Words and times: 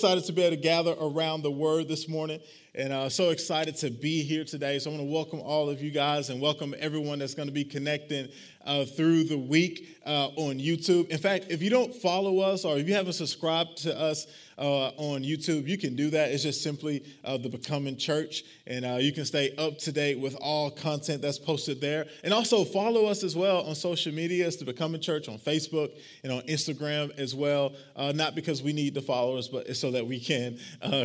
excited 0.00 0.24
to 0.24 0.32
be 0.32 0.40
able 0.40 0.56
to 0.56 0.62
gather 0.62 0.94
around 0.98 1.42
the 1.42 1.50
word 1.50 1.86
this 1.86 2.08
morning 2.08 2.40
and 2.80 2.94
uh, 2.94 3.10
so 3.10 3.28
excited 3.28 3.76
to 3.76 3.90
be 3.90 4.22
here 4.22 4.42
today. 4.42 4.78
So 4.78 4.90
I 4.90 4.94
want 4.94 5.06
to 5.06 5.12
welcome 5.12 5.40
all 5.40 5.68
of 5.68 5.82
you 5.82 5.90
guys 5.90 6.30
and 6.30 6.40
welcome 6.40 6.74
everyone 6.78 7.18
that's 7.18 7.34
going 7.34 7.48
to 7.48 7.52
be 7.52 7.62
connecting 7.62 8.30
uh, 8.64 8.84
through 8.84 9.24
the 9.24 9.38
week 9.38 9.98
uh, 10.04 10.28
on 10.36 10.58
YouTube. 10.58 11.08
In 11.08 11.18
fact, 11.18 11.46
if 11.48 11.62
you 11.62 11.70
don't 11.70 11.94
follow 11.94 12.40
us 12.40 12.64
or 12.64 12.78
if 12.78 12.88
you 12.88 12.94
haven't 12.94 13.14
subscribed 13.14 13.78
to 13.78 13.98
us 13.98 14.26
uh, 14.58 14.88
on 14.98 15.22
YouTube, 15.22 15.66
you 15.66 15.78
can 15.78 15.96
do 15.96 16.10
that. 16.10 16.30
It's 16.30 16.42
just 16.42 16.62
simply 16.62 17.02
uh, 17.24 17.38
the 17.38 17.48
Becoming 17.48 17.96
Church, 17.96 18.44
and 18.66 18.84
uh, 18.84 18.96
you 19.00 19.12
can 19.12 19.24
stay 19.24 19.54
up 19.56 19.78
to 19.78 19.92
date 19.92 20.20
with 20.20 20.36
all 20.40 20.70
content 20.70 21.22
that's 21.22 21.38
posted 21.38 21.80
there. 21.80 22.06
And 22.22 22.34
also 22.34 22.64
follow 22.64 23.06
us 23.06 23.24
as 23.24 23.34
well 23.34 23.62
on 23.62 23.74
social 23.74 24.12
media. 24.12 24.46
It's 24.46 24.56
the 24.56 24.66
Becoming 24.66 25.00
Church 25.00 25.28
on 25.28 25.38
Facebook 25.38 25.92
and 26.22 26.32
on 26.32 26.42
Instagram 26.42 27.18
as 27.18 27.34
well. 27.34 27.72
not 27.96 28.34
because 28.34 28.62
we 28.62 28.74
need 28.74 28.92
the 28.92 29.00
followers, 29.00 29.48
but 29.48 29.74
so 29.76 29.90
that 29.92 30.06
we 30.06 30.20
can 30.20 30.58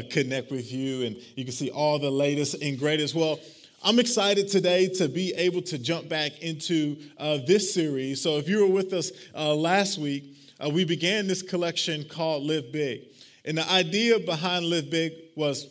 connect 0.09 0.51
with 0.51 0.71
you 0.71 1.05
and 1.05 1.15
you 1.35 1.45
can 1.45 1.53
see 1.53 1.64
all 1.71 1.99
the 1.99 2.11
latest 2.11 2.55
and 2.61 2.77
greatest. 2.77 3.15
Well, 3.15 3.39
I'm 3.83 3.99
excited 3.99 4.47
today 4.47 4.87
to 4.95 5.07
be 5.07 5.33
able 5.35 5.61
to 5.63 5.77
jump 5.77 6.09
back 6.09 6.41
into 6.41 6.97
uh, 7.17 7.39
this 7.45 7.73
series. 7.73 8.21
So, 8.21 8.37
if 8.37 8.49
you 8.49 8.61
were 8.61 8.73
with 8.73 8.93
us 8.93 9.11
uh, 9.35 9.53
last 9.53 9.99
week, 9.99 10.23
uh, 10.59 10.69
we 10.69 10.85
began 10.85 11.27
this 11.27 11.41
collection 11.41 12.03
called 12.03 12.43
Live 12.43 12.71
Big. 12.71 13.01
And 13.45 13.57
the 13.57 13.71
idea 13.71 14.17
behind 14.19 14.65
Live 14.65 14.89
Big 14.89 15.13
was 15.35 15.67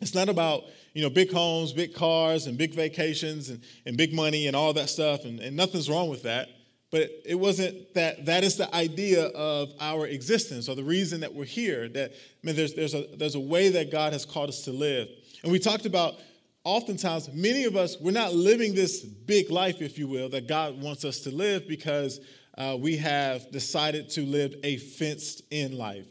it's 0.00 0.14
not 0.14 0.28
about 0.28 0.64
you 0.92 1.02
know 1.02 1.10
big 1.10 1.32
homes, 1.32 1.72
big 1.72 1.94
cars, 1.94 2.46
and 2.46 2.58
big 2.58 2.74
vacations 2.74 3.48
and, 3.48 3.62
and 3.86 3.96
big 3.96 4.12
money 4.12 4.46
and 4.46 4.56
all 4.56 4.72
that 4.74 4.90
stuff, 4.90 5.24
and, 5.24 5.40
and 5.40 5.56
nothing's 5.56 5.88
wrong 5.88 6.08
with 6.08 6.24
that. 6.24 6.48
But 6.90 7.10
it 7.24 7.36
wasn't 7.36 7.94
that 7.94 8.26
that 8.26 8.42
is 8.42 8.56
the 8.56 8.74
idea 8.74 9.26
of 9.26 9.72
our 9.80 10.06
existence 10.06 10.68
or 10.68 10.74
the 10.74 10.82
reason 10.82 11.20
that 11.20 11.32
we're 11.32 11.44
here. 11.44 11.88
That 11.88 12.10
I 12.10 12.46
mean, 12.46 12.56
there's, 12.56 12.74
there's, 12.74 12.94
a, 12.94 13.06
there's 13.16 13.36
a 13.36 13.40
way 13.40 13.68
that 13.68 13.92
God 13.92 14.12
has 14.12 14.24
called 14.24 14.48
us 14.48 14.62
to 14.62 14.72
live. 14.72 15.08
And 15.42 15.52
we 15.52 15.60
talked 15.60 15.86
about 15.86 16.14
oftentimes, 16.64 17.32
many 17.32 17.64
of 17.64 17.76
us, 17.76 17.96
we're 18.00 18.10
not 18.10 18.34
living 18.34 18.74
this 18.74 19.02
big 19.02 19.50
life, 19.50 19.80
if 19.80 19.98
you 19.98 20.08
will, 20.08 20.28
that 20.30 20.48
God 20.48 20.80
wants 20.80 21.04
us 21.04 21.20
to 21.20 21.30
live 21.30 21.68
because 21.68 22.20
uh, 22.58 22.76
we 22.78 22.96
have 22.96 23.50
decided 23.52 24.10
to 24.10 24.22
live 24.22 24.54
a 24.64 24.76
fenced 24.76 25.42
in 25.50 25.78
life. 25.78 26.06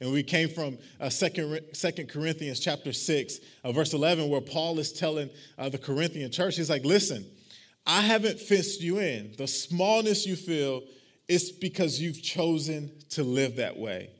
And 0.00 0.12
we 0.12 0.22
came 0.22 0.48
from 0.48 0.78
uh, 1.00 1.08
Second, 1.08 1.60
Second 1.72 2.08
Corinthians 2.08 2.60
chapter 2.60 2.92
6, 2.92 3.38
uh, 3.62 3.72
verse 3.72 3.94
11, 3.94 4.28
where 4.28 4.40
Paul 4.40 4.78
is 4.78 4.92
telling 4.92 5.30
uh, 5.56 5.68
the 5.68 5.78
Corinthian 5.78 6.30
church, 6.30 6.56
he's 6.56 6.68
like, 6.68 6.84
listen, 6.84 7.24
I 7.86 8.00
haven't 8.00 8.40
fenced 8.40 8.80
you 8.80 8.98
in. 8.98 9.34
The 9.36 9.46
smallness 9.46 10.26
you 10.26 10.36
feel 10.36 10.82
is 11.28 11.52
because 11.52 12.00
you've 12.00 12.22
chosen 12.22 12.90
to 13.10 13.22
live 13.22 13.56
that 13.56 13.76
way. 13.76 14.10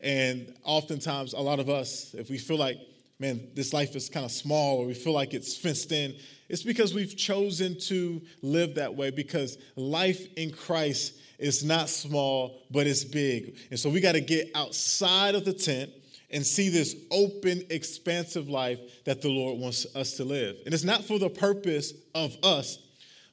And 0.00 0.54
oftentimes, 0.64 1.32
a 1.32 1.40
lot 1.40 1.60
of 1.60 1.70
us, 1.70 2.14
if 2.14 2.28
we 2.28 2.38
feel 2.38 2.58
like 2.58 2.78
man, 3.18 3.48
this 3.54 3.72
life 3.72 3.94
is 3.94 4.08
kind 4.08 4.26
of 4.26 4.32
small 4.32 4.78
or 4.78 4.86
we 4.86 4.94
feel 4.94 5.12
like 5.12 5.34
it's 5.34 5.56
fenced 5.56 5.92
in, 5.92 6.14
it's 6.48 6.62
because 6.62 6.92
we've 6.94 7.16
chosen 7.16 7.78
to 7.78 8.20
live 8.42 8.74
that 8.74 8.94
way 8.94 9.10
because 9.10 9.56
life 9.76 10.26
in 10.36 10.50
Christ 10.50 11.14
is 11.38 11.64
not 11.64 11.88
small, 11.88 12.62
but 12.70 12.86
it's 12.86 13.04
big. 13.04 13.56
And 13.70 13.78
so 13.78 13.88
we 13.88 14.00
got 14.00 14.12
to 14.12 14.20
get 14.20 14.50
outside 14.54 15.34
of 15.34 15.44
the 15.44 15.52
tent 15.52 15.90
and 16.30 16.44
see 16.44 16.68
this 16.68 16.96
open, 17.10 17.62
expansive 17.70 18.48
life 18.48 18.80
that 19.04 19.22
the 19.22 19.28
Lord 19.28 19.58
wants 19.58 19.86
us 19.94 20.16
to 20.16 20.24
live. 20.24 20.56
And 20.64 20.74
it's 20.74 20.84
not 20.84 21.04
for 21.04 21.18
the 21.18 21.30
purpose 21.30 21.92
of 22.14 22.36
us, 22.42 22.78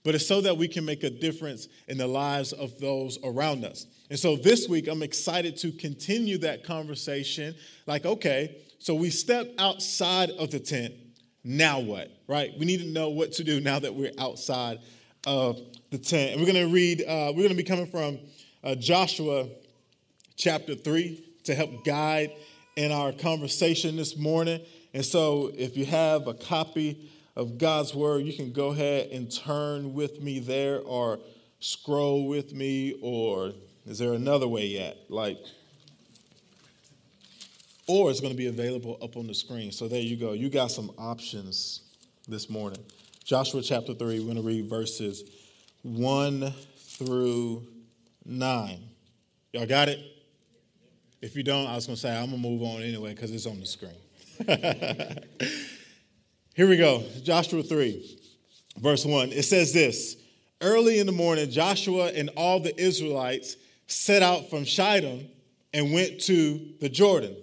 but 0.03 0.15
it's 0.15 0.27
so 0.27 0.41
that 0.41 0.57
we 0.57 0.67
can 0.67 0.83
make 0.83 1.03
a 1.03 1.09
difference 1.09 1.67
in 1.87 1.97
the 1.97 2.07
lives 2.07 2.53
of 2.53 2.79
those 2.79 3.19
around 3.23 3.63
us. 3.63 3.85
And 4.09 4.17
so 4.17 4.35
this 4.35 4.67
week, 4.67 4.87
I'm 4.87 5.03
excited 5.03 5.57
to 5.57 5.71
continue 5.71 6.37
that 6.39 6.63
conversation. 6.63 7.55
Like, 7.85 8.05
okay, 8.05 8.61
so 8.79 8.95
we 8.95 9.09
step 9.09 9.47
outside 9.59 10.31
of 10.31 10.51
the 10.51 10.59
tent. 10.59 10.93
Now 11.43 11.79
what? 11.79 12.11
Right? 12.27 12.51
We 12.57 12.65
need 12.65 12.79
to 12.79 12.87
know 12.87 13.09
what 13.09 13.31
to 13.33 13.43
do 13.43 13.61
now 13.61 13.79
that 13.79 13.93
we're 13.93 14.11
outside 14.17 14.79
of 15.25 15.59
the 15.91 15.97
tent. 15.97 16.31
And 16.31 16.41
we're 16.41 16.51
going 16.51 16.67
to 16.67 16.73
read, 16.73 17.01
uh, 17.01 17.31
we're 17.35 17.43
going 17.43 17.49
to 17.49 17.55
be 17.55 17.63
coming 17.63 17.87
from 17.87 18.19
uh, 18.63 18.75
Joshua 18.75 19.47
chapter 20.35 20.75
3 20.75 21.23
to 21.43 21.55
help 21.55 21.85
guide 21.85 22.31
in 22.75 22.91
our 22.91 23.11
conversation 23.11 23.97
this 23.97 24.17
morning. 24.17 24.61
And 24.93 25.05
so 25.05 25.51
if 25.55 25.77
you 25.77 25.85
have 25.85 26.27
a 26.27 26.33
copy 26.33 27.11
of 27.35 27.57
God's 27.57 27.95
word, 27.95 28.25
you 28.25 28.33
can 28.33 28.51
go 28.51 28.69
ahead 28.69 29.09
and 29.11 29.31
turn 29.31 29.93
with 29.93 30.21
me 30.21 30.39
there 30.39 30.79
or 30.81 31.19
scroll 31.59 32.27
with 32.27 32.53
me, 32.53 32.97
or 33.01 33.53
is 33.85 33.99
there 33.99 34.13
another 34.13 34.47
way 34.47 34.65
yet? 34.65 34.97
Like, 35.09 35.37
or 37.87 38.09
it's 38.09 38.19
going 38.19 38.33
to 38.33 38.37
be 38.37 38.47
available 38.47 38.97
up 39.01 39.17
on 39.17 39.27
the 39.27 39.33
screen. 39.33 39.71
So 39.71 39.87
there 39.87 40.01
you 40.01 40.17
go. 40.17 40.33
You 40.33 40.49
got 40.49 40.71
some 40.71 40.91
options 40.97 41.81
this 42.27 42.49
morning. 42.49 42.83
Joshua 43.23 43.61
chapter 43.61 43.93
3, 43.93 44.19
we're 44.19 44.25
going 44.25 44.35
to 44.35 44.41
read 44.41 44.69
verses 44.69 45.23
1 45.83 46.51
through 46.77 47.65
9. 48.25 48.79
Y'all 49.53 49.65
got 49.65 49.89
it? 49.89 49.99
If 51.21 51.35
you 51.35 51.43
don't, 51.43 51.67
I 51.67 51.75
was 51.75 51.85
going 51.85 51.95
to 51.95 52.01
say, 52.01 52.09
I'm 52.09 52.29
going 52.29 52.41
to 52.41 52.49
move 52.49 52.63
on 52.63 52.81
anyway 52.81 53.13
because 53.13 53.31
it's 53.31 53.45
on 53.45 53.59
the 53.59 53.65
screen. 53.65 53.91
Here 56.53 56.67
we 56.67 56.77
go. 56.77 57.03
Joshua 57.23 57.63
3, 57.63 58.19
verse 58.77 59.05
1. 59.05 59.31
It 59.31 59.43
says 59.43 59.71
this 59.73 60.17
Early 60.59 60.99
in 60.99 61.05
the 61.05 61.13
morning, 61.13 61.49
Joshua 61.49 62.07
and 62.07 62.29
all 62.35 62.59
the 62.59 62.77
Israelites 62.79 63.55
set 63.87 64.21
out 64.21 64.49
from 64.49 64.65
Shittim 64.65 65.29
and 65.73 65.93
went 65.93 66.19
to 66.21 66.59
the 66.79 66.89
Jordan 66.89 67.35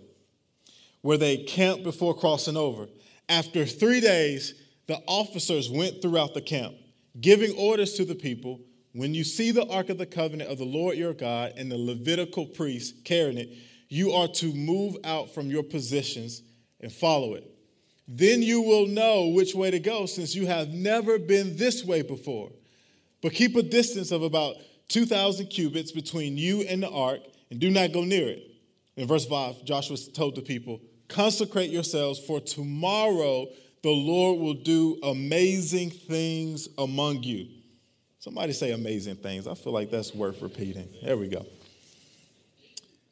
where 1.00 1.16
they 1.16 1.38
camped 1.38 1.84
before 1.84 2.14
crossing 2.14 2.56
over. 2.56 2.86
After 3.28 3.64
three 3.64 4.00
days, 4.00 4.54
the 4.86 5.00
officers 5.06 5.70
went 5.70 6.02
throughout 6.02 6.34
the 6.34 6.40
camp, 6.40 6.74
giving 7.20 7.54
orders 7.56 7.94
to 7.94 8.04
the 8.04 8.14
people 8.14 8.60
when 8.92 9.14
you 9.14 9.24
see 9.24 9.52
the 9.52 9.66
Ark 9.68 9.90
of 9.90 9.98
the 9.98 10.06
Covenant 10.06 10.50
of 10.50 10.58
the 10.58 10.64
Lord 10.64 10.96
your 10.96 11.14
God 11.14 11.52
and 11.56 11.70
the 11.70 11.78
Levitical 11.78 12.46
priests 12.46 12.98
carrying 13.04 13.38
it, 13.38 13.50
you 13.88 14.12
are 14.12 14.28
to 14.28 14.52
move 14.52 14.96
out 15.04 15.32
from 15.34 15.50
your 15.50 15.62
positions 15.62 16.42
and 16.80 16.92
follow 16.92 17.34
it. 17.34 17.57
Then 18.08 18.40
you 18.42 18.62
will 18.62 18.86
know 18.86 19.28
which 19.28 19.54
way 19.54 19.70
to 19.70 19.78
go, 19.78 20.06
since 20.06 20.34
you 20.34 20.46
have 20.46 20.70
never 20.70 21.18
been 21.18 21.56
this 21.56 21.84
way 21.84 22.00
before. 22.00 22.50
But 23.20 23.34
keep 23.34 23.54
a 23.54 23.62
distance 23.62 24.10
of 24.10 24.22
about 24.22 24.56
2,000 24.88 25.46
cubits 25.48 25.92
between 25.92 26.38
you 26.38 26.62
and 26.62 26.82
the 26.82 26.90
ark, 26.90 27.20
and 27.50 27.60
do 27.60 27.70
not 27.70 27.92
go 27.92 28.02
near 28.02 28.28
it. 28.28 28.42
In 28.96 29.06
verse 29.06 29.26
5, 29.26 29.64
Joshua 29.64 29.98
told 30.14 30.36
the 30.36 30.42
people, 30.42 30.80
Consecrate 31.08 31.70
yourselves, 31.70 32.18
for 32.18 32.40
tomorrow 32.40 33.46
the 33.82 33.90
Lord 33.90 34.40
will 34.40 34.54
do 34.54 34.98
amazing 35.02 35.90
things 35.90 36.68
among 36.78 37.22
you. 37.22 37.46
Somebody 38.18 38.52
say 38.52 38.72
amazing 38.72 39.16
things. 39.16 39.46
I 39.46 39.54
feel 39.54 39.72
like 39.72 39.90
that's 39.90 40.14
worth 40.14 40.42
repeating. 40.42 40.88
There 41.02 41.16
we 41.16 41.28
go. 41.28 41.46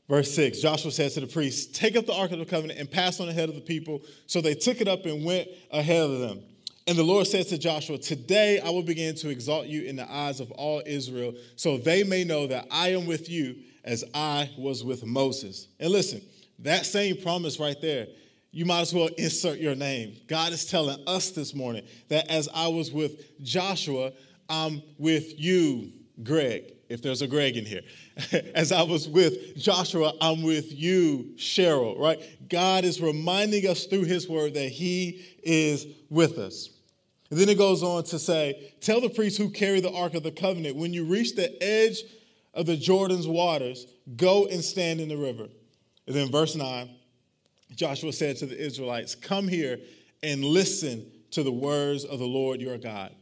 Verse 0.08 0.32
6 0.34 0.60
Joshua 0.60 0.90
said 0.90 1.10
to 1.12 1.20
the 1.20 1.26
priests, 1.26 1.76
Take 1.76 1.96
up 1.96 2.06
the 2.06 2.14
Ark 2.14 2.32
of 2.32 2.38
the 2.38 2.44
Covenant 2.44 2.78
and 2.78 2.90
pass 2.90 3.20
on 3.20 3.28
ahead 3.28 3.48
of 3.48 3.54
the 3.54 3.60
people. 3.60 4.02
So 4.26 4.40
they 4.40 4.54
took 4.54 4.80
it 4.80 4.88
up 4.88 5.04
and 5.06 5.24
went 5.24 5.48
ahead 5.70 6.08
of 6.08 6.20
them. 6.20 6.42
And 6.88 6.96
the 6.96 7.02
Lord 7.02 7.26
said 7.26 7.48
to 7.48 7.58
Joshua, 7.58 7.98
Today 7.98 8.60
I 8.60 8.70
will 8.70 8.82
begin 8.82 9.16
to 9.16 9.28
exalt 9.28 9.66
you 9.66 9.82
in 9.82 9.96
the 9.96 10.10
eyes 10.10 10.38
of 10.38 10.52
all 10.52 10.82
Israel, 10.86 11.34
so 11.56 11.78
they 11.78 12.04
may 12.04 12.22
know 12.22 12.46
that 12.46 12.66
I 12.70 12.90
am 12.90 13.06
with 13.06 13.28
you 13.28 13.56
as 13.84 14.04
I 14.14 14.50
was 14.56 14.84
with 14.84 15.04
Moses. 15.04 15.66
And 15.80 15.90
listen, 15.90 16.22
that 16.60 16.86
same 16.86 17.16
promise 17.20 17.58
right 17.58 17.80
there, 17.80 18.06
you 18.52 18.64
might 18.64 18.82
as 18.82 18.94
well 18.94 19.08
insert 19.18 19.58
your 19.58 19.74
name. 19.74 20.16
God 20.28 20.52
is 20.52 20.64
telling 20.64 21.02
us 21.08 21.30
this 21.30 21.54
morning 21.54 21.84
that 22.08 22.30
as 22.30 22.48
I 22.54 22.68
was 22.68 22.92
with 22.92 23.42
Joshua, 23.42 24.12
I'm 24.48 24.80
with 24.96 25.38
you, 25.38 25.92
Greg, 26.22 26.75
if 26.88 27.02
there's 27.02 27.22
a 27.22 27.26
Greg 27.26 27.56
in 27.56 27.64
here. 27.64 27.82
as 28.54 28.72
I 28.72 28.82
was 28.82 29.08
with 29.08 29.56
Joshua, 29.56 30.12
I'm 30.20 30.42
with 30.42 30.72
you, 30.72 31.34
Cheryl, 31.36 31.98
right? 31.98 32.20
God 32.48 32.84
is 32.84 33.00
reminding 33.00 33.66
us 33.66 33.86
through 33.86 34.04
his 34.04 34.28
word 34.28 34.54
that 34.54 34.68
he 34.68 35.24
is 35.42 35.86
with 36.10 36.38
us. 36.38 36.70
And 37.30 37.40
then 37.40 37.48
it 37.48 37.58
goes 37.58 37.82
on 37.82 38.04
to 38.04 38.18
say, 38.18 38.72
Tell 38.80 39.00
the 39.00 39.08
priests 39.08 39.38
who 39.38 39.50
carry 39.50 39.80
the 39.80 39.92
Ark 39.92 40.14
of 40.14 40.22
the 40.22 40.30
Covenant, 40.30 40.76
when 40.76 40.92
you 40.92 41.04
reach 41.04 41.34
the 41.34 41.60
edge 41.62 42.02
of 42.54 42.66
the 42.66 42.76
Jordan's 42.76 43.26
waters, 43.26 43.86
go 44.16 44.46
and 44.46 44.62
stand 44.64 45.00
in 45.00 45.08
the 45.08 45.16
river. 45.16 45.48
And 46.06 46.14
then 46.14 46.30
verse 46.30 46.54
9, 46.54 46.88
Joshua 47.74 48.12
said 48.12 48.36
to 48.38 48.46
the 48.46 48.58
Israelites, 48.58 49.14
Come 49.14 49.48
here 49.48 49.78
and 50.22 50.44
listen 50.44 51.10
to 51.32 51.42
the 51.42 51.52
words 51.52 52.04
of 52.04 52.18
the 52.18 52.26
Lord 52.26 52.60
your 52.60 52.78
God. 52.78 53.12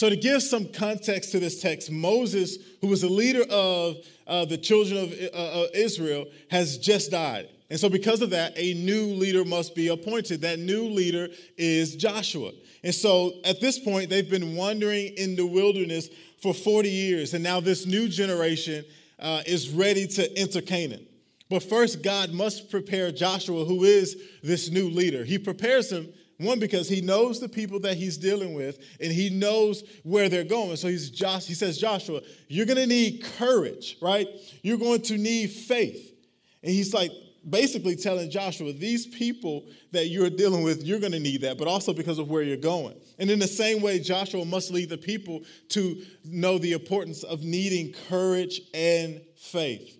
So, 0.00 0.08
to 0.08 0.16
give 0.16 0.42
some 0.42 0.64
context 0.72 1.30
to 1.32 1.38
this 1.38 1.60
text, 1.60 1.90
Moses, 1.90 2.56
who 2.80 2.86
was 2.86 3.02
the 3.02 3.10
leader 3.10 3.42
of 3.50 3.98
uh, 4.26 4.46
the 4.46 4.56
children 4.56 4.96
of 4.96 5.12
uh, 5.12 5.66
Israel, 5.74 6.24
has 6.50 6.78
just 6.78 7.10
died. 7.10 7.50
And 7.68 7.78
so, 7.78 7.90
because 7.90 8.22
of 8.22 8.30
that, 8.30 8.54
a 8.56 8.72
new 8.72 9.08
leader 9.08 9.44
must 9.44 9.74
be 9.74 9.88
appointed. 9.88 10.40
That 10.40 10.58
new 10.58 10.84
leader 10.84 11.28
is 11.58 11.96
Joshua. 11.96 12.52
And 12.82 12.94
so, 12.94 13.42
at 13.44 13.60
this 13.60 13.78
point, 13.78 14.08
they've 14.08 14.30
been 14.30 14.56
wandering 14.56 15.12
in 15.18 15.36
the 15.36 15.44
wilderness 15.44 16.08
for 16.40 16.54
40 16.54 16.88
years. 16.88 17.34
And 17.34 17.44
now, 17.44 17.60
this 17.60 17.84
new 17.84 18.08
generation 18.08 18.86
uh, 19.18 19.42
is 19.44 19.68
ready 19.68 20.06
to 20.06 20.38
enter 20.38 20.62
Canaan. 20.62 21.06
But 21.50 21.62
first, 21.62 22.02
God 22.02 22.32
must 22.32 22.70
prepare 22.70 23.12
Joshua, 23.12 23.66
who 23.66 23.84
is 23.84 24.16
this 24.42 24.70
new 24.70 24.88
leader. 24.88 25.26
He 25.26 25.38
prepares 25.38 25.92
him, 25.92 26.08
one, 26.40 26.58
because 26.58 26.88
he 26.88 27.00
knows 27.00 27.40
the 27.40 27.48
people 27.48 27.80
that 27.80 27.96
he's 27.96 28.16
dealing 28.16 28.54
with 28.54 28.78
and 29.00 29.12
he 29.12 29.30
knows 29.30 29.84
where 30.02 30.28
they're 30.28 30.44
going. 30.44 30.76
So 30.76 30.88
he's 30.88 31.10
Josh, 31.10 31.46
he 31.46 31.54
says, 31.54 31.78
Joshua, 31.78 32.20
you're 32.48 32.66
going 32.66 32.78
to 32.78 32.86
need 32.86 33.24
courage, 33.38 33.96
right? 34.00 34.26
You're 34.62 34.78
going 34.78 35.02
to 35.02 35.18
need 35.18 35.50
faith. 35.50 36.14
And 36.62 36.72
he's 36.72 36.94
like, 36.94 37.12
basically 37.48 37.96
telling 37.96 38.30
Joshua, 38.30 38.72
these 38.72 39.06
people 39.06 39.66
that 39.92 40.08
you're 40.08 40.30
dealing 40.30 40.62
with, 40.62 40.82
you're 40.82 41.00
going 41.00 41.12
to 41.12 41.20
need 41.20 41.40
that, 41.42 41.58
but 41.58 41.68
also 41.68 41.92
because 41.92 42.18
of 42.18 42.28
where 42.28 42.42
you're 42.42 42.56
going. 42.56 42.94
And 43.18 43.30
in 43.30 43.38
the 43.38 43.48
same 43.48 43.80
way, 43.80 43.98
Joshua 43.98 44.44
must 44.44 44.70
lead 44.70 44.90
the 44.90 44.98
people 44.98 45.42
to 45.70 46.02
know 46.24 46.58
the 46.58 46.72
importance 46.72 47.22
of 47.22 47.42
needing 47.42 47.94
courage 48.08 48.60
and 48.74 49.22
faith. 49.36 49.96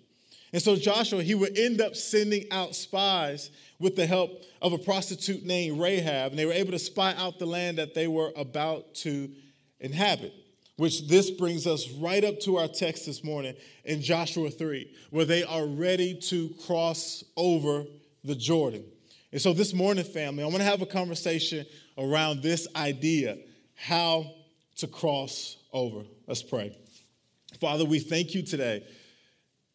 And 0.53 0.61
so 0.61 0.75
Joshua, 0.75 1.23
he 1.23 1.33
would 1.33 1.57
end 1.57 1.81
up 1.81 1.95
sending 1.95 2.45
out 2.51 2.75
spies 2.75 3.51
with 3.81 3.95
the 3.95 4.05
help 4.05 4.43
of 4.61 4.73
a 4.73 4.77
prostitute 4.77 5.43
named 5.43 5.79
Rahab, 5.79 6.31
and 6.31 6.39
they 6.39 6.45
were 6.45 6.53
able 6.53 6.71
to 6.71 6.79
spy 6.79 7.13
out 7.17 7.39
the 7.39 7.45
land 7.45 7.79
that 7.79 7.93
they 7.93 8.07
were 8.07 8.31
about 8.35 8.93
to 8.95 9.29
inhabit. 9.79 10.33
Which 10.77 11.07
this 11.07 11.29
brings 11.29 11.67
us 11.67 11.89
right 11.91 12.23
up 12.23 12.39
to 12.41 12.57
our 12.57 12.67
text 12.67 13.05
this 13.05 13.23
morning 13.23 13.55
in 13.83 14.01
Joshua 14.01 14.49
3, 14.49 14.91
where 15.09 15.25
they 15.25 15.43
are 15.43 15.65
ready 15.65 16.15
to 16.29 16.49
cross 16.65 17.23
over 17.35 17.85
the 18.23 18.35
Jordan. 18.35 18.83
And 19.31 19.41
so 19.41 19.53
this 19.53 19.73
morning, 19.73 20.03
family, 20.03 20.43
I 20.43 20.47
want 20.47 20.57
to 20.57 20.63
have 20.63 20.81
a 20.81 20.87
conversation 20.87 21.65
around 21.97 22.41
this 22.41 22.67
idea 22.75 23.37
how 23.75 24.31
to 24.77 24.87
cross 24.87 25.57
over. 25.71 26.03
Let's 26.27 26.43
pray. 26.43 26.75
Father, 27.59 27.85
we 27.85 27.99
thank 27.99 28.33
you 28.33 28.41
today. 28.41 28.83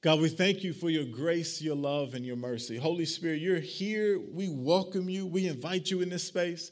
God, 0.07 0.21
we 0.21 0.29
thank 0.29 0.63
you 0.63 0.73
for 0.73 0.89
your 0.89 1.05
grace, 1.05 1.61
your 1.61 1.75
love, 1.75 2.15
and 2.15 2.25
your 2.25 2.37
mercy. 2.37 2.77
Holy 2.77 3.05
Spirit, 3.05 3.41
you're 3.41 3.59
here. 3.59 4.21
We 4.21 4.49
welcome 4.49 5.09
you. 5.09 5.27
We 5.27 5.49
invite 5.49 5.91
you 5.91 6.01
in 6.01 6.11
this 6.11 6.23
space. 6.23 6.71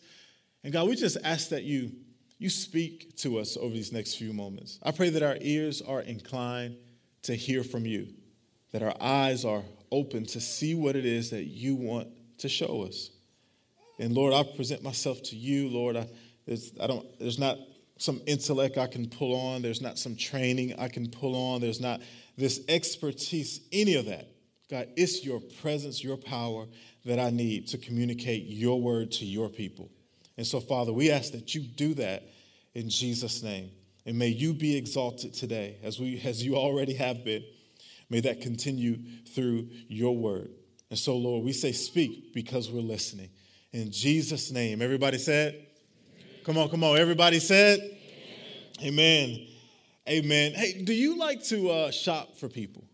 And 0.63 0.73
God, 0.73 0.89
we 0.89 0.95
just 0.95 1.17
ask 1.25 1.49
that 1.49 1.65
you 1.65 1.91
you 2.39 2.49
speak 2.49 3.17
to 3.17 3.41
us 3.41 3.57
over 3.57 3.75
these 3.75 3.91
next 3.91 4.15
few 4.15 4.33
moments. 4.33 4.79
I 4.85 4.93
pray 4.93 5.11
that 5.11 5.25
our 5.25 5.37
ears 5.41 5.83
are 5.83 6.03
inclined 6.03 6.77
to 7.23 7.35
hear 7.35 7.65
from 7.65 7.87
you, 7.87 8.07
that 8.71 8.85
our 8.85 8.95
eyes 9.01 9.45
are 9.45 9.65
open 9.91 10.27
to 10.27 10.41
see 10.41 10.77
what 10.77 10.95
it 10.95 11.05
is 11.05 11.31
that 11.31 11.47
you 11.47 11.75
want 11.75 12.07
to 12.39 12.49
show 12.49 12.83
us. 12.83 13.11
And 13.99 14.15
Lord, 14.15 14.33
I 14.33 14.45
present 14.45 14.85
myself 14.85 15.21
to 15.25 15.37
you, 15.37 15.69
Lord. 15.71 15.97
I, 15.97 16.07
there's, 16.47 16.71
I 16.81 16.87
don't, 16.87 17.05
there's 17.19 17.41
not 17.41 17.59
some 17.99 18.21
intellect 18.29 18.79
I 18.79 18.87
can 18.87 19.09
pull 19.09 19.35
on, 19.35 19.61
there's 19.61 19.81
not 19.81 19.99
some 19.99 20.15
training 20.15 20.75
I 20.79 20.87
can 20.87 21.11
pull 21.11 21.35
on, 21.35 21.61
there's 21.61 21.81
not 21.81 22.01
this 22.37 22.61
expertise, 22.69 23.61
any 23.73 23.95
of 23.95 24.07
that. 24.07 24.29
God, 24.71 24.89
it's 24.97 25.25
your 25.25 25.41
presence, 25.61 26.03
your 26.03 26.17
power 26.17 26.67
that 27.05 27.19
I 27.19 27.31
need 27.31 27.69
to 27.69 27.79
communicate 27.79 28.47
your 28.47 28.81
word 28.81 29.13
to 29.13 29.25
your 29.25 29.49
people. 29.49 29.91
And 30.37 30.47
so, 30.47 30.61
Father, 30.61 30.93
we 30.93 31.11
ask 31.11 31.33
that 31.33 31.55
you 31.55 31.61
do 31.61 31.95
that 31.95 32.25
in 32.75 32.89
Jesus' 32.89 33.43
name. 33.43 33.71
And 34.07 34.19
may 34.19 34.29
you 34.29 34.53
be 34.53 34.77
exalted 34.77 35.35
today 35.35 35.77
as, 35.83 35.99
we, 35.99 36.21
as 36.25 36.45
you 36.45 36.57
already 36.57 36.95
have 36.95 37.25
been. 37.25 37.45
May 38.11 38.21
that 38.21 38.41
continue 38.41 38.99
through 39.35 39.69
your 39.89 40.17
word. 40.17 40.51
And 40.91 40.99
so, 40.99 41.17
Lord, 41.17 41.45
we 41.45 41.53
say, 41.53 41.73
speak 41.73 42.35
because 42.35 42.71
we're 42.71 42.83
listening. 42.83 43.31
In 43.73 43.91
Jesus' 43.91 44.51
name. 44.51 44.83
Everybody 44.83 45.19
said? 45.19 45.67
Come 46.45 46.59
on, 46.59 46.69
come 46.69 46.85
on. 46.85 46.99
Everybody 46.99 47.41
said? 47.41 47.81
Amen. 48.83 49.29
Amen. 49.33 49.47
Hey, 50.07 50.83
do 50.85 50.93
you 50.93 51.17
like 51.17 51.43
to 51.45 51.71
uh, 51.71 51.91
shop 51.91 52.37
for 52.37 52.49
people? 52.49 52.85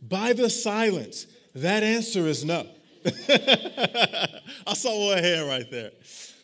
By 0.00 0.32
the 0.32 0.48
silence, 0.48 1.26
that 1.54 1.82
answer 1.82 2.26
is 2.26 2.44
no. 2.44 2.66
I 4.66 4.74
saw 4.74 5.08
one 5.08 5.18
hand 5.18 5.48
right 5.48 5.68
there. 5.70 5.90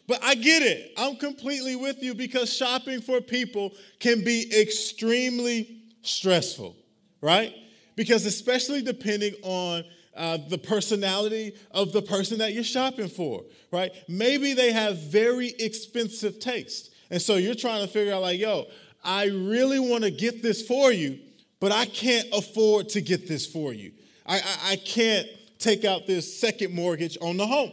But 0.06 0.22
I 0.22 0.34
get 0.34 0.62
it. 0.62 0.93
I'm 0.96 1.16
completely 1.16 1.76
with 1.76 2.02
you 2.02 2.14
because 2.14 2.52
shopping 2.52 3.00
for 3.00 3.20
people 3.20 3.72
can 4.00 4.22
be 4.22 4.50
extremely 4.61 5.82
stressful, 6.02 6.76
right? 7.20 7.55
Because, 7.96 8.26
especially 8.26 8.82
depending 8.82 9.34
on 9.43 9.84
uh, 10.17 10.38
the 10.49 10.58
personality 10.58 11.55
of 11.70 11.93
the 11.93 12.02
person 12.02 12.38
that 12.38 12.52
you're 12.52 12.64
shopping 12.64 13.08
for, 13.08 13.44
right? 13.70 13.93
Maybe 14.08 14.52
they 14.52 14.72
have 14.72 14.99
very 14.99 15.55
expensive 15.58 16.38
taste. 16.38 16.90
And 17.10 17.20
so 17.20 17.37
you're 17.37 17.55
trying 17.55 17.82
to 17.82 17.88
figure 17.88 18.12
out, 18.12 18.22
like, 18.22 18.40
yo, 18.40 18.67
I 19.04 19.26
really 19.26 19.78
want 19.78 20.04
to 20.04 20.10
get 20.10 20.42
this 20.42 20.66
for 20.66 20.90
you, 20.90 21.18
but 21.60 21.72
I 21.72 21.86
can't 21.86 22.28
afford 22.32 22.88
to 22.90 23.00
get 23.00 23.28
this 23.28 23.46
for 23.46 23.72
you. 23.72 23.92
I, 24.26 24.38
I, 24.38 24.72
I 24.72 24.76
can't 24.76 25.26
take 25.58 25.84
out 25.84 26.06
this 26.06 26.38
second 26.40 26.74
mortgage 26.74 27.18
on 27.20 27.36
the 27.36 27.46
home. 27.46 27.72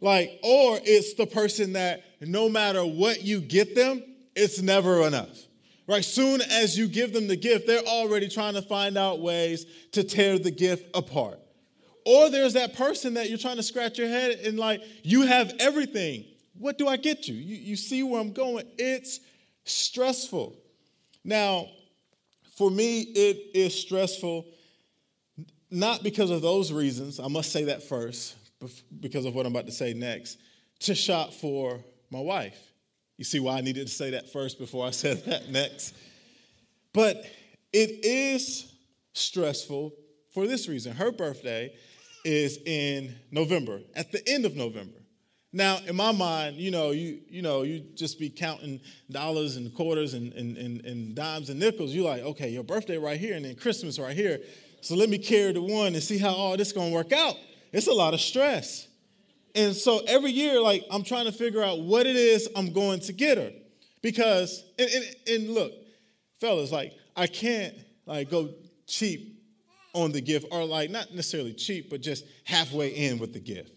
Like, 0.00 0.38
or 0.42 0.78
it's 0.82 1.14
the 1.14 1.26
person 1.26 1.72
that 1.74 2.04
no 2.20 2.48
matter 2.48 2.84
what 2.84 3.22
you 3.22 3.40
get 3.40 3.74
them, 3.74 4.02
it's 4.34 4.60
never 4.60 5.06
enough. 5.06 5.38
Right? 5.88 6.04
Soon 6.04 6.40
as 6.40 6.76
you 6.76 6.88
give 6.88 7.12
them 7.12 7.28
the 7.28 7.36
gift, 7.36 7.66
they're 7.66 7.78
already 7.80 8.28
trying 8.28 8.54
to 8.54 8.62
find 8.62 8.98
out 8.98 9.20
ways 9.20 9.64
to 9.92 10.02
tear 10.02 10.38
the 10.38 10.50
gift 10.50 10.84
apart. 10.94 11.38
Or 12.04 12.28
there's 12.28 12.54
that 12.54 12.74
person 12.76 13.14
that 13.14 13.28
you're 13.28 13.38
trying 13.38 13.56
to 13.56 13.62
scratch 13.62 13.98
your 13.98 14.08
head 14.08 14.38
and 14.44 14.58
like, 14.58 14.82
you 15.02 15.22
have 15.22 15.52
everything. 15.58 16.24
What 16.58 16.78
do 16.78 16.88
I 16.88 16.96
get 16.96 17.28
you? 17.28 17.34
You, 17.34 17.56
you 17.56 17.76
see 17.76 18.02
where 18.02 18.20
I'm 18.20 18.32
going? 18.32 18.66
It's 18.78 19.20
stressful. 19.66 20.56
Now, 21.24 21.68
for 22.56 22.70
me, 22.70 23.02
it 23.02 23.50
is 23.54 23.78
stressful 23.78 24.46
not 25.70 26.02
because 26.02 26.30
of 26.30 26.42
those 26.42 26.72
reasons. 26.72 27.20
I 27.20 27.28
must 27.28 27.52
say 27.52 27.64
that 27.64 27.82
first 27.82 28.36
because 29.00 29.26
of 29.26 29.34
what 29.34 29.44
I'm 29.44 29.52
about 29.52 29.66
to 29.66 29.72
say 29.72 29.92
next, 29.92 30.38
to 30.80 30.94
shop 30.94 31.34
for 31.34 31.84
my 32.10 32.20
wife. 32.20 32.58
You 33.16 33.24
see 33.24 33.40
why 33.40 33.58
I 33.58 33.60
needed 33.60 33.86
to 33.86 33.92
say 33.92 34.10
that 34.10 34.32
first 34.32 34.58
before 34.58 34.86
I 34.86 34.90
said 34.92 35.24
that 35.26 35.50
next? 35.50 35.94
But 36.92 37.24
it 37.72 38.04
is 38.04 38.72
stressful 39.12 39.92
for 40.32 40.46
this 40.46 40.68
reason. 40.68 40.94
Her 40.94 41.12
birthday 41.12 41.74
is 42.24 42.58
in 42.64 43.14
November, 43.30 43.80
at 43.94 44.12
the 44.12 44.26
end 44.28 44.44
of 44.46 44.56
November. 44.56 44.98
Now, 45.56 45.78
in 45.86 45.96
my 45.96 46.12
mind, 46.12 46.56
you 46.56 46.70
know, 46.70 46.90
you 46.90 47.18
you 47.30 47.40
know, 47.40 47.62
you 47.62 47.80
just 47.94 48.18
be 48.18 48.28
counting 48.28 48.78
dollars 49.10 49.56
and 49.56 49.74
quarters 49.74 50.12
and, 50.12 50.34
and, 50.34 50.58
and, 50.58 50.84
and 50.84 51.14
dimes 51.14 51.48
and 51.48 51.58
nickels. 51.58 51.94
You're 51.94 52.04
like, 52.04 52.20
okay, 52.20 52.50
your 52.50 52.62
birthday 52.62 52.98
right 52.98 53.18
here 53.18 53.34
and 53.34 53.42
then 53.42 53.54
Christmas 53.54 53.98
right 53.98 54.14
here. 54.14 54.40
So 54.82 54.94
let 54.94 55.08
me 55.08 55.16
carry 55.16 55.52
the 55.52 55.62
one 55.62 55.94
and 55.94 56.02
see 56.02 56.18
how 56.18 56.34
all 56.34 56.58
this 56.58 56.72
gonna 56.72 56.90
work 56.90 57.10
out 57.10 57.36
it's 57.72 57.86
a 57.86 57.92
lot 57.92 58.12
of 58.12 58.20
stress. 58.20 58.86
And 59.54 59.74
so 59.74 60.02
every 60.06 60.30
year, 60.30 60.60
like, 60.60 60.84
I'm 60.90 61.02
trying 61.02 61.24
to 61.24 61.32
figure 61.32 61.62
out 61.62 61.80
what 61.80 62.06
it 62.06 62.16
is 62.16 62.50
I'm 62.54 62.74
going 62.74 63.00
to 63.00 63.14
get 63.14 63.38
her. 63.38 63.50
Because, 64.02 64.62
and, 64.78 64.90
and, 64.90 65.04
and 65.28 65.50
look, 65.54 65.72
fellas, 66.38 66.70
like, 66.70 66.92
I 67.16 67.26
can't, 67.26 67.74
like, 68.04 68.30
go 68.30 68.50
cheap 68.86 69.42
on 69.94 70.12
the 70.12 70.20
gift, 70.20 70.46
or, 70.52 70.64
like, 70.64 70.90
not 70.90 71.14
necessarily 71.14 71.54
cheap, 71.54 71.88
but 71.88 72.02
just 72.02 72.24
halfway 72.44 72.88
in 72.88 73.18
with 73.18 73.32
the 73.32 73.40
gift 73.40 73.75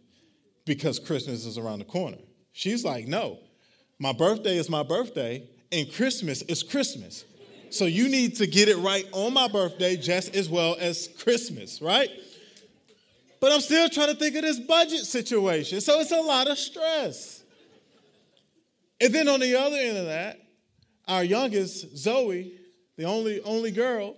because 0.70 1.00
Christmas 1.00 1.48
is 1.48 1.58
around 1.58 1.80
the 1.80 1.86
corner. 1.86 2.20
She's 2.52 2.86
like, 2.86 3.08
no, 3.08 3.40
my 3.98 4.14
birthday 4.14 4.56
is 4.56 4.70
my 4.70 4.84
birthday, 4.84 5.50
and 5.72 5.92
Christmas 5.92 6.44
is 6.44 6.62
Christmas. 6.62 7.26
So 7.72 7.86
you 7.86 8.08
need 8.08 8.36
to 8.36 8.46
get 8.46 8.70
it 8.70 8.78
right 8.78 9.04
on 9.12 9.34
my 9.34 9.48
birthday 9.48 9.96
just 9.96 10.36
as 10.36 10.48
well 10.48 10.78
as 10.80 11.10
Christmas, 11.18 11.82
right? 11.82 12.12
But 13.40 13.52
I'm 13.52 13.62
still 13.62 13.90
trying 13.90 14.10
to 14.10 14.16
think 14.16 14.36
of 14.36 14.44
this 14.44 14.60
budget 14.60 15.06
situation. 15.06 15.82
So 15.82 16.00
it's 16.02 16.12
a 16.12 16.22
lot 16.22 16.48
of 16.48 16.60
stress. 16.60 17.44
And 19.02 19.12
then 19.12 19.28
on 19.28 19.40
the 19.40 19.60
other 19.60 19.76
end 19.76 19.98
of 19.98 20.06
that, 20.06 20.40
our 21.08 21.24
youngest, 21.24 21.98
Zoe, 21.98 22.54
the 22.96 23.06
only, 23.06 23.42
only 23.42 23.72
girl, 23.72 24.16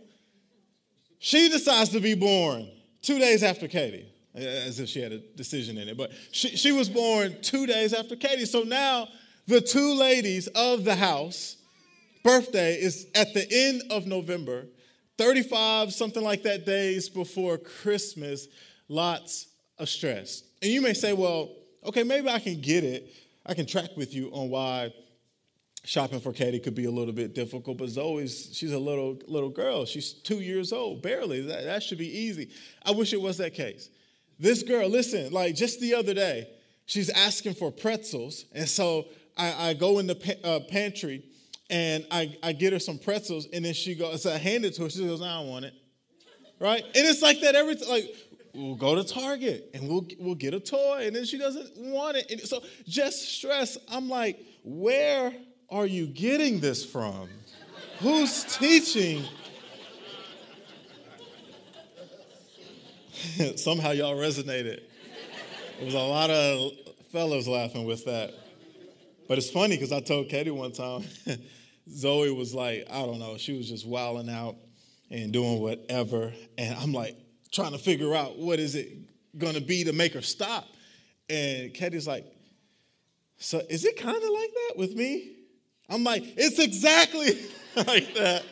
she 1.18 1.48
decides 1.48 1.92
to 1.92 2.02
be 2.02 2.14
born 2.14 2.70
two 3.02 3.20
days 3.20 3.42
after 3.42 3.70
Katie, 3.70 4.11
as 4.36 4.80
if 4.80 4.90
she 4.90 5.02
had 5.02 5.12
a 5.12 5.20
decision 5.20 5.78
in 5.78 5.90
it. 5.90 5.98
But 5.98 6.12
she, 6.32 6.50
she 6.50 6.72
was 6.72 6.90
born 6.90 7.36
two 7.42 7.66
days 7.66 7.94
after 7.94 8.16
Katie. 8.16 8.46
So 8.46 8.64
now 8.64 9.08
the 9.48 9.62
two 9.62 9.94
ladies 9.96 10.48
of 10.48 10.84
the 10.84 10.96
house, 10.96 11.58
birthday 12.24 12.76
is 12.76 13.08
at 13.16 13.34
the 13.34 13.46
end 13.52 13.84
of 13.90 14.06
November, 14.06 14.68
35, 15.18 15.94
something 15.94 16.24
like 16.24 16.44
that, 16.44 16.66
days 16.66 17.10
before 17.10 17.58
Christmas 17.58 18.48
lots 18.88 19.48
of 19.78 19.90
stress. 19.90 20.44
And 20.62 20.72
you 20.72 20.82
may 20.82 20.94
say, 20.94 21.14
well, 21.14 21.56
okay, 21.86 22.04
maybe 22.04 22.30
I 22.30 22.40
can 22.40 22.62
get 22.62 22.84
it. 22.84 23.12
I 23.46 23.54
can 23.54 23.66
track 23.66 23.90
with 23.98 24.14
you 24.14 24.30
on 24.32 24.50
why 24.50 24.94
shopping 25.84 26.20
for 26.20 26.32
Katie 26.32 26.60
could 26.60 26.76
be 26.76 26.86
a 26.86 26.92
little 26.92 27.14
bit 27.14 27.34
difficult, 27.34 27.78
but 27.78 27.90
Zoe's, 27.90 28.50
she's 28.54 28.72
a 28.72 28.80
little 28.80 29.20
little 29.28 29.50
girl. 29.50 29.86
She's 29.86 30.14
two 30.14 30.40
years 30.40 30.72
old, 30.72 31.02
barely. 31.02 31.42
That, 31.42 31.64
that 31.64 31.84
should 31.84 31.98
be 31.98 32.16
easy. 32.16 32.50
I 32.86 32.92
wish 32.92 33.14
it 33.14 33.22
was 33.22 33.38
that 33.38 33.54
case. 33.54 33.90
This 34.42 34.64
girl, 34.64 34.90
listen, 34.90 35.32
like 35.32 35.54
just 35.56 35.80
the 35.80 35.94
other 35.94 36.16
day, 36.16 36.48
she's 36.88 37.10
asking 37.12 37.54
for 37.54 37.72
pretzels. 37.72 38.46
And 38.54 38.68
so 38.68 39.06
I, 39.38 39.70
I 39.70 39.74
go 39.76 40.00
in 40.00 40.08
the 40.08 40.16
pa- 40.16 40.42
uh, 40.44 40.60
pantry 40.68 41.24
and 41.70 42.06
I, 42.10 42.36
I 42.42 42.52
get 42.52 42.74
her 42.74 42.80
some 42.80 42.98
pretzels, 42.98 43.48
and 43.54 43.64
then 43.64 43.74
she 43.74 43.96
goes, 43.96 44.24
so 44.24 44.34
I 44.34 44.38
hand 44.38 44.66
it 44.66 44.74
to 44.76 44.84
her. 44.84 44.90
She 44.90 45.06
goes, 45.08 45.22
I 45.22 45.36
don't 45.40 45.48
want 45.48 45.66
it. 45.66 45.74
right? 46.60 46.84
And 46.84 47.08
it's 47.08 47.22
like 47.22 47.40
that 47.42 47.56
every 47.56 47.76
time. 47.76 47.88
Like, 47.88 48.14
we'll 48.54 48.76
go 48.76 48.96
to 48.96 49.04
Target 49.06 49.70
and 49.74 49.88
we'll 49.88 50.06
we'll 50.20 50.36
get 50.36 50.54
a 50.54 50.60
toy, 50.60 51.04
and 51.08 51.16
then 51.16 51.24
she 51.26 51.38
doesn't 51.38 51.78
want 51.78 52.18
it. 52.18 52.30
And 52.32 52.42
so 52.42 52.62
just 52.88 53.22
stress. 53.38 53.78
I'm 53.90 54.10
like, 54.10 54.40
where 54.64 55.34
are 55.70 55.86
you 55.86 56.08
getting 56.08 56.60
this 56.60 56.84
from? 56.84 57.30
Who's 58.00 58.44
teaching? 58.58 59.24
Somehow 63.56 63.92
y'all 63.92 64.16
resonated. 64.16 64.82
There 65.78 65.86
was 65.86 65.94
a 65.94 66.00
lot 66.00 66.30
of 66.30 66.72
fellas 67.12 67.48
laughing 67.48 67.86
with 67.86 68.06
that. 68.06 68.34
But 69.28 69.38
it's 69.38 69.50
funny 69.50 69.76
because 69.76 69.92
I 69.92 70.00
told 70.00 70.30
Katie 70.30 70.52
one 70.52 70.72
time, 70.72 71.04
Zoe 71.90 72.32
was 72.32 72.54
like, 72.54 72.88
I 72.90 73.02
don't 73.02 73.20
know, 73.20 73.38
she 73.38 73.58
was 73.58 73.70
just 73.70 73.88
wilding 73.88 74.30
out 74.30 74.56
and 75.10 75.32
doing 75.32 75.60
whatever. 75.60 76.34
And 76.58 76.76
I'm 76.78 76.94
like, 76.94 77.16
trying 77.52 77.74
to 77.74 77.78
figure 77.78 78.16
out 78.16 78.38
what 78.38 78.60
is 78.60 78.76
it 78.76 78.90
to 79.40 79.62
be 79.62 79.84
to 79.84 79.94
make 79.94 80.14
her 80.14 80.22
stop. 80.22 80.68
And 81.30 81.74
Katie's 81.74 82.08
like, 82.08 82.26
so 83.38 83.62
is 83.70 83.86
it 83.86 83.98
kind 83.98 84.16
of 84.16 84.30
like 84.30 84.52
that 84.54 84.74
with 84.78 84.96
me? 84.96 85.36
I'm 85.90 86.04
like, 86.04 86.24
it's 86.38 86.60
exactly 86.60 87.40
like 87.76 88.14
that 88.16 88.44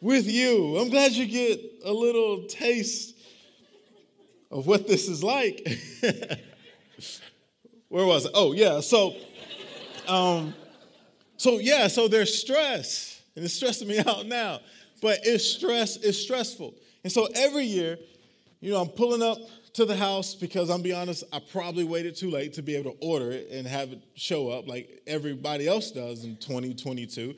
with 0.00 0.26
you. 0.26 0.78
I'm 0.78 0.88
glad 0.88 1.12
you 1.12 1.26
get 1.26 1.60
a 1.84 1.92
little 1.92 2.44
taste 2.46 3.14
of 4.50 4.66
what 4.66 4.86
this 4.86 5.08
is 5.08 5.22
like. 5.22 5.66
Where 7.88 8.06
was 8.06 8.26
it? 8.26 8.32
Oh, 8.34 8.52
yeah. 8.52 8.80
So, 8.80 9.14
um, 10.06 10.54
so 11.36 11.58
yeah, 11.58 11.86
so 11.88 12.08
there's 12.08 12.36
stress, 12.36 13.22
and 13.36 13.44
it's 13.44 13.54
stressing 13.54 13.88
me 13.88 13.98
out 14.06 14.26
now. 14.26 14.60
But 15.00 15.20
it's 15.22 15.44
stress, 15.44 15.96
it's 15.96 16.18
stressful. 16.18 16.74
And 17.04 17.12
so 17.12 17.28
every 17.34 17.64
year, 17.64 17.98
you 18.60 18.72
know, 18.72 18.80
I'm 18.80 18.88
pulling 18.88 19.22
up 19.22 19.38
to 19.74 19.84
the 19.84 19.96
house 19.96 20.34
because 20.34 20.70
I'm 20.70 20.82
be 20.82 20.92
honest, 20.92 21.22
I 21.32 21.38
probably 21.38 21.84
waited 21.84 22.16
too 22.16 22.30
late 22.30 22.54
to 22.54 22.62
be 22.62 22.74
able 22.74 22.92
to 22.92 22.98
order 23.00 23.30
it 23.30 23.48
and 23.52 23.66
have 23.66 23.92
it 23.92 24.02
show 24.14 24.50
up 24.50 24.66
like 24.66 25.02
everybody 25.06 25.68
else 25.68 25.92
does 25.92 26.24
in 26.24 26.36
2022. 26.36 27.34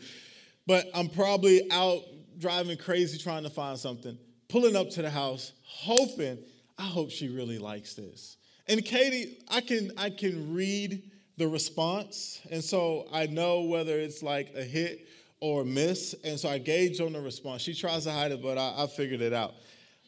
But 0.66 0.86
I'm 0.94 1.08
probably 1.08 1.70
out 1.70 2.02
driving 2.38 2.78
crazy 2.78 3.18
trying 3.18 3.42
to 3.42 3.50
find 3.50 3.78
something, 3.78 4.16
pulling 4.48 4.74
up 4.74 4.88
to 4.90 5.02
the 5.02 5.10
house, 5.10 5.52
hoping, 5.62 6.38
I 6.80 6.84
hope 6.84 7.10
she 7.10 7.28
really 7.28 7.58
likes 7.58 7.94
this. 7.94 8.38
And 8.66 8.84
Katie, 8.84 9.38
I 9.48 9.60
can 9.60 9.92
I 9.98 10.10
can 10.10 10.54
read 10.54 11.02
the 11.36 11.46
response, 11.46 12.40
and 12.50 12.62
so 12.62 13.06
I 13.12 13.26
know 13.26 13.62
whether 13.62 13.98
it's 13.98 14.22
like 14.22 14.52
a 14.54 14.62
hit 14.62 15.06
or 15.40 15.62
a 15.62 15.64
miss. 15.64 16.14
And 16.24 16.38
so 16.38 16.48
I 16.48 16.58
gauge 16.58 17.00
on 17.00 17.12
the 17.12 17.20
response. 17.20 17.62
She 17.62 17.74
tries 17.74 18.04
to 18.04 18.12
hide 18.12 18.32
it, 18.32 18.42
but 18.42 18.58
I, 18.58 18.84
I 18.84 18.86
figured 18.86 19.20
it 19.20 19.32
out. 19.32 19.54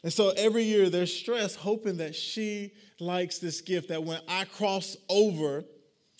And 0.02 0.12
so 0.12 0.30
every 0.36 0.64
year 0.64 0.90
there's 0.90 1.14
stress, 1.14 1.54
hoping 1.54 1.98
that 1.98 2.14
she 2.14 2.72
likes 3.00 3.38
this 3.38 3.60
gift, 3.60 3.88
that 3.88 4.02
when 4.02 4.20
I 4.28 4.44
cross 4.44 4.96
over 5.08 5.64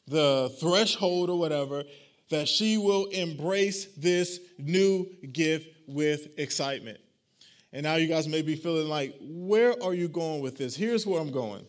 the 0.06 0.54
threshold 0.60 1.30
or 1.30 1.38
whatever, 1.38 1.84
that 2.30 2.48
she 2.48 2.78
will 2.78 3.06
embrace 3.06 3.86
this 3.96 4.40
new 4.58 5.06
gift 5.32 5.68
with 5.86 6.28
excitement. 6.38 6.98
And 7.72 7.84
now 7.84 7.96
you 7.96 8.06
guys 8.06 8.28
may 8.28 8.42
be 8.42 8.54
feeling 8.54 8.88
like, 8.88 9.14
where 9.20 9.74
are 9.82 9.94
you 9.94 10.08
going 10.08 10.40
with 10.42 10.58
this? 10.58 10.76
Here's 10.76 11.06
where 11.06 11.20
I'm 11.20 11.30
going. 11.30 11.66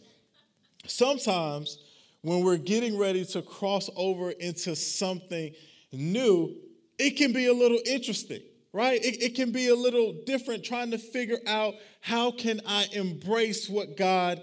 Sometimes 0.86 1.80
when 2.22 2.44
we're 2.44 2.58
getting 2.58 2.98
ready 2.98 3.24
to 3.26 3.42
cross 3.42 3.90
over 3.96 4.32
into 4.32 4.76
something 4.76 5.54
new, 5.92 6.56
it 6.98 7.12
can 7.12 7.32
be 7.32 7.48
a 7.48 7.54
little 7.54 7.80
interesting, 7.86 8.42
right? 8.74 9.04
It, 9.04 9.22
it, 9.22 9.36
can 9.36 9.52
be 9.52 9.70
a 9.70 9.76
little 9.76 10.14
different 10.26 10.64
trying 10.64 10.92
to 10.92 10.98
figure 10.98 11.40
out 11.48 11.76
how 12.02 12.32
can 12.32 12.62
I 12.66 12.88
embrace 12.92 13.70
what 13.70 13.98
God 13.98 14.42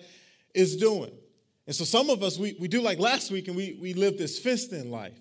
is 0.54 0.76
doing. 0.76 1.12
And 1.66 1.76
so 1.76 1.84
some 1.84 2.10
of 2.10 2.22
us, 2.22 2.38
we, 2.38 2.56
we 2.58 2.68
do 2.68 2.80
like 2.80 2.98
last 2.98 3.30
week 3.30 3.48
and 3.48 3.56
we, 3.56 3.78
we 3.80 3.94
live 3.94 4.18
this 4.18 4.38
fenced 4.38 4.72
in 4.72 4.90
life. 4.90 5.18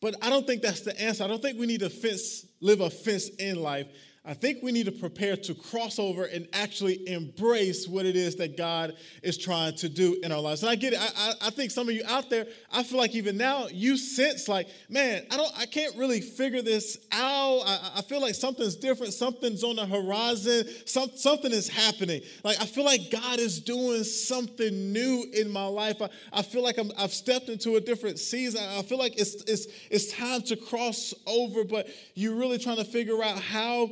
But 0.00 0.16
I 0.22 0.30
don't 0.30 0.46
think 0.46 0.62
that's 0.62 0.80
the 0.80 1.00
answer. 1.00 1.22
I 1.22 1.28
don't 1.28 1.42
think 1.42 1.58
we 1.58 1.66
need 1.66 1.80
to 1.80 1.90
fence, 1.90 2.46
live 2.60 2.80
a 2.80 2.90
fenced 2.90 3.40
in 3.40 3.62
life. 3.62 3.86
I 4.24 4.34
think 4.34 4.62
we 4.62 4.70
need 4.70 4.86
to 4.86 4.92
prepare 4.92 5.36
to 5.36 5.52
cross 5.52 5.98
over 5.98 6.26
and 6.26 6.46
actually 6.52 7.08
embrace 7.08 7.88
what 7.88 8.06
it 8.06 8.14
is 8.14 8.36
that 8.36 8.56
God 8.56 8.94
is 9.20 9.36
trying 9.36 9.74
to 9.78 9.88
do 9.88 10.16
in 10.22 10.30
our 10.30 10.40
lives. 10.40 10.62
And 10.62 10.70
I 10.70 10.76
get 10.76 10.92
it. 10.92 11.00
I, 11.00 11.08
I, 11.16 11.32
I, 11.48 11.50
think 11.50 11.72
some 11.72 11.88
of 11.88 11.94
you 11.96 12.04
out 12.06 12.30
there, 12.30 12.46
I 12.72 12.84
feel 12.84 12.98
like 12.98 13.16
even 13.16 13.36
now 13.36 13.66
you 13.66 13.96
sense 13.96 14.46
like, 14.46 14.68
man, 14.88 15.26
I 15.28 15.36
don't, 15.36 15.52
I 15.58 15.66
can't 15.66 15.96
really 15.96 16.20
figure 16.20 16.62
this 16.62 16.98
out. 17.10 17.62
I, 17.66 17.92
I 17.96 18.02
feel 18.02 18.20
like 18.20 18.36
something's 18.36 18.76
different. 18.76 19.12
Something's 19.12 19.64
on 19.64 19.74
the 19.74 19.86
horizon. 19.86 20.68
Some, 20.86 21.10
something 21.16 21.50
is 21.50 21.68
happening. 21.68 22.22
Like 22.44 22.60
I 22.60 22.66
feel 22.66 22.84
like 22.84 23.10
God 23.10 23.40
is 23.40 23.58
doing 23.58 24.04
something 24.04 24.92
new 24.92 25.26
in 25.32 25.50
my 25.50 25.66
life. 25.66 26.00
I, 26.00 26.10
I 26.32 26.42
feel 26.42 26.62
like 26.62 26.78
I'm, 26.78 26.92
I've 26.96 27.12
stepped 27.12 27.48
into 27.48 27.74
a 27.74 27.80
different 27.80 28.20
season. 28.20 28.62
I 28.62 28.82
feel 28.82 28.98
like 28.98 29.18
it's, 29.18 29.42
it's, 29.48 29.66
it's 29.90 30.12
time 30.12 30.42
to 30.42 30.54
cross 30.54 31.12
over, 31.26 31.64
but 31.64 31.88
you're 32.14 32.36
really 32.36 32.58
trying 32.58 32.76
to 32.76 32.84
figure 32.84 33.20
out 33.20 33.40
how 33.40 33.90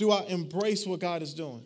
do 0.00 0.10
I 0.10 0.22
embrace 0.28 0.86
what 0.86 0.98
God 0.98 1.20
is 1.20 1.34
doing? 1.34 1.64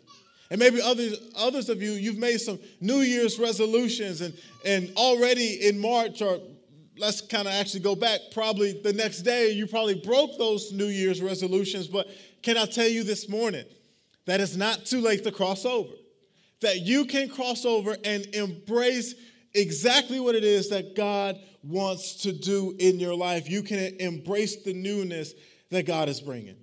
And 0.51 0.59
maybe 0.59 0.81
others, 0.81 1.17
others 1.37 1.69
of 1.69 1.81
you, 1.81 1.93
you've 1.93 2.17
made 2.17 2.39
some 2.39 2.59
New 2.81 2.99
Year's 2.99 3.39
resolutions, 3.39 4.19
and, 4.19 4.33
and 4.65 4.91
already 4.97 5.65
in 5.65 5.79
March, 5.79 6.21
or 6.21 6.39
let's 6.97 7.21
kind 7.21 7.47
of 7.47 7.53
actually 7.53 7.79
go 7.79 7.95
back, 7.95 8.19
probably 8.33 8.73
the 8.83 8.91
next 8.91 9.21
day, 9.21 9.51
you 9.51 9.67
probably 9.67 9.95
broke 9.95 10.37
those 10.37 10.73
New 10.73 10.87
Year's 10.87 11.21
resolutions. 11.21 11.87
But 11.87 12.07
can 12.43 12.57
I 12.57 12.65
tell 12.65 12.89
you 12.89 13.03
this 13.03 13.29
morning 13.29 13.63
that 14.25 14.41
it's 14.41 14.57
not 14.57 14.85
too 14.85 14.99
late 14.99 15.23
to 15.23 15.31
cross 15.31 15.63
over? 15.63 15.93
That 16.59 16.81
you 16.81 17.05
can 17.05 17.29
cross 17.29 17.63
over 17.63 17.95
and 18.03 18.25
embrace 18.35 19.15
exactly 19.53 20.19
what 20.19 20.35
it 20.35 20.43
is 20.43 20.69
that 20.71 20.93
God 20.93 21.39
wants 21.63 22.17
to 22.23 22.33
do 22.33 22.75
in 22.79 22.99
your 22.99 23.15
life. 23.15 23.49
You 23.49 23.63
can 23.63 23.95
embrace 24.01 24.61
the 24.61 24.73
newness 24.73 25.33
that 25.71 25.85
God 25.85 26.09
is 26.09 26.19
bringing. 26.19 26.57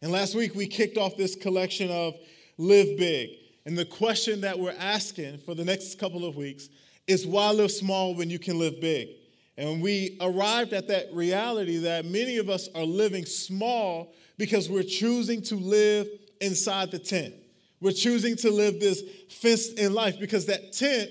And 0.00 0.12
last 0.12 0.34
week 0.34 0.54
we 0.54 0.66
kicked 0.66 0.96
off 0.96 1.16
this 1.16 1.34
collection 1.34 1.90
of 1.90 2.14
Live 2.56 2.96
Big. 2.96 3.30
And 3.66 3.76
the 3.76 3.84
question 3.84 4.40
that 4.42 4.58
we're 4.58 4.76
asking 4.78 5.38
for 5.38 5.54
the 5.54 5.64
next 5.64 5.98
couple 5.98 6.24
of 6.24 6.36
weeks 6.36 6.68
is 7.06 7.26
why 7.26 7.50
live 7.50 7.72
small 7.72 8.14
when 8.14 8.30
you 8.30 8.38
can 8.38 8.58
live 8.58 8.80
big? 8.80 9.08
And 9.56 9.82
we 9.82 10.16
arrived 10.20 10.72
at 10.72 10.88
that 10.88 11.12
reality 11.12 11.78
that 11.78 12.04
many 12.04 12.36
of 12.36 12.48
us 12.48 12.68
are 12.74 12.84
living 12.84 13.26
small 13.26 14.14
because 14.36 14.70
we're 14.70 14.84
choosing 14.84 15.42
to 15.42 15.56
live 15.56 16.06
inside 16.40 16.92
the 16.92 16.98
tent. 16.98 17.34
We're 17.80 17.92
choosing 17.92 18.36
to 18.36 18.50
live 18.50 18.78
this 18.78 19.02
fenced 19.30 19.78
in 19.78 19.94
life 19.94 20.20
because 20.20 20.46
that 20.46 20.72
tent, 20.72 21.10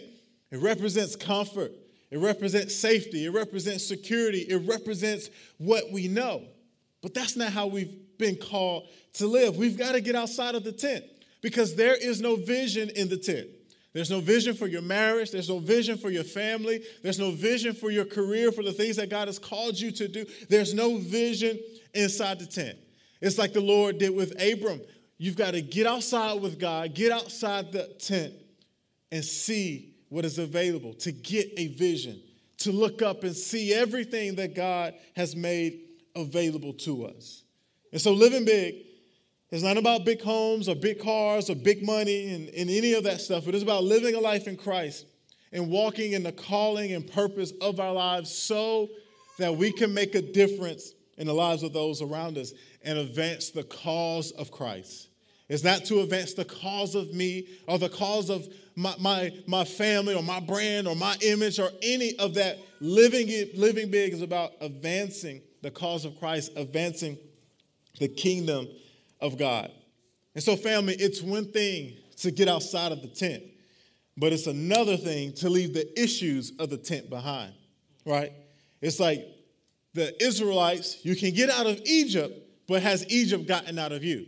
it 0.50 0.62
represents 0.62 1.16
comfort, 1.16 1.74
it 2.10 2.20
represents 2.20 2.76
safety, 2.76 3.26
it 3.26 3.32
represents 3.32 3.86
security, 3.86 4.40
it 4.40 4.68
represents 4.68 5.30
what 5.58 5.92
we 5.92 6.08
know. 6.08 6.46
But 7.02 7.14
that's 7.14 7.36
not 7.36 7.52
how 7.52 7.68
we've 7.68 7.96
been 8.18 8.36
called 8.36 8.88
to 9.14 9.28
live. 9.28 9.58
We've 9.58 9.78
got 9.78 9.94
to 9.94 10.02
get 10.02 10.16
outside 10.16 10.56
of 10.56 10.64
the 10.64 10.72
tent 10.72 11.04
because 11.42 11.76
there 11.76 11.96
is 11.96 12.22
no 12.22 12.36
vision 12.36 12.90
in 12.96 13.10
the 13.10 13.18
tent. 13.18 13.48
There's 13.94 14.12
no 14.12 14.20
vision 14.20 14.54
for 14.54 14.68
your 14.68 14.84
marriage. 14.84 15.32
There's 15.32 15.50
no 15.50 15.60
vision 15.60 15.98
for 15.98 16.10
your 16.12 16.24
family. 16.24 16.84
There's 17.02 17.18
no 17.18 17.32
vision 17.32 17.74
for 17.74 17.90
your 17.90 18.06
career, 18.06 18.52
for 18.52 18.64
the 18.64 18.72
things 18.72 18.98
that 18.98 19.10
God 19.10 19.28
has 19.28 19.40
called 19.40 19.80
you 19.80 19.92
to 19.92 20.08
do. 20.08 20.26
There's 20.50 20.74
no 20.74 20.98
vision 20.98 21.58
inside 21.96 22.38
the 22.40 22.46
tent. 22.46 22.78
It's 23.22 23.40
like 23.40 23.54
the 23.54 23.62
Lord 23.62 23.98
did 23.98 24.16
with 24.16 24.40
Abram. 24.40 24.82
You've 25.18 25.36
got 25.36 25.52
to 25.52 25.62
get 25.62 25.88
outside 25.88 26.40
with 26.42 26.60
God, 26.60 26.94
get 26.94 27.12
outside 27.12 27.72
the 27.72 27.88
tent, 28.00 28.34
and 29.12 29.26
see 29.26 29.96
what 30.10 30.26
is 30.26 30.38
available, 30.38 30.94
to 30.94 31.12
get 31.12 31.52
a 31.58 31.68
vision, 31.68 32.22
to 32.60 32.72
look 32.72 33.02
up 33.02 33.24
and 33.24 33.36
see 33.36 33.74
everything 33.74 34.36
that 34.36 34.54
God 34.54 34.94
has 35.16 35.36
made 35.36 35.80
available 36.16 36.74
to 36.74 37.06
us. 37.06 37.44
And 37.92 38.02
so 38.02 38.14
living 38.14 38.46
big 38.46 38.76
is 39.52 39.64
not 39.64 39.78
about 39.78 40.06
big 40.06 40.22
homes 40.22 40.68
or 40.68 40.76
big 40.76 41.00
cars 41.00 41.50
or 41.50 41.56
big 41.56 41.84
money 41.84 42.34
and, 42.34 42.50
and 42.50 42.70
any 42.70 42.94
of 42.94 43.04
that 43.06 43.22
stuff. 43.22 43.48
It 43.48 43.56
is 43.56 43.64
about 43.64 43.84
living 43.84 44.16
a 44.16 44.20
life 44.20 44.48
in 44.48 44.58
Christ 44.58 45.06
and 45.52 45.70
walking 45.70 46.12
in 46.12 46.24
the 46.24 46.32
calling 46.32 46.94
and 46.94 47.10
purpose 47.10 47.54
of 47.62 47.80
our 47.80 47.94
lives 47.94 48.32
so 48.32 48.90
that 49.40 49.56
we 49.56 49.72
can 49.72 49.94
make 49.94 50.16
a 50.16 50.22
difference 50.22 50.94
in 51.18 51.28
the 51.28 51.34
lives 51.34 51.64
of 51.64 51.74
those 51.74 52.02
around 52.02 52.38
us 52.38 52.54
and 52.84 52.98
advance 52.98 53.52
the 53.52 53.64
cause 53.64 54.32
of 54.32 54.52
Christ. 54.52 55.10
It's 55.50 55.64
not 55.64 55.86
to 55.86 56.02
advance 56.02 56.34
the 56.34 56.46
cause 56.46 56.94
of 56.94 57.14
me 57.14 57.48
or 57.68 57.80
the 57.80 57.90
cause 57.90 58.30
of 58.30 58.48
my, 58.76 58.94
my, 59.00 59.32
my 59.48 59.64
family 59.64 60.14
or 60.14 60.22
my 60.22 60.42
brand 60.42 60.88
or 60.88 60.96
my 60.96 61.16
image 61.22 61.60
or 61.60 61.70
any 61.82 62.16
of 62.18 62.34
that. 62.34 62.60
Living, 62.80 63.28
living 63.56 63.90
big 63.90 64.14
is 64.14 64.22
about 64.22 64.52
advancing 64.60 65.42
the 65.62 65.72
cause 65.72 66.06
of 66.06 66.20
Christ, 66.20 66.52
advancing 66.56 67.18
the 68.00 68.08
kingdom 68.08 68.68
of 69.20 69.38
God. 69.38 69.72
And 70.36 70.44
so, 70.44 70.56
family, 70.56 70.96
it's 70.96 71.22
one 71.22 71.52
thing 71.52 71.94
to 72.18 72.32
get 72.32 72.48
outside 72.48 72.92
of 72.92 73.02
the 73.02 73.08
tent, 73.08 73.44
but 74.18 74.34
it's 74.34 74.48
another 74.48 74.98
thing 74.98 75.34
to 75.34 75.50
leave 75.50 75.74
the 75.74 76.02
issues 76.02 76.54
of 76.60 76.70
the 76.70 76.78
tent 76.78 77.10
behind, 77.10 77.54
right? 78.06 78.32
It's 78.82 79.00
like 79.00 79.26
the 79.94 80.24
Israelites, 80.24 81.04
you 81.04 81.16
can 81.16 81.34
get 81.34 81.50
out 81.50 81.66
of 81.66 81.82
Egypt, 81.86 82.34
but 82.68 82.84
has 82.84 83.10
Egypt 83.10 83.48
gotten 83.48 83.80
out 83.80 83.92
of 83.92 84.04
you? 84.04 84.28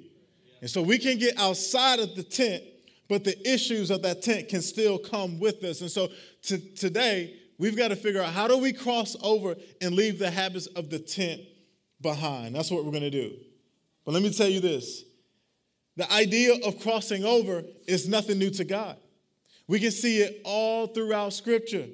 And 0.62 0.70
so 0.70 0.82
we 0.82 0.98
can 0.98 1.18
get 1.18 1.38
outside 1.38 2.00
of 2.00 2.16
the 2.16 2.24
tent, 2.24 2.64
but 3.08 3.24
the 3.24 3.38
issues 3.48 3.92
of 3.92 4.02
that 4.02 4.22
tent 4.22 4.50
can 4.50 4.62
still 4.62 4.98
come 4.98 5.40
with 5.40 5.64
us. 5.64 5.82
And 5.82 5.92
so 5.92 6.10
to, 6.44 6.58
today, 6.76 7.36
we've 7.58 7.78
got 7.78 7.90
to 7.90 7.96
figure 7.96 8.22
out 8.22 8.34
how 8.34 8.48
do 8.48 8.58
we 8.58 8.74
cross 8.74 9.16
over 9.22 9.56
and 9.82 9.96
leave 9.96 10.20
the 10.20 10.32
habits 10.32 10.68
of 10.68 10.90
the 10.90 11.00
tent 11.00 11.42
behind. 12.02 12.56
That's 12.56 12.72
what 12.72 12.84
we're 12.84 12.92
going 12.92 13.04
to 13.04 13.12
do. 13.12 13.34
But 14.10 14.14
let 14.14 14.24
me 14.24 14.34
tell 14.34 14.50
you 14.50 14.60
this 14.60 15.04
the 15.96 16.12
idea 16.12 16.56
of 16.66 16.80
crossing 16.80 17.24
over 17.24 17.64
is 17.88 18.10
nothing 18.10 18.40
new 18.40 18.50
to 18.50 18.64
God. 18.64 18.98
We 19.68 19.80
can 19.80 19.92
see 19.92 20.22
it 20.22 20.42
all 20.44 20.88
throughout 20.88 21.32
Scripture. 21.32 21.86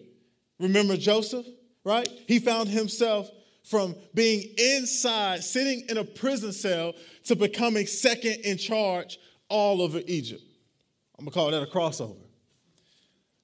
Remember 0.58 0.96
Joseph, 0.96 1.46
right? 1.84 2.08
He 2.26 2.40
found 2.40 2.70
himself 2.70 3.30
from 3.66 3.98
being 4.14 4.46
inside, 4.58 5.44
sitting 5.44 5.84
in 5.90 5.98
a 5.98 6.06
prison 6.06 6.54
cell, 6.54 6.94
to 7.26 7.36
becoming 7.36 7.86
second 7.86 8.36
in 8.46 8.58
charge 8.58 9.20
all 9.50 9.82
over 9.82 10.00
Egypt. 10.08 10.44
I'm 11.20 11.26
gonna 11.26 11.34
call 11.34 11.52
that 11.52 11.64
a 11.64 11.66
crossover. 11.70 12.16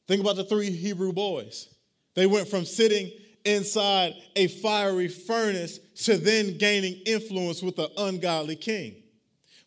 Think 0.07 0.21
about 0.21 0.37
the 0.37 0.45
three 0.45 0.71
Hebrew 0.71 1.11
boys. 1.11 1.67
They 2.15 2.25
went 2.25 2.47
from 2.47 2.63
sitting 2.63 3.11
inside 3.45 4.15
a 4.35 4.47
fiery 4.47 5.07
furnace 5.07 5.79
to 6.03 6.17
then 6.17 6.57
gaining 6.57 6.95
influence 7.05 7.61
with 7.61 7.77
an 7.79 7.89
ungodly 7.97 8.55
king. 8.55 8.95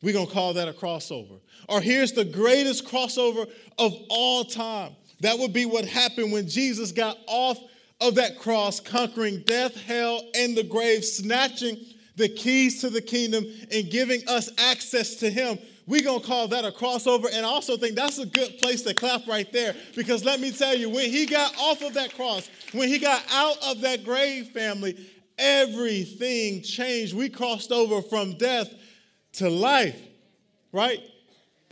We're 0.03 0.13
gonna 0.13 0.27
call 0.27 0.55
that 0.55 0.69
a 0.69 0.73
crossover. 0.73 1.41
Or 1.69 1.81
here's 1.81 2.13
the 2.13 2.25
greatest 2.25 2.87
crossover 2.87 3.49
of 3.79 3.95
all 4.11 4.45
time. 4.45 4.93
That 5.21 5.39
would 5.39 5.53
be 5.53 5.65
what 5.65 5.87
happened 5.87 6.33
when 6.33 6.49
Jesus 6.49 6.93
got 6.93 7.17
off 7.27 7.59
of 8.01 8.17
that 8.17 8.39
cross, 8.39 8.81
conquering 8.81 9.43
death, 9.47 9.75
hell, 9.75 10.23
and 10.35 10.57
the 10.57 10.63
grave, 10.63 11.05
snatching 11.05 11.79
the 12.17 12.29
keys 12.29 12.81
to 12.83 12.91
the 12.91 13.01
kingdom 13.01 13.45
and 13.73 13.91
giving 13.91 14.21
us 14.29 14.51
access 14.59 15.17
to 15.17 15.31
Him. 15.31 15.59
We're 15.87 16.03
going 16.03 16.21
to 16.21 16.27
call 16.27 16.49
that 16.49 16.65
a 16.65 16.71
crossover. 16.71 17.27
And 17.33 17.45
I 17.45 17.49
also 17.49 17.77
think 17.77 17.95
that's 17.95 18.19
a 18.19 18.27
good 18.27 18.59
place 18.59 18.83
to 18.83 18.95
clap 18.95 19.27
right 19.27 19.51
there 19.53 19.75
because 19.95 20.25
let 20.25 20.41
me 20.41 20.51
tell 20.51 20.75
you, 20.75 20.89
when 20.89 21.11
He 21.11 21.27
got 21.27 21.55
off 21.59 21.83
of 21.83 21.95
that 21.95 22.15
cross, 22.15 22.49
when 22.73 22.89
He 22.89 22.99
got 22.99 23.23
out 23.31 23.57
of 23.63 23.81
that 23.83 24.05
grave 24.05 24.49
family, 24.49 24.97
everything 25.39 26.63
changed. 26.63 27.15
We 27.15 27.29
crossed 27.29 27.71
over 27.71 28.01
from 28.01 28.39
death 28.39 28.73
to 29.35 29.51
life, 29.51 30.01
right? 30.73 31.01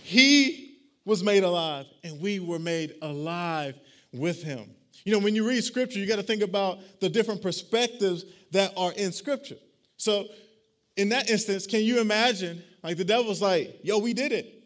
He 0.02 0.78
was 1.04 1.23
made 1.23 1.42
alive, 1.42 1.87
and 2.04 2.21
we 2.21 2.38
were 2.38 2.59
made 2.59 2.95
alive 3.02 3.78
with 4.12 4.42
Him. 4.42 4.69
You 5.04 5.12
know, 5.12 5.19
when 5.19 5.35
you 5.35 5.49
read 5.49 5.64
scripture, 5.64 5.99
you 5.99 6.07
got 6.07 6.16
to 6.16 6.23
think 6.23 6.42
about 6.42 6.78
the 7.00 7.09
different 7.09 7.42
perspectives 7.42 8.25
that 8.52 8.73
are 8.76 8.92
in 8.92 9.12
scripture. 9.12 9.57
So, 9.97 10.26
in 10.97 11.09
that 11.09 11.31
instance, 11.31 11.66
can 11.66 11.81
you 11.81 12.00
imagine, 12.00 12.62
like 12.83 12.97
the 12.97 13.05
devil's 13.05 13.41
like, 13.41 13.81
yo, 13.83 13.99
we 13.99 14.12
did 14.12 14.33
it. 14.33 14.62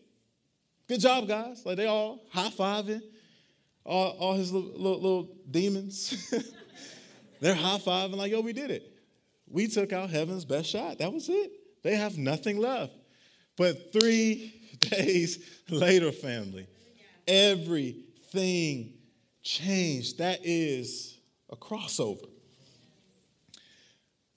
Good 0.88 1.00
job, 1.00 1.28
guys. 1.28 1.64
Like 1.66 1.76
they 1.76 1.86
all 1.86 2.24
high 2.30 2.50
fiving, 2.50 3.02
all, 3.84 4.10
all 4.18 4.34
his 4.34 4.52
little, 4.52 4.70
little, 4.70 5.00
little 5.00 5.36
demons. 5.50 6.32
They're 7.40 7.54
high 7.54 7.78
fiving, 7.78 8.16
like, 8.16 8.32
yo, 8.32 8.40
we 8.40 8.52
did 8.52 8.70
it. 8.70 8.92
We 9.48 9.68
took 9.68 9.92
out 9.92 10.10
heaven's 10.10 10.44
best 10.44 10.68
shot. 10.68 10.98
That 10.98 11.12
was 11.12 11.28
it. 11.28 11.52
They 11.82 11.94
have 11.96 12.16
nothing 12.16 12.58
left. 12.58 12.92
But 13.56 13.92
three 13.92 14.54
days 14.80 15.38
later, 15.68 16.12
family, 16.12 16.66
everything 17.26 18.94
changed. 19.42 20.18
That 20.18 20.40
is 20.42 21.18
a 21.50 21.56
crossover. 21.56 22.26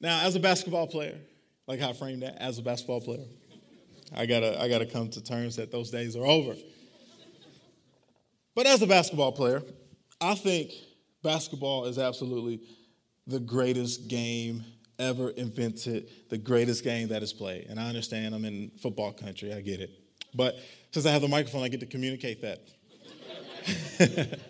Now, 0.01 0.25
as 0.25 0.35
a 0.35 0.39
basketball 0.39 0.87
player, 0.87 1.17
like 1.67 1.79
how 1.79 1.89
I 1.89 1.93
framed 1.93 2.23
that, 2.23 2.41
as 2.41 2.57
a 2.57 2.61
basketball 2.61 3.01
player, 3.01 3.25
I 4.15 4.25
gotta, 4.25 4.61
I 4.61 4.67
gotta 4.67 4.85
come 4.85 5.09
to 5.09 5.23
terms 5.23 5.55
that 5.57 5.71
those 5.71 5.91
days 5.91 6.15
are 6.15 6.25
over. 6.25 6.55
But 8.55 8.67
as 8.67 8.81
a 8.81 8.87
basketball 8.87 9.31
player, 9.31 9.61
I 10.19 10.35
think 10.35 10.71
basketball 11.23 11.85
is 11.85 11.97
absolutely 11.97 12.61
the 13.27 13.39
greatest 13.39 14.07
game 14.07 14.65
ever 14.97 15.29
invented, 15.29 16.09
the 16.29 16.37
greatest 16.37 16.83
game 16.83 17.07
that 17.09 17.23
is 17.23 17.31
played. 17.31 17.67
And 17.69 17.79
I 17.79 17.87
understand 17.87 18.35
I'm 18.35 18.45
in 18.45 18.71
football 18.81 19.13
country, 19.13 19.53
I 19.53 19.61
get 19.61 19.79
it. 19.79 19.91
But 20.33 20.55
since 20.91 21.05
I 21.05 21.11
have 21.11 21.21
the 21.21 21.27
microphone, 21.27 21.63
I 21.63 21.69
get 21.69 21.79
to 21.79 21.85
communicate 21.85 22.41
that. 22.41 22.59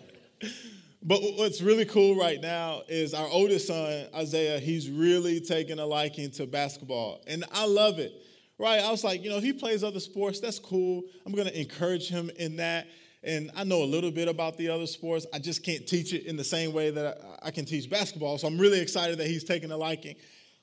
But 1.02 1.22
what's 1.36 1.62
really 1.62 1.86
cool 1.86 2.14
right 2.14 2.40
now 2.40 2.82
is 2.86 3.14
our 3.14 3.26
oldest 3.26 3.66
son, 3.68 4.06
Isaiah, 4.14 4.58
he's 4.58 4.90
really 4.90 5.40
taking 5.40 5.78
a 5.78 5.86
liking 5.86 6.30
to 6.32 6.46
basketball. 6.46 7.22
And 7.26 7.44
I 7.52 7.66
love 7.66 7.98
it, 7.98 8.12
right? 8.60 8.80
I 8.80 8.90
was 8.90 9.02
like, 9.02 9.24
you 9.24 9.30
know, 9.30 9.38
if 9.38 9.42
he 9.42 9.54
plays 9.54 9.82
other 9.82 10.00
sports, 10.00 10.38
that's 10.38 10.58
cool. 10.58 11.02
I'm 11.24 11.32
going 11.32 11.48
to 11.48 11.58
encourage 11.58 12.08
him 12.08 12.30
in 12.36 12.56
that. 12.56 12.86
And 13.22 13.50
I 13.56 13.64
know 13.64 13.82
a 13.82 13.84
little 13.84 14.10
bit 14.10 14.28
about 14.28 14.58
the 14.58 14.68
other 14.68 14.86
sports. 14.86 15.26
I 15.32 15.38
just 15.38 15.64
can't 15.64 15.86
teach 15.86 16.12
it 16.12 16.26
in 16.26 16.36
the 16.36 16.44
same 16.44 16.72
way 16.72 16.90
that 16.90 17.18
I 17.42 17.50
can 17.50 17.64
teach 17.64 17.88
basketball. 17.88 18.36
So 18.36 18.46
I'm 18.46 18.58
really 18.58 18.80
excited 18.80 19.18
that 19.18 19.26
he's 19.26 19.44
taking 19.44 19.70
a 19.70 19.76
liking 19.76 20.14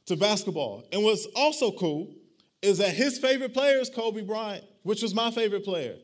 to 0.05 0.15
basketball. 0.15 0.83
And 0.91 1.03
what's 1.03 1.25
also 1.35 1.71
cool 1.71 2.13
is 2.61 2.77
that 2.77 2.93
his 2.93 3.17
favorite 3.17 3.53
player 3.53 3.79
is 3.79 3.89
Kobe 3.89 4.21
Bryant, 4.21 4.63
which 4.83 5.01
was 5.01 5.15
my 5.15 5.31
favorite 5.31 5.65
player. 5.65 5.95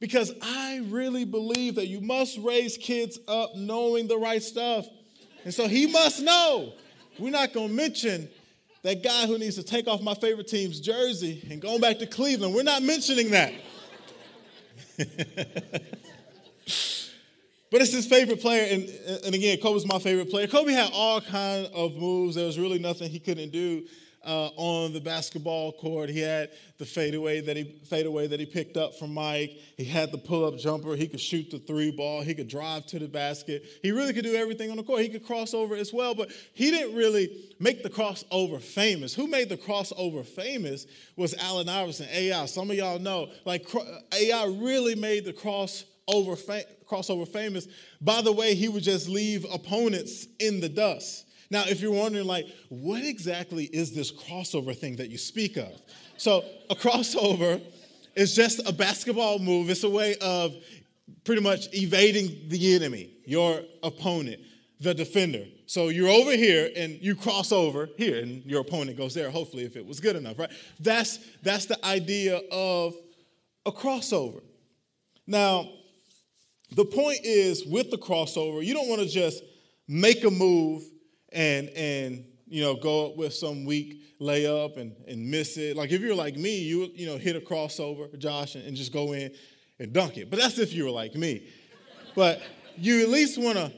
Because 0.00 0.32
I 0.42 0.82
really 0.88 1.24
believe 1.24 1.76
that 1.76 1.86
you 1.86 2.00
must 2.00 2.38
raise 2.38 2.76
kids 2.78 3.18
up 3.28 3.54
knowing 3.54 4.08
the 4.08 4.18
right 4.18 4.42
stuff. 4.42 4.86
And 5.44 5.52
so 5.52 5.68
he 5.68 5.86
must 5.86 6.22
know. 6.22 6.72
We're 7.18 7.30
not 7.30 7.52
going 7.52 7.68
to 7.68 7.74
mention 7.74 8.28
that 8.84 9.02
guy 9.02 9.26
who 9.26 9.38
needs 9.38 9.56
to 9.56 9.62
take 9.62 9.88
off 9.88 10.02
my 10.02 10.14
favorite 10.14 10.46
team's 10.46 10.78
jersey 10.78 11.42
and 11.50 11.60
going 11.60 11.80
back 11.80 11.98
to 11.98 12.06
Cleveland. 12.06 12.54
We're 12.54 12.62
not 12.62 12.82
mentioning 12.82 13.30
that. 13.30 13.52
but 17.70 17.80
it's 17.80 17.92
his 17.92 18.06
favorite 18.06 18.42
player. 18.42 18.68
And, 18.70 18.88
and 19.24 19.34
again, 19.34 19.58
Kobe's 19.58 19.86
my 19.86 19.98
favorite 19.98 20.30
player. 20.30 20.46
Kobe 20.46 20.72
had 20.72 20.90
all 20.92 21.22
kind 21.22 21.66
of 21.74 21.96
moves. 21.96 22.36
There 22.36 22.44
was 22.44 22.58
really 22.58 22.78
nothing 22.78 23.10
he 23.10 23.18
couldn't 23.18 23.50
do 23.50 23.84
uh, 24.24 24.48
on 24.56 24.92
the 24.92 25.00
basketball 25.00 25.72
court. 25.72 26.08
He 26.08 26.20
had 26.20 26.50
the 26.78 26.84
fadeaway 26.84 27.40
that 27.42 27.56
he 27.56 27.64
fadeaway 27.88 28.26
that 28.26 28.40
he 28.40 28.46
picked 28.46 28.76
up 28.76 28.94
from 28.94 29.14
Mike. 29.14 29.52
He 29.76 29.84
had 29.84 30.12
the 30.12 30.18
pull-up 30.18 30.58
jumper. 30.58 30.96
He 30.96 31.06
could 31.06 31.20
shoot 31.20 31.50
the 31.50 31.58
three 31.58 31.90
ball. 31.90 32.22
He 32.22 32.34
could 32.34 32.48
drive 32.48 32.86
to 32.86 32.98
the 32.98 33.08
basket. 33.08 33.64
He 33.82 33.92
really 33.92 34.12
could 34.12 34.24
do 34.24 34.34
everything 34.34 34.70
on 34.70 34.76
the 34.76 34.82
court. 34.82 35.02
He 35.02 35.08
could 35.08 35.24
cross 35.24 35.54
over 35.54 35.74
as 35.76 35.92
well, 35.92 36.14
but 36.14 36.30
he 36.54 36.70
didn't 36.70 36.96
really 36.96 37.28
make 37.60 37.82
the 37.82 37.90
crossover 37.90 38.60
famous. 38.60 39.14
Who 39.14 39.26
made 39.26 39.48
the 39.48 39.56
crossover 39.56 40.24
famous 40.24 40.86
was 41.16 41.34
Allen 41.34 41.68
Iverson, 41.68 42.08
AI. 42.10 42.46
Some 42.46 42.70
of 42.70 42.76
y'all 42.76 42.98
know, 42.98 43.30
like 43.44 43.66
AI 44.12 44.46
really 44.46 44.94
made 44.94 45.24
the 45.24 45.32
crossover 45.32 45.84
crossover 46.88 47.26
famous 47.26 47.66
by 48.00 48.20
the 48.20 48.32
way 48.32 48.54
he 48.54 48.68
would 48.68 48.82
just 48.82 49.08
leave 49.08 49.46
opponents 49.52 50.26
in 50.38 50.60
the 50.60 50.68
dust. 50.68 51.26
Now, 51.54 51.62
if 51.68 51.80
you're 51.80 51.92
wondering, 51.92 52.26
like, 52.26 52.48
what 52.68 53.04
exactly 53.04 53.66
is 53.66 53.94
this 53.94 54.10
crossover 54.10 54.76
thing 54.76 54.96
that 54.96 55.08
you 55.08 55.16
speak 55.16 55.56
of? 55.56 55.80
So, 56.16 56.44
a 56.68 56.74
crossover 56.84 57.62
is 58.16 58.34
just 58.34 58.68
a 58.68 58.72
basketball 58.72 59.38
move. 59.38 59.70
It's 59.70 59.84
a 59.84 59.88
way 59.88 60.16
of 60.20 60.52
pretty 61.22 61.42
much 61.42 61.68
evading 61.72 62.48
the 62.48 62.74
enemy, 62.74 63.12
your 63.24 63.60
opponent, 63.84 64.40
the 64.80 64.94
defender. 64.94 65.44
So 65.66 65.90
you're 65.90 66.08
over 66.08 66.32
here 66.32 66.70
and 66.76 67.00
you 67.00 67.14
cross 67.14 67.52
over 67.52 67.88
here, 67.98 68.20
and 68.20 68.44
your 68.44 68.62
opponent 68.62 68.98
goes 68.98 69.14
there, 69.14 69.30
hopefully, 69.30 69.62
if 69.64 69.76
it 69.76 69.86
was 69.86 70.00
good 70.00 70.16
enough, 70.16 70.36
right? 70.40 70.50
That's, 70.80 71.20
that's 71.44 71.66
the 71.66 71.86
idea 71.86 72.40
of 72.50 72.96
a 73.64 73.70
crossover. 73.70 74.42
Now, 75.24 75.68
the 76.72 76.84
point 76.84 77.20
is 77.22 77.64
with 77.64 77.92
the 77.92 77.98
crossover, 77.98 78.64
you 78.64 78.74
don't 78.74 78.88
want 78.88 79.02
to 79.02 79.08
just 79.08 79.44
make 79.86 80.24
a 80.24 80.30
move 80.32 80.82
and 81.34 81.68
and 81.70 82.24
you 82.46 82.62
know 82.62 82.74
go 82.74 83.06
up 83.06 83.16
with 83.16 83.34
some 83.34 83.64
weak 83.64 84.00
layup 84.20 84.76
and, 84.76 84.94
and 85.06 85.30
miss 85.30 85.56
it. 85.56 85.76
Like 85.76 85.92
if 85.92 86.00
you're 86.00 86.14
like 86.14 86.36
me, 86.36 86.58
you 86.60 86.90
you 86.94 87.06
know 87.06 87.18
hit 87.18 87.36
a 87.36 87.40
crossover, 87.40 88.16
Josh, 88.18 88.54
and, 88.54 88.64
and 88.64 88.76
just 88.76 88.92
go 88.92 89.12
in 89.12 89.32
and 89.78 89.92
dunk 89.92 90.16
it. 90.16 90.30
But 90.30 90.38
that's 90.38 90.58
if 90.58 90.72
you 90.72 90.84
were 90.84 90.90
like 90.90 91.14
me. 91.14 91.48
But 92.14 92.40
you 92.76 93.02
at 93.02 93.08
least 93.08 93.38
want 93.38 93.58
to 93.58 93.72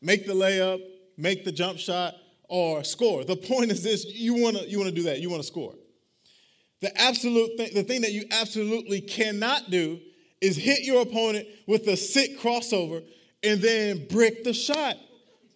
make 0.00 0.26
the 0.26 0.34
layup, 0.34 0.80
make 1.16 1.44
the 1.44 1.52
jump 1.52 1.78
shot, 1.78 2.14
or 2.48 2.84
score. 2.84 3.24
The 3.24 3.36
point 3.36 3.72
is 3.72 3.82
this: 3.82 4.04
you 4.06 4.34
want 4.34 4.56
to 4.56 4.68
you 4.68 4.78
want 4.78 4.90
to 4.90 4.94
do 4.94 5.04
that. 5.04 5.20
You 5.20 5.30
want 5.30 5.42
to 5.42 5.46
score. 5.46 5.74
The 6.80 7.00
absolute 7.00 7.56
thing, 7.56 7.70
the 7.74 7.82
thing 7.82 8.02
that 8.02 8.12
you 8.12 8.26
absolutely 8.30 9.00
cannot 9.00 9.70
do 9.70 9.98
is 10.42 10.56
hit 10.56 10.84
your 10.84 11.02
opponent 11.02 11.48
with 11.66 11.86
a 11.88 11.96
sick 11.96 12.38
crossover 12.38 13.02
and 13.42 13.60
then 13.60 14.06
brick 14.08 14.44
the 14.44 14.52
shot 14.52 14.96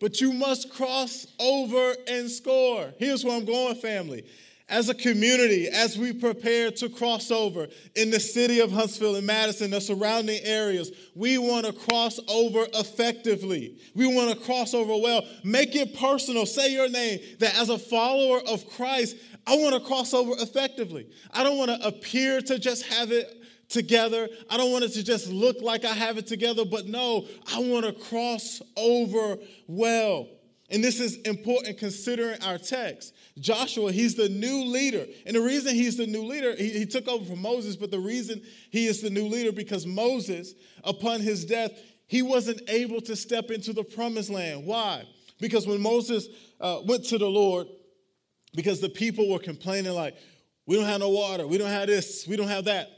but 0.01 0.21
you 0.21 0.33
must 0.33 0.71
cross 0.71 1.27
over 1.39 1.95
and 2.09 2.31
score. 2.31 2.93
Here's 2.99 3.25
where 3.25 3.37
I'm 3.37 3.45
going, 3.45 3.77
family. 3.77 4.25
as 4.71 4.89
a 4.89 4.95
community, 4.95 5.69
as 5.69 5.99
we 5.99 6.13
prepare 6.13 6.71
to 6.71 6.89
cross 6.89 7.31
over 7.33 7.67
in 7.97 8.11
the 8.11 8.21
city 8.21 8.61
of 8.61 8.71
Huntsville 8.71 9.17
and 9.17 9.27
Madison, 9.27 9.73
the 9.73 9.81
surrounding 9.81 10.41
areas, 10.45 10.93
we 11.17 11.39
want 11.39 11.67
to 11.67 11.73
cross 11.73 12.21
over 12.29 12.67
effectively. 12.75 13.77
We 13.95 14.07
want 14.07 14.31
to 14.31 14.45
cross 14.45 14.73
over 14.73 14.97
well. 14.97 15.27
Make 15.43 15.75
it 15.75 15.97
personal. 15.99 16.47
Say 16.47 16.73
your 16.73 16.89
name 16.89 17.19
that 17.41 17.59
as 17.59 17.69
a 17.69 17.79
follower 17.79 18.41
of 18.47 18.67
Christ, 18.71 19.17
I 19.47 19.57
want 19.57 19.75
to 19.75 19.81
cross 19.81 20.15
over 20.15 20.33
effectively. 20.39 21.09
I 21.33 21.43
don't 21.43 21.59
want 21.59 21.73
to 21.73 21.87
appear 21.87 22.41
to 22.43 22.59
just 22.59 22.87
have 22.87 23.11
it 23.11 23.40
together. 23.71 24.29
I 24.51 24.57
don't 24.57 24.73
want 24.73 24.85
it 24.85 24.93
to 24.95 25.03
just 25.03 25.29
look 25.29 25.63
like 25.63 25.85
I 25.85 25.93
have 25.93 26.19
it 26.19 26.27
together, 26.27 26.65
but 26.65 26.87
no, 26.87 27.27
I 27.55 27.61
want 27.61 27.87
to 27.87 27.93
cross 27.93 28.61
over 28.77 29.39
well. 29.67 30.29
And 30.69 30.85
this 30.85 31.01
is 31.01 31.17
important 31.23 31.79
considering 31.79 32.41
our 32.43 32.59
text. 32.59 33.15
Joshua, 33.39 33.91
he's 33.91 34.15
the 34.15 34.29
new 34.29 34.65
leader. 34.65 35.05
And 35.27 35.35
the 35.35 35.41
reason 35.41 35.75
he's 35.75 35.97
the 35.97 36.07
new 36.07 36.23
leader, 36.23 36.55
he, 36.55 36.71
he, 36.71 36.87
took 36.87 37.09
over 37.09 37.25
from 37.25 37.43
Moses, 37.43 37.75
but 37.75 37.91
the 37.91 37.99
reason 37.99 38.41
he 38.71 38.87
is 38.87 39.01
the 39.01 39.11
new 39.11 39.27
leader 39.27 39.51
because 39.51 39.85
Moses, 39.85 40.55
upon 40.85 41.23
his 41.23 41.45
death, 41.45 41.73
he 42.07 42.23
wasn't 42.23 42.61
able 42.69 43.01
to 43.03 43.17
step 43.17 43.51
into 43.51 43.73
the 43.73 43.83
promised 43.83 44.31
land. 44.31 44.65
Why? 44.65 45.05
Because 45.41 45.67
when 45.67 45.81
Moses 45.81 46.29
uh, 46.61 46.81
went 46.85 47.05
to 47.07 47.19
the 47.19 47.29
Lord, 47.29 47.67
because 48.55 48.81
the 48.81 48.89
people 48.89 49.29
were 49.29 49.39
complaining, 49.39 49.93
like, 49.93 50.17
we 50.67 50.77
don't 50.77 50.85
have 50.85 51.01
no 51.01 51.09
water, 51.09 51.49
we 51.49 51.59
don't 51.59 51.71
have 51.71 51.89
this, 51.89 52.27
we 52.29 52.37
don't 52.37 52.49
have 52.49 52.67
that. 52.67 52.89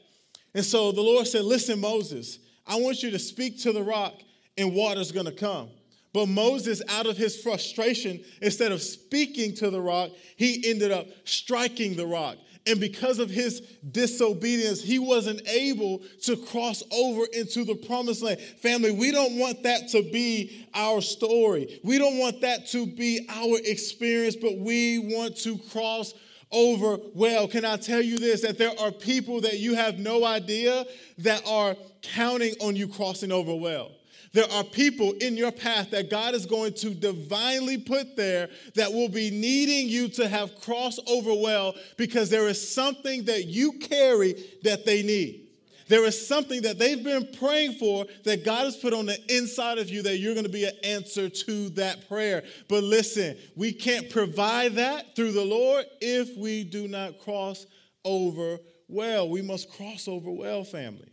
And 0.54 0.64
so 0.64 0.92
the 0.92 1.00
Lord 1.00 1.26
said, 1.26 1.44
Listen, 1.44 1.80
Moses, 1.80 2.38
I 2.66 2.76
want 2.76 3.02
you 3.02 3.10
to 3.10 3.18
speak 3.18 3.60
to 3.60 3.72
the 3.72 3.82
rock, 3.82 4.14
and 4.56 4.74
water's 4.74 5.12
gonna 5.12 5.32
come. 5.32 5.70
But 6.12 6.26
Moses, 6.26 6.82
out 6.88 7.06
of 7.06 7.16
his 7.16 7.40
frustration, 7.40 8.22
instead 8.42 8.70
of 8.70 8.82
speaking 8.82 9.54
to 9.56 9.70
the 9.70 9.80
rock, 9.80 10.10
he 10.36 10.62
ended 10.68 10.92
up 10.92 11.06
striking 11.24 11.96
the 11.96 12.06
rock. 12.06 12.36
And 12.66 12.78
because 12.78 13.18
of 13.18 13.28
his 13.28 13.60
disobedience, 13.90 14.80
he 14.80 14.98
wasn't 14.98 15.46
able 15.48 16.02
to 16.24 16.36
cross 16.36 16.82
over 16.92 17.24
into 17.32 17.64
the 17.64 17.74
promised 17.74 18.22
land. 18.22 18.40
Family, 18.40 18.92
we 18.92 19.10
don't 19.10 19.36
want 19.36 19.64
that 19.64 19.88
to 19.88 20.02
be 20.12 20.68
our 20.72 21.00
story. 21.00 21.80
We 21.82 21.98
don't 21.98 22.18
want 22.18 22.42
that 22.42 22.68
to 22.68 22.86
be 22.86 23.26
our 23.28 23.58
experience, 23.64 24.36
but 24.36 24.58
we 24.58 24.98
want 24.98 25.36
to 25.38 25.58
cross 25.58 26.14
over 26.52 26.98
well. 27.14 27.48
Can 27.48 27.64
I 27.64 27.76
tell 27.76 28.00
you 28.00 28.18
this? 28.18 28.42
That 28.42 28.58
there 28.58 28.78
are 28.78 28.92
people 28.92 29.40
that 29.40 29.58
you 29.58 29.74
have 29.74 29.98
no 29.98 30.24
idea 30.24 30.84
that 31.18 31.42
are 31.46 31.76
counting 32.02 32.54
on 32.60 32.76
you 32.76 32.88
crossing 32.88 33.32
over 33.32 33.54
well. 33.54 33.92
There 34.32 34.50
are 34.50 34.64
people 34.64 35.12
in 35.20 35.36
your 35.36 35.52
path 35.52 35.90
that 35.90 36.08
God 36.08 36.34
is 36.34 36.46
going 36.46 36.72
to 36.74 36.94
divinely 36.94 37.76
put 37.76 38.16
there 38.16 38.48
that 38.74 38.90
will 38.90 39.10
be 39.10 39.30
needing 39.30 39.88
you 39.88 40.08
to 40.08 40.26
have 40.26 40.58
crossed 40.60 41.00
over 41.06 41.34
well 41.34 41.74
because 41.98 42.30
there 42.30 42.48
is 42.48 42.74
something 42.74 43.24
that 43.26 43.44
you 43.44 43.72
carry 43.72 44.34
that 44.62 44.86
they 44.86 45.02
need. 45.02 45.48
There 45.92 46.06
is 46.06 46.26
something 46.26 46.62
that 46.62 46.78
they've 46.78 47.04
been 47.04 47.28
praying 47.38 47.74
for 47.74 48.06
that 48.24 48.46
God 48.46 48.64
has 48.64 48.76
put 48.76 48.94
on 48.94 49.04
the 49.04 49.18
inside 49.28 49.76
of 49.76 49.90
you 49.90 50.00
that 50.04 50.16
you're 50.16 50.32
going 50.32 50.46
to 50.46 50.50
be 50.50 50.64
an 50.64 50.72
answer 50.82 51.28
to 51.28 51.68
that 51.68 52.08
prayer. 52.08 52.44
But 52.66 52.82
listen, 52.82 53.36
we 53.56 53.74
can't 53.74 54.08
provide 54.08 54.76
that 54.76 55.14
through 55.14 55.32
the 55.32 55.44
Lord 55.44 55.84
if 56.00 56.34
we 56.38 56.64
do 56.64 56.88
not 56.88 57.18
cross 57.18 57.66
over 58.06 58.56
well. 58.88 59.28
We 59.28 59.42
must 59.42 59.70
cross 59.70 60.08
over 60.08 60.30
well, 60.30 60.64
family. 60.64 61.12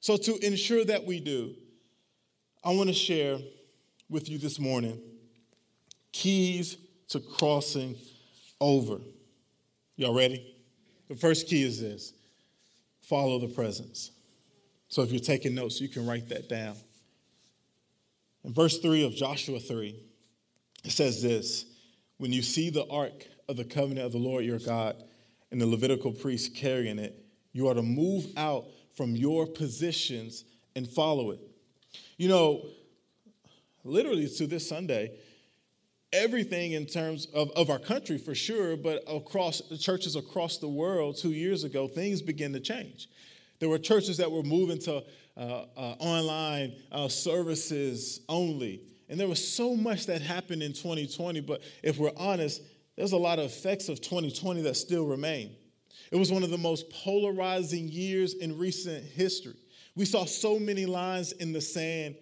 So, 0.00 0.18
to 0.18 0.36
ensure 0.46 0.84
that 0.84 1.06
we 1.06 1.18
do, 1.18 1.54
I 2.62 2.74
want 2.74 2.90
to 2.90 2.94
share 2.94 3.38
with 4.10 4.28
you 4.28 4.36
this 4.36 4.60
morning 4.60 5.00
keys 6.12 6.76
to 7.08 7.20
crossing 7.20 7.96
over. 8.60 8.98
Y'all 9.96 10.14
ready? 10.14 10.56
The 11.08 11.14
first 11.14 11.48
key 11.48 11.62
is 11.62 11.80
this 11.80 12.12
follow 13.08 13.38
the 13.38 13.48
presence. 13.48 14.10
So 14.88 15.02
if 15.02 15.10
you're 15.10 15.20
taking 15.20 15.54
notes, 15.54 15.80
you 15.80 15.88
can 15.88 16.06
write 16.06 16.28
that 16.28 16.48
down. 16.48 16.76
In 18.44 18.52
verse 18.52 18.78
3 18.78 19.04
of 19.04 19.14
Joshua 19.14 19.60
3, 19.60 20.00
it 20.84 20.90
says 20.90 21.22
this 21.22 21.66
When 22.18 22.32
you 22.32 22.42
see 22.42 22.70
the 22.70 22.86
ark 22.88 23.26
of 23.48 23.56
the 23.56 23.64
covenant 23.64 24.06
of 24.06 24.12
the 24.12 24.18
Lord 24.18 24.44
your 24.44 24.58
God 24.58 25.02
and 25.50 25.60
the 25.60 25.66
Levitical 25.66 26.12
priests 26.12 26.48
carrying 26.48 26.98
it, 26.98 27.24
you 27.52 27.68
are 27.68 27.74
to 27.74 27.82
move 27.82 28.26
out 28.36 28.66
from 28.94 29.16
your 29.16 29.46
positions 29.46 30.44
and 30.76 30.88
follow 30.88 31.30
it. 31.30 31.40
You 32.16 32.28
know, 32.28 32.66
literally 33.84 34.28
to 34.28 34.46
this 34.46 34.68
Sunday, 34.68 35.18
everything 36.12 36.72
in 36.72 36.86
terms 36.86 37.26
of, 37.34 37.50
of 37.52 37.70
our 37.70 37.78
country 37.78 38.18
for 38.18 38.34
sure, 38.34 38.76
but 38.76 39.02
across 39.08 39.60
churches 39.78 40.16
across 40.16 40.58
the 40.58 40.68
world 40.68 41.16
two 41.16 41.32
years 41.32 41.64
ago, 41.64 41.88
things 41.88 42.22
began 42.22 42.52
to 42.52 42.60
change. 42.60 43.08
There 43.58 43.68
were 43.68 43.78
churches 43.78 44.16
that 44.18 44.30
were 44.30 44.42
moving 44.42 44.78
to 44.80 45.02
uh, 45.36 45.64
uh, 45.76 45.94
online 45.98 46.74
uh, 46.90 47.08
services 47.08 48.20
only. 48.28 48.82
And 49.08 49.18
there 49.18 49.28
was 49.28 49.46
so 49.46 49.74
much 49.74 50.06
that 50.06 50.20
happened 50.20 50.62
in 50.62 50.72
2020, 50.72 51.40
but 51.40 51.62
if 51.82 51.98
we're 51.98 52.12
honest, 52.16 52.62
there's 52.96 53.12
a 53.12 53.16
lot 53.16 53.38
of 53.38 53.46
effects 53.46 53.88
of 53.88 54.00
2020 54.00 54.62
that 54.62 54.76
still 54.76 55.06
remain. 55.06 55.54
It 56.10 56.16
was 56.16 56.32
one 56.32 56.42
of 56.42 56.50
the 56.50 56.58
most 56.58 56.90
polarizing 56.90 57.88
years 57.88 58.34
in 58.34 58.58
recent 58.58 59.04
history. 59.04 59.56
We 59.94 60.04
saw 60.04 60.24
so 60.24 60.58
many 60.58 60.86
lines 60.86 61.32
in 61.32 61.52
the 61.52 61.60
sand 61.60 62.16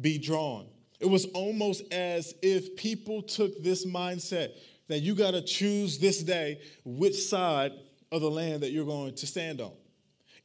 be 0.00 0.18
drawn. 0.18 0.66
It 1.00 1.06
was 1.06 1.24
almost 1.26 1.92
as 1.92 2.34
if 2.42 2.76
people 2.76 3.22
took 3.22 3.62
this 3.62 3.86
mindset 3.86 4.50
that 4.88 5.00
you 5.00 5.14
got 5.14 5.32
to 5.32 5.40
choose 5.40 5.98
this 5.98 6.22
day 6.22 6.60
which 6.84 7.16
side 7.16 7.72
of 8.12 8.20
the 8.20 8.30
land 8.30 8.62
that 8.62 8.70
you're 8.70 8.84
going 8.84 9.14
to 9.14 9.26
stand 9.26 9.60
on. 9.60 9.72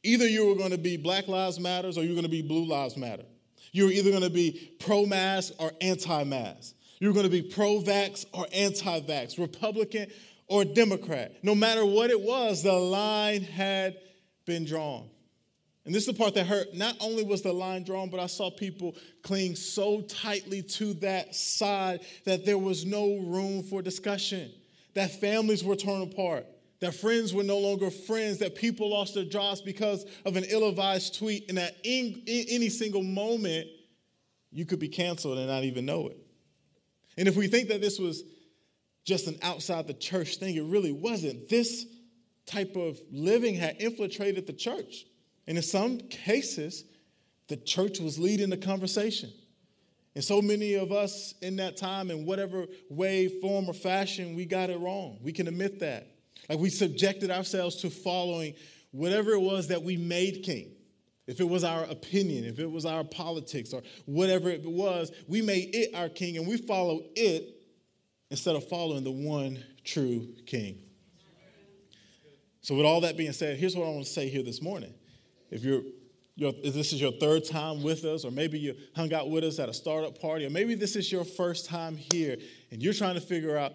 Either 0.02 0.26
you 0.26 0.46
were 0.46 0.54
going 0.54 0.70
to 0.70 0.78
be 0.78 0.96
Black 0.96 1.28
Lives 1.28 1.58
Matters 1.58 1.98
or 1.98 2.04
you're 2.04 2.14
going 2.14 2.24
to 2.24 2.30
be 2.30 2.42
Blue 2.42 2.64
Lives 2.64 2.96
Matter. 2.96 3.24
You're 3.72 3.90
either 3.90 4.10
going 4.10 4.22
to 4.22 4.30
be 4.30 4.72
pro 4.78 5.04
mask 5.04 5.52
or 5.58 5.72
anti 5.80 6.24
mask. 6.24 6.74
You're 6.98 7.12
going 7.12 7.26
to 7.26 7.30
be 7.30 7.42
pro 7.42 7.80
vax 7.80 8.24
or 8.32 8.46
anti 8.52 9.00
vax, 9.00 9.38
Republican 9.38 10.06
or 10.46 10.64
Democrat. 10.64 11.32
No 11.42 11.54
matter 11.54 11.84
what 11.84 12.10
it 12.10 12.20
was, 12.20 12.62
the 12.62 12.72
line 12.72 13.42
had 13.42 13.96
been 14.46 14.64
drawn. 14.64 15.10
And 15.86 15.94
this 15.94 16.08
is 16.08 16.14
the 16.14 16.18
part 16.18 16.34
that 16.34 16.46
hurt. 16.46 16.74
Not 16.74 16.96
only 17.00 17.22
was 17.22 17.42
the 17.42 17.52
line 17.52 17.84
drawn, 17.84 18.10
but 18.10 18.18
I 18.18 18.26
saw 18.26 18.50
people 18.50 18.96
cling 19.22 19.54
so 19.54 20.00
tightly 20.02 20.60
to 20.62 20.94
that 20.94 21.34
side 21.34 22.00
that 22.24 22.44
there 22.44 22.58
was 22.58 22.84
no 22.84 23.18
room 23.18 23.62
for 23.62 23.82
discussion, 23.82 24.52
that 24.94 25.12
families 25.20 25.62
were 25.62 25.76
torn 25.76 26.02
apart, 26.02 26.44
that 26.80 26.92
friends 26.92 27.32
were 27.32 27.44
no 27.44 27.58
longer 27.58 27.90
friends, 27.90 28.38
that 28.38 28.56
people 28.56 28.90
lost 28.90 29.14
their 29.14 29.24
jobs 29.24 29.60
because 29.60 30.04
of 30.24 30.36
an 30.36 30.44
ill 30.48 30.68
advised 30.68 31.16
tweet, 31.18 31.48
and 31.48 31.56
that 31.56 31.76
in, 31.84 32.20
in 32.26 32.46
any 32.48 32.68
single 32.68 33.04
moment, 33.04 33.68
you 34.50 34.66
could 34.66 34.80
be 34.80 34.88
canceled 34.88 35.38
and 35.38 35.46
not 35.46 35.62
even 35.62 35.86
know 35.86 36.08
it. 36.08 36.18
And 37.16 37.28
if 37.28 37.36
we 37.36 37.46
think 37.46 37.68
that 37.68 37.80
this 37.80 38.00
was 38.00 38.24
just 39.04 39.28
an 39.28 39.38
outside 39.40 39.86
the 39.86 39.94
church 39.94 40.38
thing, 40.38 40.56
it 40.56 40.64
really 40.64 40.90
wasn't. 40.90 41.48
This 41.48 41.86
type 42.44 42.74
of 42.74 42.98
living 43.12 43.54
had 43.54 43.80
infiltrated 43.80 44.48
the 44.48 44.52
church. 44.52 45.06
And 45.46 45.56
in 45.56 45.62
some 45.62 45.98
cases, 45.98 46.84
the 47.48 47.56
church 47.56 48.00
was 48.00 48.18
leading 48.18 48.50
the 48.50 48.56
conversation. 48.56 49.32
And 50.14 50.24
so 50.24 50.40
many 50.40 50.74
of 50.74 50.92
us 50.92 51.34
in 51.42 51.56
that 51.56 51.76
time, 51.76 52.10
in 52.10 52.24
whatever 52.24 52.66
way, 52.88 53.28
form, 53.28 53.68
or 53.68 53.74
fashion, 53.74 54.34
we 54.34 54.46
got 54.46 54.70
it 54.70 54.80
wrong. 54.80 55.18
We 55.22 55.32
can 55.32 55.46
admit 55.46 55.80
that. 55.80 56.08
Like 56.48 56.58
we 56.58 56.70
subjected 56.70 57.30
ourselves 57.30 57.76
to 57.76 57.90
following 57.90 58.54
whatever 58.92 59.32
it 59.32 59.40
was 59.40 59.68
that 59.68 59.82
we 59.82 59.96
made 59.96 60.42
king. 60.42 60.72
If 61.26 61.40
it 61.40 61.48
was 61.48 61.64
our 61.64 61.84
opinion, 61.84 62.44
if 62.44 62.58
it 62.58 62.70
was 62.70 62.86
our 62.86 63.04
politics, 63.04 63.72
or 63.72 63.82
whatever 64.06 64.48
it 64.48 64.64
was, 64.64 65.10
we 65.28 65.42
made 65.42 65.74
it 65.74 65.94
our 65.94 66.08
king 66.08 66.36
and 66.36 66.46
we 66.46 66.56
follow 66.56 67.02
it 67.16 67.56
instead 68.30 68.56
of 68.56 68.68
following 68.68 69.04
the 69.04 69.10
one 69.10 69.62
true 69.84 70.28
king. 70.46 70.82
So, 72.62 72.74
with 72.74 72.86
all 72.86 73.00
that 73.02 73.16
being 73.16 73.32
said, 73.32 73.58
here's 73.58 73.76
what 73.76 73.86
I 73.86 73.90
want 73.90 74.06
to 74.06 74.10
say 74.10 74.28
here 74.28 74.42
this 74.42 74.62
morning 74.62 74.94
if 75.50 75.64
you're 75.64 75.82
if 76.38 76.74
this 76.74 76.92
is 76.92 77.00
your 77.00 77.12
third 77.12 77.46
time 77.46 77.82
with 77.82 78.04
us, 78.04 78.24
or 78.24 78.30
maybe 78.30 78.58
you 78.58 78.74
hung 78.94 79.12
out 79.14 79.30
with 79.30 79.42
us 79.42 79.58
at 79.58 79.70
a 79.70 79.74
startup 79.74 80.20
party, 80.20 80.44
or 80.44 80.50
maybe 80.50 80.74
this 80.74 80.94
is 80.94 81.10
your 81.10 81.24
first 81.24 81.64
time 81.64 81.96
here 81.96 82.36
and 82.70 82.82
you're 82.82 82.92
trying 82.92 83.14
to 83.14 83.22
figure 83.22 83.56
out, 83.56 83.72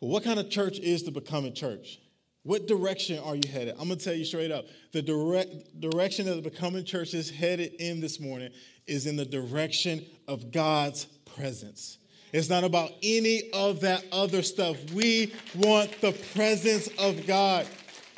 well, 0.00 0.10
what 0.10 0.24
kind 0.24 0.40
of 0.40 0.48
church 0.48 0.78
is 0.78 1.02
the 1.02 1.10
becoming 1.10 1.52
church? 1.52 1.98
What 2.42 2.66
direction 2.66 3.18
are 3.18 3.36
you 3.36 3.46
headed? 3.46 3.74
I'm 3.78 3.88
going 3.88 3.98
to 3.98 4.04
tell 4.04 4.14
you 4.14 4.24
straight 4.24 4.50
up. 4.50 4.64
The 4.92 5.02
direct 5.02 5.78
direction 5.78 6.24
that 6.24 6.36
the 6.36 6.42
becoming 6.42 6.86
church 6.86 7.12
is 7.12 7.28
headed 7.28 7.74
in 7.74 8.00
this 8.00 8.18
morning 8.18 8.50
is 8.86 9.06
in 9.06 9.16
the 9.16 9.26
direction 9.26 10.06
of 10.26 10.50
God's 10.50 11.04
presence. 11.36 11.98
It's 12.32 12.48
not 12.48 12.64
about 12.64 12.92
any 13.02 13.50
of 13.52 13.80
that 13.80 14.04
other 14.10 14.42
stuff. 14.42 14.76
We 14.92 15.34
want 15.56 16.00
the 16.00 16.12
presence 16.32 16.88
of 16.98 17.26
God. 17.26 17.66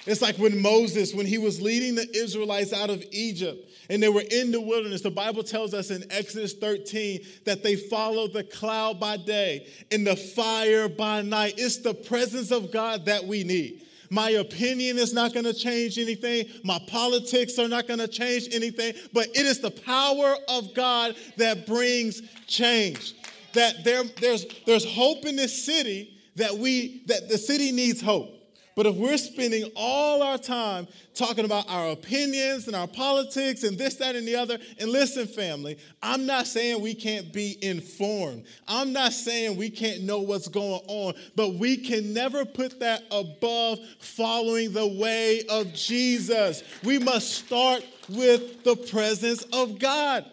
It's 0.05 0.21
like 0.21 0.37
when 0.37 0.61
Moses, 0.61 1.15
when 1.15 1.27
he 1.27 1.39
was 1.39 1.63
leading 1.63 1.95
the 1.95 2.09
Israelites 2.17 2.73
out 2.73 2.91
of 2.91 3.05
Egypt 3.13 3.71
and 3.89 4.03
they 4.03 4.09
were 4.09 4.25
in 4.29 4.51
the 4.51 4.61
wilderness, 4.61 5.01
the 5.01 5.11
Bible 5.11 5.45
tells 5.45 5.75
us 5.75 5.91
in 5.91 6.05
Exodus 6.11 6.55
13 6.55 7.21
that 7.45 7.63
they 7.63 7.77
followed 7.77 8.33
the 8.33 8.43
cloud 8.43 8.99
by 8.99 9.17
day 9.17 9.69
and 9.93 10.05
the 10.05 10.17
fire 10.17 10.89
by 10.89 11.23
night. 11.23 11.55
It's 11.57 11.77
the 11.79 11.95
presence 11.95 12.51
of 12.51 12.73
God 12.73 13.07
that 13.07 13.25
we 13.25 13.45
need. 13.45 13.83
My 14.11 14.31
opinion 14.31 14.99
is 14.99 15.15
not 15.15 15.33
going 15.33 15.47
to 15.47 15.55
change 15.55 15.99
anything. 15.99 16.47
My 16.65 16.81
politics 16.89 17.59
are 17.59 17.69
not 17.69 17.87
going 17.87 18.01
to 18.01 18.09
change 18.09 18.49
anything. 18.53 18.95
But 19.13 19.29
it 19.29 19.47
is 19.47 19.61
the 19.61 19.71
power 19.71 20.35
of 20.49 20.75
God 20.75 21.17
that 21.39 21.67
brings 21.67 22.21
change. 22.47 23.15
That 23.55 23.85
there, 23.85 24.03
there's, 24.21 24.47
there's 24.67 24.85
hope 24.85 25.25
in 25.25 25.37
this 25.37 25.65
city 25.65 26.19
that 26.37 26.53
we 26.55 27.05
that 27.07 27.29
the 27.29 27.39
city 27.39 27.73
needs 27.73 28.01
hope. 28.01 28.42
But 28.75 28.87
if 28.87 28.97
we're 28.97 29.19
spending 29.19 29.71
all 29.77 30.23
our 30.23 30.39
time 30.39 30.87
talking 31.15 31.45
about 31.45 31.69
our 31.69 31.91
opinions 31.91 32.67
and 32.67 32.77
our 32.77 32.87
politics 32.87 33.65
and 33.65 33.77
this, 33.77 33.97
that, 33.97 34.17
and 34.17 34.27
the 34.27 34.37
other, 34.37 34.59
and 34.79 34.91
listen, 34.91 35.27
family, 35.27 35.79
I'm 36.03 36.25
not 36.25 36.47
saying 36.47 36.81
we 36.81 36.95
can't 36.95 37.33
be 37.33 37.59
informed. 37.63 38.45
I'm 38.67 38.93
not 38.93 39.13
saying 39.13 39.57
we 39.57 39.69
can't 39.69 40.03
know 40.03 40.21
what's 40.21 40.49
going 40.49 40.81
on, 40.87 41.15
but 41.37 41.55
we 41.55 41.77
can 41.77 42.15
never 42.15 42.45
put 42.45 42.81
that 42.81 43.03
above 43.11 43.79
following 43.99 44.73
the 44.73 44.87
way 44.87 45.43
of 45.51 45.73
Jesus. 45.75 46.63
We 46.83 46.99
must 46.99 47.33
start 47.33 47.85
with 48.09 48.65
the 48.65 48.77
presence 48.77 49.43
of 49.53 49.79
God 49.79 50.25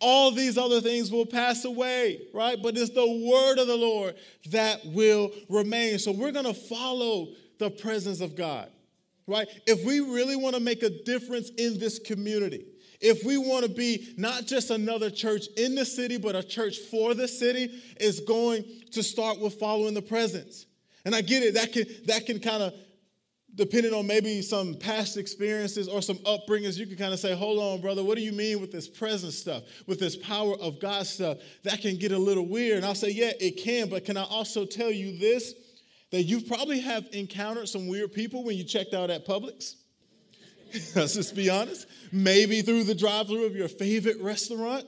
all 0.00 0.30
these 0.30 0.58
other 0.58 0.80
things 0.80 1.10
will 1.10 1.24
pass 1.26 1.64
away, 1.64 2.20
right? 2.34 2.60
But 2.62 2.76
it's 2.76 2.90
the 2.90 3.06
word 3.30 3.58
of 3.58 3.66
the 3.66 3.76
Lord 3.76 4.14
that 4.50 4.84
will 4.84 5.32
remain. 5.48 5.98
So 5.98 6.12
we're 6.12 6.32
going 6.32 6.44
to 6.44 6.54
follow 6.54 7.28
the 7.58 7.70
presence 7.70 8.20
of 8.20 8.36
God, 8.36 8.70
right? 9.26 9.48
If 9.66 9.84
we 9.84 10.00
really 10.00 10.36
want 10.36 10.54
to 10.54 10.60
make 10.60 10.82
a 10.82 10.90
difference 11.04 11.50
in 11.50 11.78
this 11.78 11.98
community, 11.98 12.66
if 13.00 13.24
we 13.24 13.36
want 13.36 13.64
to 13.64 13.70
be 13.70 14.14
not 14.16 14.46
just 14.46 14.70
another 14.70 15.10
church 15.10 15.46
in 15.56 15.74
the 15.74 15.84
city, 15.84 16.16
but 16.16 16.34
a 16.34 16.42
church 16.42 16.78
for 16.90 17.14
the 17.14 17.28
city, 17.28 17.70
is 18.00 18.20
going 18.20 18.64
to 18.92 19.02
start 19.02 19.40
with 19.40 19.54
following 19.54 19.94
the 19.94 20.02
presence. 20.02 20.66
And 21.04 21.14
I 21.14 21.20
get 21.20 21.42
it, 21.42 21.54
that 21.54 21.72
can, 21.72 21.84
that 22.06 22.26
can 22.26 22.40
kind 22.40 22.62
of, 22.62 22.74
depending 23.54 23.94
on 23.94 24.06
maybe 24.06 24.42
some 24.42 24.74
past 24.74 25.16
experiences 25.16 25.88
or 25.88 26.02
some 26.02 26.16
upbringings, 26.18 26.76
you 26.76 26.86
can 26.86 26.96
kind 26.96 27.12
of 27.12 27.18
say, 27.18 27.34
hold 27.34 27.58
on, 27.58 27.80
brother, 27.80 28.04
what 28.04 28.16
do 28.16 28.22
you 28.22 28.32
mean 28.32 28.60
with 28.60 28.72
this 28.72 28.88
presence 28.88 29.36
stuff, 29.36 29.62
with 29.86 29.98
this 29.98 30.16
power 30.16 30.54
of 30.58 30.80
God 30.80 31.06
stuff? 31.06 31.38
That 31.64 31.80
can 31.80 31.96
get 31.96 32.12
a 32.12 32.18
little 32.18 32.46
weird. 32.46 32.78
And 32.78 32.86
I'll 32.86 32.94
say, 32.94 33.10
yeah, 33.10 33.32
it 33.40 33.52
can, 33.52 33.88
but 33.88 34.04
can 34.04 34.16
I 34.16 34.24
also 34.24 34.64
tell 34.64 34.90
you 34.90 35.18
this? 35.18 35.54
That 36.16 36.22
you 36.22 36.40
probably 36.40 36.80
have 36.80 37.06
encountered 37.12 37.68
some 37.68 37.86
weird 37.86 38.10
people 38.10 38.42
when 38.42 38.56
you 38.56 38.64
checked 38.64 38.94
out 38.94 39.10
at 39.10 39.26
Publix. 39.26 39.74
Let's 40.96 41.12
just 41.12 41.36
be 41.36 41.50
honest. 41.50 41.86
Maybe 42.10 42.62
through 42.62 42.84
the 42.84 42.94
drive-through 42.94 43.44
of 43.44 43.54
your 43.54 43.68
favorite 43.68 44.18
restaurant. 44.22 44.86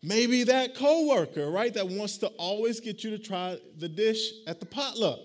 Maybe 0.00 0.44
that 0.44 0.76
coworker, 0.76 1.50
right, 1.50 1.74
that 1.74 1.88
wants 1.88 2.18
to 2.18 2.28
always 2.38 2.78
get 2.78 3.02
you 3.02 3.10
to 3.10 3.18
try 3.18 3.58
the 3.78 3.88
dish 3.88 4.30
at 4.46 4.60
the 4.60 4.66
potluck. 4.66 5.18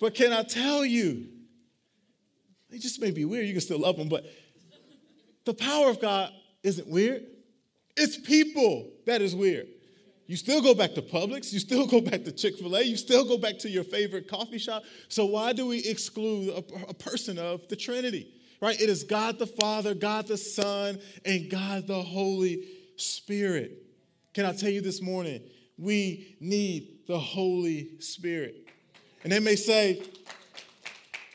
but 0.00 0.16
can 0.16 0.32
I 0.32 0.42
tell 0.42 0.84
you, 0.84 1.28
they 2.70 2.78
just 2.78 3.00
may 3.00 3.12
be 3.12 3.24
weird. 3.24 3.46
You 3.46 3.52
can 3.52 3.60
still 3.60 3.78
love 3.78 3.96
them, 3.96 4.08
but 4.08 4.26
the 5.44 5.54
power 5.54 5.90
of 5.90 6.00
God 6.00 6.32
isn't 6.64 6.88
weird. 6.88 7.24
It's 7.96 8.18
people 8.18 8.90
that 9.06 9.22
is 9.22 9.36
weird. 9.36 9.68
You 10.30 10.36
still 10.36 10.62
go 10.62 10.74
back 10.74 10.94
to 10.94 11.02
Publix, 11.02 11.52
you 11.52 11.58
still 11.58 11.88
go 11.88 12.00
back 12.00 12.22
to 12.22 12.30
Chick 12.30 12.56
fil 12.56 12.76
A, 12.76 12.82
you 12.82 12.96
still 12.96 13.24
go 13.24 13.36
back 13.36 13.58
to 13.58 13.68
your 13.68 13.82
favorite 13.82 14.28
coffee 14.28 14.58
shop. 14.58 14.84
So, 15.08 15.26
why 15.26 15.52
do 15.52 15.66
we 15.66 15.78
exclude 15.80 16.50
a, 16.50 16.88
a, 16.88 16.94
person 16.94 17.36
of 17.36 17.66
the 17.66 17.74
Trinity? 17.74 18.32
Right? 18.60 18.80
It 18.80 18.88
is 18.88 19.02
God 19.02 19.40
the 19.40 19.48
Father, 19.48 19.92
God 19.92 20.28
the 20.28 20.36
Son, 20.36 21.00
and 21.24 21.50
God 21.50 21.88
the 21.88 22.00
Holy 22.00 22.62
Spirit. 22.94 23.82
Can 24.32 24.46
I 24.46 24.52
tell 24.52 24.70
you 24.70 24.80
this 24.80 25.02
morning? 25.02 25.42
We 25.76 26.36
need 26.38 27.08
the 27.08 27.18
Holy 27.18 27.98
Spirit. 27.98 28.68
And 29.24 29.32
they 29.32 29.40
may 29.40 29.56
say, 29.56 30.00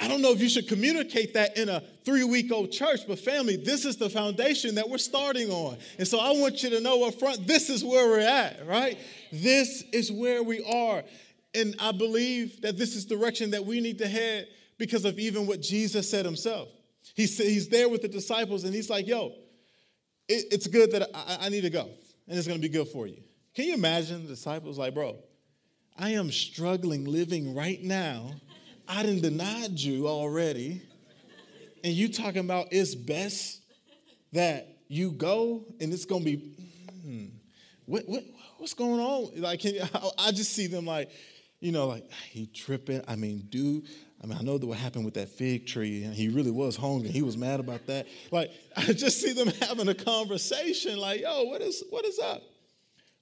I 0.05 0.07
don't 0.07 0.21
know 0.21 0.31
if 0.31 0.39
you 0.39 0.49
should 0.49 0.67
communicate 0.67 1.33
that 1.33 1.57
in 1.57 1.67
a 1.67 1.81
three 2.03 2.23
week 2.23 2.51
old 2.51 2.71
church, 2.71 2.99
but 3.07 3.17
family, 3.17 3.55
this 3.55 3.85
is 3.85 3.97
the 3.97 4.07
foundation 4.07 4.75
that 4.75 4.87
we're 4.87 4.99
starting 4.99 5.49
on. 5.49 5.77
And 5.97 6.07
so 6.07 6.19
I 6.19 6.29
want 6.33 6.61
you 6.61 6.69
to 6.69 6.79
know 6.79 7.07
up 7.07 7.15
front, 7.15 7.47
this 7.47 7.71
is 7.71 7.83
where 7.83 8.07
we're 8.07 8.19
at, 8.19 8.67
right? 8.67 8.99
This 9.31 9.83
is 9.91 10.11
where 10.11 10.43
we 10.43 10.63
are. 10.63 11.03
And 11.55 11.75
I 11.79 11.91
believe 11.91 12.61
that 12.61 12.77
this 12.77 12.95
is 12.95 13.07
the 13.07 13.15
direction 13.15 13.49
that 13.51 13.65
we 13.65 13.81
need 13.81 13.97
to 13.97 14.07
head 14.07 14.47
because 14.77 15.05
of 15.05 15.17
even 15.17 15.47
what 15.47 15.59
Jesus 15.59 16.07
said 16.07 16.23
himself. 16.23 16.69
He's, 17.15 17.35
he's 17.39 17.67
there 17.69 17.89
with 17.89 18.03
the 18.03 18.07
disciples 18.07 18.63
and 18.63 18.75
he's 18.75 18.91
like, 18.91 19.07
yo, 19.07 19.33
it, 20.27 20.45
it's 20.51 20.67
good 20.67 20.91
that 20.91 21.09
I, 21.15 21.47
I 21.47 21.49
need 21.49 21.61
to 21.61 21.71
go 21.71 21.89
and 22.27 22.37
it's 22.37 22.45
going 22.45 22.61
to 22.61 22.67
be 22.67 22.71
good 22.71 22.89
for 22.89 23.07
you. 23.07 23.23
Can 23.55 23.65
you 23.65 23.73
imagine 23.73 24.21
the 24.21 24.29
disciples 24.29 24.77
like, 24.77 24.93
bro, 24.93 25.17
I 25.97 26.11
am 26.11 26.31
struggling 26.31 27.05
living 27.05 27.55
right 27.55 27.81
now 27.81 28.35
I 28.87 29.03
didn't 29.03 29.21
denied 29.21 29.79
you 29.79 30.07
already. 30.07 30.81
And 31.83 31.93
you 31.93 32.11
talking 32.11 32.41
about 32.41 32.67
it's 32.71 32.95
best 32.95 33.61
that 34.33 34.67
you 34.87 35.11
go 35.11 35.63
and 35.79 35.93
it's 35.93 36.05
gonna 36.05 36.23
be, 36.23 36.35
hmm, 37.03 37.25
what, 37.85 38.07
what, 38.07 38.23
what's 38.57 38.73
going 38.73 38.99
on? 38.99 39.41
Like, 39.41 39.65
I, 39.65 40.09
I 40.17 40.31
just 40.31 40.53
see 40.53 40.67
them 40.67 40.85
like, 40.85 41.09
you 41.59 41.71
know, 41.71 41.87
like 41.87 42.09
he 42.29 42.47
tripping. 42.47 43.01
I 43.07 43.15
mean, 43.15 43.47
dude, 43.49 43.85
I 44.23 44.27
mean, 44.27 44.37
I 44.37 44.41
know 44.41 44.57
that 44.57 44.65
what 44.65 44.77
happened 44.77 45.05
with 45.05 45.13
that 45.15 45.29
fig 45.29 45.67
tree, 45.67 46.03
and 46.03 46.13
he 46.13 46.29
really 46.29 46.51
was 46.51 46.75
hungry. 46.75 47.09
He 47.09 47.21
was 47.21 47.37
mad 47.37 47.59
about 47.59 47.85
that. 47.87 48.07
Like, 48.31 48.51
I 48.77 48.85
just 48.93 49.21
see 49.21 49.33
them 49.33 49.47
having 49.61 49.87
a 49.87 49.95
conversation, 49.95 50.97
like, 50.97 51.21
yo, 51.21 51.43
what 51.43 51.61
is 51.61 51.83
what 51.89 52.05
is 52.05 52.19
up? 52.19 52.41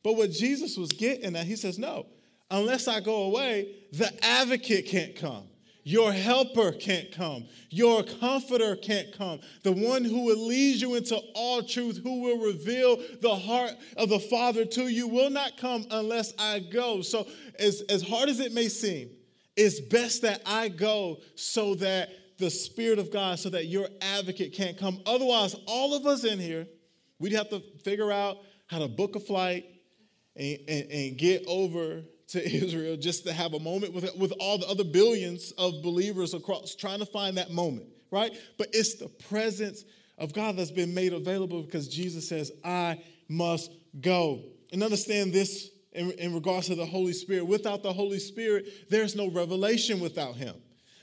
But 0.04 0.14
what 0.18 0.32
Jesus 0.32 0.78
was 0.78 0.90
getting 0.92 1.36
at, 1.36 1.46
he 1.46 1.56
says, 1.56 1.80
no, 1.80 2.06
unless 2.52 2.88
I 2.88 3.00
go 3.00 3.24
away, 3.24 3.74
the 3.94 4.12
advocate 4.24 4.88
can't 4.88 5.16
come. 5.16 5.48
Your 5.84 6.14
helper 6.14 6.72
can't 6.72 7.12
come. 7.12 7.46
Your 7.70 8.04
comforter 8.04 8.76
can't 8.76 9.12
come. 9.18 9.42
The 9.64 9.74
one 9.74 10.06
who 10.06 10.24
will 10.24 10.48
lead 10.48 10.80
you 10.80 10.96
into 10.96 11.18
all 11.36 11.62
truth, 11.62 12.00
who 12.02 12.22
will 12.22 12.40
reveal 12.40 12.98
the 13.22 13.36
heart 13.36 13.74
of 13.98 14.10
the 14.10 14.20
Father 14.20 14.64
to 14.64 14.88
you, 14.88 15.08
will 15.08 15.30
not 15.30 15.58
come 15.58 15.86
unless 15.92 16.34
I 16.40 16.60
go. 16.60 17.02
So, 17.02 17.28
as, 17.60 17.82
as 17.90 18.02
hard 18.02 18.30
as 18.30 18.40
it 18.40 18.54
may 18.54 18.70
seem, 18.70 19.10
it's 19.58 19.82
best 19.82 20.22
that 20.22 20.42
I 20.46 20.70
go 20.70 21.20
so 21.36 21.76
that 21.76 22.10
the 22.38 22.50
Spirit 22.50 22.98
of 22.98 23.12
God, 23.12 23.40
so 23.40 23.50
that 23.50 23.66
your 23.66 23.88
advocate 24.02 24.54
can't 24.54 24.78
come. 24.78 25.02
Otherwise, 25.06 25.56
all 25.68 25.94
of 25.94 26.06
us 26.06 26.24
in 26.24 26.40
here, 26.40 26.66
we'd 27.20 27.34
have 27.34 27.50
to 27.50 27.60
figure 27.84 28.12
out 28.12 28.38
how 28.68 28.80
to 28.80 28.88
book 28.88 29.16
a 29.16 29.20
flight 29.20 29.66
and, 30.36 30.60
and, 30.68 30.92
and 30.92 31.18
get 31.18 31.44
over 31.46 32.04
to 32.34 32.44
Israel 32.64 32.98
just 32.98 33.26
to 33.26 33.34
have 33.34 33.54
a 33.54 33.60
moment 33.60 33.94
with, 33.94 34.16
with 34.18 34.34
all 34.40 34.58
the 34.58 34.68
other 34.68 34.84
billions 34.84 35.52
of 35.58 35.82
believers 35.82 36.34
across, 36.34 36.76
trying 36.76 37.00
to 37.00 37.06
find 37.06 37.38
that 37.38 37.52
moment, 37.52 37.88
right? 38.12 38.32
But 38.58 38.70
it's 38.74 38.96
the 38.96 39.08
presence 39.08 39.86
of 40.18 40.34
God 40.34 40.58
that's 40.58 40.72
been 40.72 40.94
made 40.94 41.14
available 41.14 41.64
because 41.64 41.88
Jesus 41.88 42.28
says, 42.28 42.52
I 42.64 43.02
must 43.30 43.72
go. 44.00 44.44
And 44.72 44.84
understand 44.84 45.34
this 45.34 45.70
in, 45.94 46.12
in 46.12 46.34
regards 46.34 46.68
to 46.68 46.76
the 46.76 46.86
Holy 46.86 47.14
Spirit. 47.14 47.46
Without 47.46 47.84
the 47.84 47.94
Holy 47.94 48.20
Spirit, 48.20 48.90
there's 48.90 49.16
no 49.16 49.30
revelation 49.30 50.00
without 50.00 50.36
Him. 50.36 50.56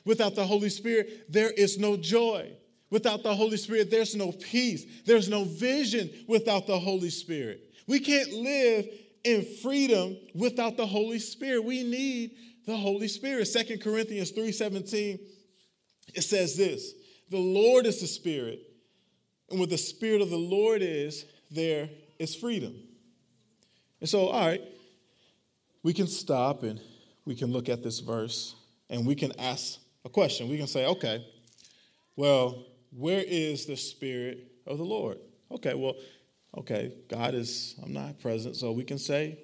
Without 0.05 0.35
the 0.35 0.47
Holy 0.47 0.69
Spirit, 0.69 1.27
there 1.29 1.51
is 1.51 1.79
no 1.79 1.97
joy. 1.97 2.51
Without 2.91 3.23
the 3.23 3.35
Holy 3.35 3.57
Spirit, 3.57 3.91
there's 3.91 4.17
no 4.17 4.33
peace. 4.33 4.85
There's 5.07 5.29
no 5.29 5.45
vision 5.45 6.11
without 6.27 6.67
the 6.67 6.79
Holy 6.79 7.11
Spirit. 7.11 7.73
We 7.87 8.01
can't 8.01 8.33
live 8.33 8.89
in 9.25 9.45
freedom 9.63 10.17
without 10.35 10.77
the 10.77 10.87
Holy 10.87 11.19
Spirit. 11.19 11.65
We 11.65 11.83
need 11.83 12.33
the 12.67 12.77
Holy 12.77 13.09
Spirit. 13.09 13.47
Second 13.47 13.81
Corinthians 13.81 14.31
3:17 14.33 15.19
it 16.15 16.23
says 16.23 16.57
this, 16.57 16.95
"The 17.29 17.39
Lord 17.39 17.87
is 17.87 18.01
the 18.01 18.07
Spirit, 18.07 18.61
and 19.49 19.59
where 19.59 19.67
the 19.67 19.79
Spirit 19.79 20.23
of 20.23 20.31
the 20.31 20.39
Lord 20.39 20.83
is, 20.83 21.25
there 21.51 21.91
is 22.19 22.35
freedom." 22.35 22.89
And 24.01 24.09
so, 24.09 24.29
all 24.29 24.47
right, 24.47 24.63
we 25.83 25.93
can 25.93 26.07
stop 26.07 26.63
and 26.63 26.81
we 27.25 27.35
can 27.35 27.53
look 27.53 27.69
at 27.69 27.83
this 27.83 28.01
verse 28.01 28.55
and 28.89 29.07
we 29.07 29.15
can 29.15 29.33
ask 29.39 29.79
a 30.05 30.09
question. 30.09 30.49
We 30.49 30.59
can 30.59 30.67
say, 30.67 30.87
okay, 30.87 31.25
well, 32.17 32.67
where 32.91 33.23
is 33.23 33.67
the 33.67 33.77
Spirit 33.77 34.51
of 34.67 34.79
the 34.79 34.85
Lord? 34.85 35.19
Okay, 35.51 35.75
well, 35.75 35.95
Okay, 36.57 36.93
God 37.09 37.35
is 37.35 37.77
omnipresent, 37.83 38.57
so 38.57 38.73
we 38.73 38.85
can 38.85 38.99
say 38.99 39.39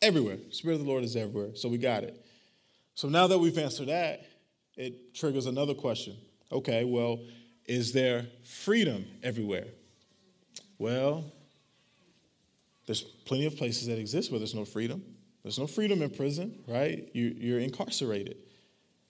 everywhere. 0.00 0.38
Spirit 0.50 0.74
of 0.74 0.84
the 0.84 0.88
Lord 0.88 1.02
is 1.02 1.16
everywhere, 1.16 1.54
so 1.54 1.68
we 1.68 1.78
got 1.78 2.04
it. 2.04 2.24
So 2.94 3.08
now 3.08 3.26
that 3.26 3.38
we've 3.38 3.56
answered 3.58 3.88
that, 3.88 4.24
it 4.76 5.14
triggers 5.14 5.46
another 5.46 5.74
question. 5.74 6.16
Okay, 6.50 6.84
well, 6.84 7.20
is 7.66 7.92
there 7.92 8.26
freedom 8.44 9.06
everywhere? 9.22 9.66
Well, 10.78 11.24
there's 12.86 13.02
plenty 13.02 13.46
of 13.46 13.56
places 13.56 13.86
that 13.86 13.98
exist 13.98 14.30
where 14.30 14.38
there's 14.38 14.54
no 14.54 14.64
freedom. 14.64 15.02
There's 15.42 15.58
no 15.58 15.66
freedom 15.66 16.02
in 16.02 16.10
prison, 16.10 16.62
right? 16.66 17.08
You, 17.12 17.56
are 17.56 17.58
incarcerated. 17.58 18.36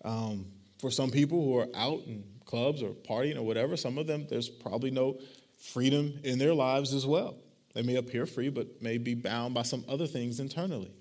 Um, 0.04 0.46
for 0.78 0.90
some 0.90 1.10
people 1.10 1.42
who 1.42 1.58
are 1.58 1.68
out 1.74 2.00
in 2.06 2.24
clubs 2.44 2.82
or 2.82 2.90
partying 2.90 3.36
or 3.36 3.42
whatever, 3.42 3.76
some 3.76 3.98
of 3.98 4.06
them, 4.06 4.26
there's 4.28 4.48
probably 4.48 4.90
no 4.90 5.18
freedom 5.58 6.18
in 6.24 6.38
their 6.38 6.54
lives 6.54 6.92
as 6.92 7.06
well. 7.06 7.36
They 7.74 7.82
may 7.82 7.96
appear 7.96 8.26
free, 8.26 8.50
but 8.50 8.82
may 8.82 8.98
be 8.98 9.14
bound 9.14 9.54
by 9.54 9.62
some 9.62 9.84
other 9.88 10.06
things 10.06 10.40
internally. 10.40 10.92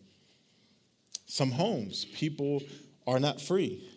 Some 1.25 1.51
homes, 1.51 2.05
people 2.05 2.61
are 3.07 3.19
not 3.19 3.41
free. 3.41 3.87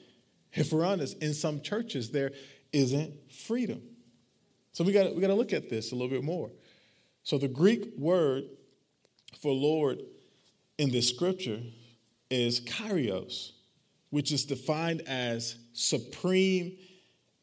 if 0.55 0.73
we're 0.73 0.85
honest, 0.85 1.21
in 1.23 1.35
some 1.35 1.61
churches, 1.61 2.11
there 2.11 2.33
isn't 2.73 3.13
freedom. 3.33 3.83
So 4.73 4.83
we 4.85 4.93
got 4.93 5.15
we 5.15 5.21
got 5.21 5.29
to 5.29 5.35
look 5.35 5.53
at 5.53 5.71
this 5.71 5.93
a 5.93 5.95
little 5.95 6.11
bit 6.11 6.25
more. 6.25 6.51
So 7.23 7.39
the 7.39 7.49
Greek 7.49 7.97
word 7.97 8.45
for 9.41 9.53
Lord 9.53 10.01
in 10.79 10.91
this 10.91 11.09
scripture 11.09 11.61
is 12.31 12.61
kyrios, 12.61 13.53
which 14.11 14.33
is 14.33 14.45
defined 14.45 15.03
as 15.07 15.57
supreme 15.73 16.77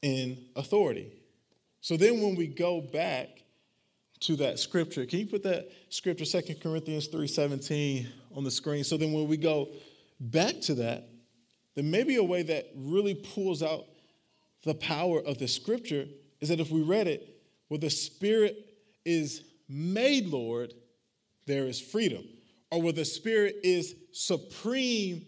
in 0.01 0.45
authority. 0.55 1.11
So 1.79 1.97
then 1.97 2.21
when 2.21 2.35
we 2.35 2.47
go 2.47 2.81
back 2.81 3.40
to 4.21 4.35
that 4.37 4.59
scripture, 4.59 5.05
can 5.05 5.19
you 5.19 5.27
put 5.27 5.43
that 5.43 5.69
scripture, 5.89 6.25
2 6.25 6.61
Corinthians 6.61 7.07
3:17, 7.07 8.07
on 8.35 8.43
the 8.43 8.51
screen? 8.51 8.83
So 8.83 8.97
then 8.97 9.11
when 9.11 9.27
we 9.27 9.37
go 9.37 9.69
back 10.19 10.61
to 10.61 10.75
that, 10.75 11.09
then 11.75 11.89
maybe 11.89 12.15
a 12.15 12.23
way 12.23 12.43
that 12.43 12.69
really 12.75 13.15
pulls 13.15 13.63
out 13.63 13.85
the 14.63 14.75
power 14.75 15.19
of 15.19 15.39
the 15.39 15.47
scripture 15.47 16.07
is 16.39 16.49
that 16.49 16.59
if 16.59 16.69
we 16.69 16.81
read 16.81 17.07
it, 17.07 17.41
where 17.67 17.79
the 17.79 17.89
Spirit 17.89 18.57
is 19.05 19.43
made 19.69 20.27
Lord, 20.27 20.73
there 21.45 21.67
is 21.67 21.79
freedom. 21.79 22.27
Or 22.69 22.81
where 22.81 22.93
the 22.93 23.05
Spirit 23.05 23.57
is 23.63 23.95
supreme 24.11 25.25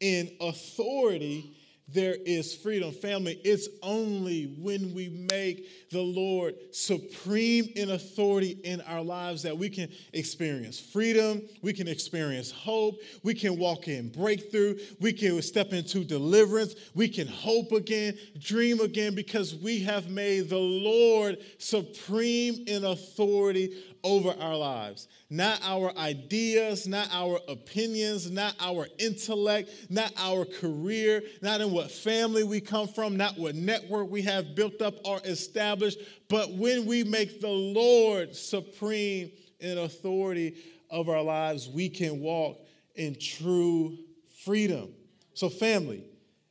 in 0.00 0.30
authority, 0.40 1.55
there 1.88 2.16
is 2.24 2.54
freedom. 2.54 2.90
Family, 2.92 3.40
it's 3.44 3.68
only 3.82 4.56
when 4.58 4.92
we 4.92 5.28
make 5.32 5.90
the 5.90 6.00
Lord 6.00 6.54
supreme 6.72 7.68
in 7.76 7.90
authority 7.90 8.58
in 8.64 8.80
our 8.82 9.02
lives 9.02 9.42
that 9.44 9.56
we 9.56 9.70
can 9.70 9.88
experience 10.12 10.80
freedom, 10.80 11.42
we 11.62 11.72
can 11.72 11.86
experience 11.86 12.50
hope, 12.50 12.96
we 13.22 13.34
can 13.34 13.56
walk 13.56 13.86
in 13.86 14.08
breakthrough, 14.08 14.76
we 15.00 15.12
can 15.12 15.40
step 15.42 15.72
into 15.72 16.02
deliverance, 16.02 16.74
we 16.94 17.08
can 17.08 17.28
hope 17.28 17.70
again, 17.70 18.18
dream 18.38 18.80
again, 18.80 19.14
because 19.14 19.54
we 19.54 19.80
have 19.80 20.10
made 20.10 20.48
the 20.48 20.58
Lord 20.58 21.38
supreme 21.58 22.64
in 22.66 22.84
authority 22.84 23.70
over 24.06 24.34
our 24.40 24.56
lives. 24.56 25.08
Not 25.28 25.58
our 25.64 25.94
ideas, 25.98 26.86
not 26.86 27.08
our 27.12 27.40
opinions, 27.48 28.30
not 28.30 28.54
our 28.60 28.86
intellect, 28.98 29.70
not 29.90 30.12
our 30.16 30.44
career, 30.44 31.22
not 31.42 31.60
in 31.60 31.72
what 31.72 31.90
family 31.90 32.44
we 32.44 32.60
come 32.60 32.86
from, 32.86 33.16
not 33.16 33.36
what 33.36 33.56
network 33.56 34.08
we 34.08 34.22
have 34.22 34.54
built 34.54 34.80
up 34.80 34.94
or 35.04 35.20
established, 35.24 35.98
but 36.28 36.52
when 36.52 36.86
we 36.86 37.02
make 37.02 37.40
the 37.40 37.48
Lord 37.48 38.34
supreme 38.36 39.32
in 39.58 39.78
authority 39.78 40.56
of 40.88 41.08
our 41.08 41.22
lives, 41.22 41.68
we 41.68 41.88
can 41.88 42.20
walk 42.20 42.64
in 42.94 43.16
true 43.18 43.98
freedom. 44.44 44.94
So, 45.34 45.48
family, 45.48 46.04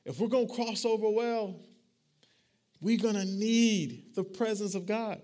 if 0.03 0.19
we're 0.19 0.27
going 0.27 0.47
to 0.47 0.53
cross 0.53 0.83
over 0.83 1.09
well, 1.09 1.55
we're 2.81 2.99
going 2.99 3.15
to 3.15 3.25
need 3.25 4.13
the 4.13 4.23
presence 4.23 4.75
of 4.75 4.85
God. 4.85 5.21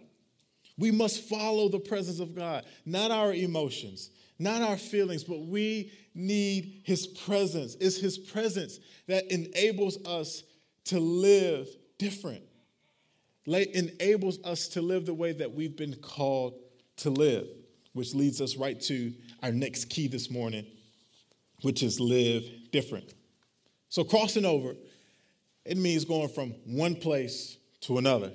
We 0.82 0.89
must 0.89 1.30
follow 1.30 1.70
the 1.70 1.80
presence 1.80 2.20
of 2.20 2.34
God, 2.34 2.65
not 2.88 3.12
our 3.12 3.36
emotions, 3.36 4.10
not 4.39 4.63
our 4.63 4.78
feelings, 4.78 5.24
but 5.24 5.41
we 5.41 5.91
need 6.15 6.82
His 6.84 7.06
presence. 7.06 7.76
It's 7.80 7.98
His 7.98 8.17
presence 8.17 8.80
that 9.08 9.32
enables 9.32 10.04
us 10.08 10.41
to 10.86 11.00
live 11.00 11.67
different, 12.00 12.41
enables 13.46 14.44
us 14.44 14.70
to 14.70 14.82
live 14.82 15.06
the 15.06 15.13
way 15.13 15.34
that 15.34 15.54
we've 15.54 15.78
been 15.78 15.94
called 15.94 16.56
to 16.98 17.12
live, 17.12 17.48
which 17.94 18.15
leads 18.15 18.41
us 18.41 18.58
right 18.58 18.82
to 18.82 19.13
our 19.44 19.52
next 19.52 19.86
key 19.86 20.08
this 20.08 20.32
morning, 20.32 20.65
which 21.62 21.84
is 21.84 22.00
live 22.00 22.44
different. 22.72 23.13
So, 23.89 24.04
crossing 24.04 24.46
over, 24.46 24.74
it 25.63 25.78
means 25.78 26.06
going 26.06 26.30
from 26.30 26.56
one 26.65 26.96
place 26.96 27.58
to 27.82 28.00
another. 28.00 28.32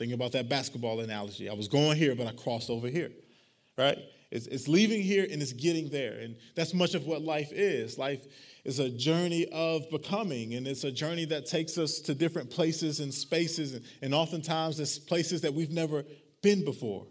Thinking 0.00 0.14
about 0.14 0.32
that 0.32 0.48
basketball 0.48 1.00
analogy. 1.00 1.50
I 1.50 1.52
was 1.52 1.68
going 1.68 1.98
here, 1.98 2.14
but 2.14 2.26
I 2.26 2.32
crossed 2.32 2.70
over 2.70 2.88
here, 2.88 3.10
right? 3.76 3.98
It's, 4.30 4.46
it's 4.46 4.66
leaving 4.66 5.02
here 5.02 5.26
and 5.30 5.42
it's 5.42 5.52
getting 5.52 5.90
there. 5.90 6.14
And 6.14 6.36
that's 6.54 6.72
much 6.72 6.94
of 6.94 7.04
what 7.04 7.20
life 7.20 7.50
is. 7.52 7.98
Life 7.98 8.24
is 8.64 8.78
a 8.78 8.88
journey 8.88 9.46
of 9.52 9.90
becoming, 9.90 10.54
and 10.54 10.66
it's 10.66 10.84
a 10.84 10.90
journey 10.90 11.26
that 11.26 11.44
takes 11.44 11.76
us 11.76 11.98
to 11.98 12.14
different 12.14 12.48
places 12.48 13.00
and 13.00 13.12
spaces, 13.12 13.74
and, 13.74 13.84
and 14.00 14.14
oftentimes 14.14 14.80
it's 14.80 14.98
places 14.98 15.42
that 15.42 15.52
we've 15.52 15.70
never 15.70 16.06
been 16.40 16.64
before. 16.64 17.06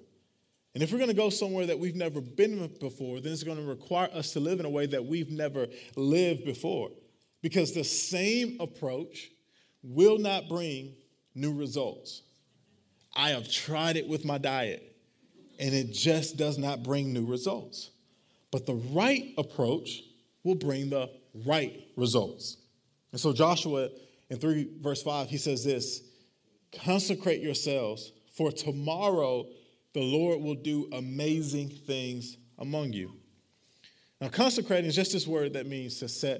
And 0.74 0.82
if 0.82 0.92
we're 0.92 0.98
going 0.98 1.12
to 1.12 1.16
go 1.16 1.30
somewhere 1.30 1.68
that 1.68 1.78
we've 1.78 1.96
never 1.96 2.22
been 2.22 2.76
before, 2.80 3.20
then 3.20 3.32
it's 3.32 3.44
going 3.44 3.58
to 3.58 3.70
require 3.70 4.10
us 4.16 4.34
to 4.34 4.40
live 4.40 4.60
in 4.60 4.66
a 4.66 4.70
way 4.72 4.88
that 4.88 5.06
we've 5.06 5.30
never 5.30 5.68
lived 5.96 6.44
before. 6.44 6.90
Because 7.44 7.72
the 7.72 7.84
same 7.84 8.58
approach 8.60 9.30
will 9.84 10.18
not 10.18 10.50
bring 10.50 10.96
new 11.36 11.54
results. 11.54 12.24
I 13.20 13.32
have 13.32 13.52
tried 13.52 13.98
it 13.98 14.08
with 14.08 14.24
my 14.24 14.38
diet, 14.38 14.96
and 15.60 15.76
it 15.76 15.92
just 15.92 16.38
does 16.38 16.58
not 16.58 16.84
bring 16.84 17.12
new 17.12 17.26
results. 17.26 17.90
But 18.50 18.66
the 18.66 18.76
right 18.76 19.34
approach 19.38 20.04
will 20.46 20.56
bring 20.56 20.90
the 20.90 21.10
right 21.46 21.86
results. 21.98 22.56
And 23.12 23.20
so, 23.20 23.34
Joshua 23.34 23.90
in 24.30 24.38
3 24.38 24.78
verse 24.80 25.04
5, 25.04 25.30
he 25.30 25.38
says 25.38 25.66
this 25.66 26.02
consecrate 26.82 27.42
yourselves, 27.42 28.14
for 28.38 28.54
tomorrow 28.54 29.48
the 29.94 30.02
Lord 30.02 30.40
will 30.40 30.56
do 30.56 30.88
amazing 30.94 31.68
things 31.68 32.38
among 32.58 32.94
you. 32.94 33.12
Now, 34.22 34.30
consecrating 34.30 34.86
is 34.86 34.96
just 34.96 35.12
this 35.12 35.28
word 35.28 35.54
that 35.54 35.66
means 35.68 36.00
to 36.00 36.08
set 36.08 36.40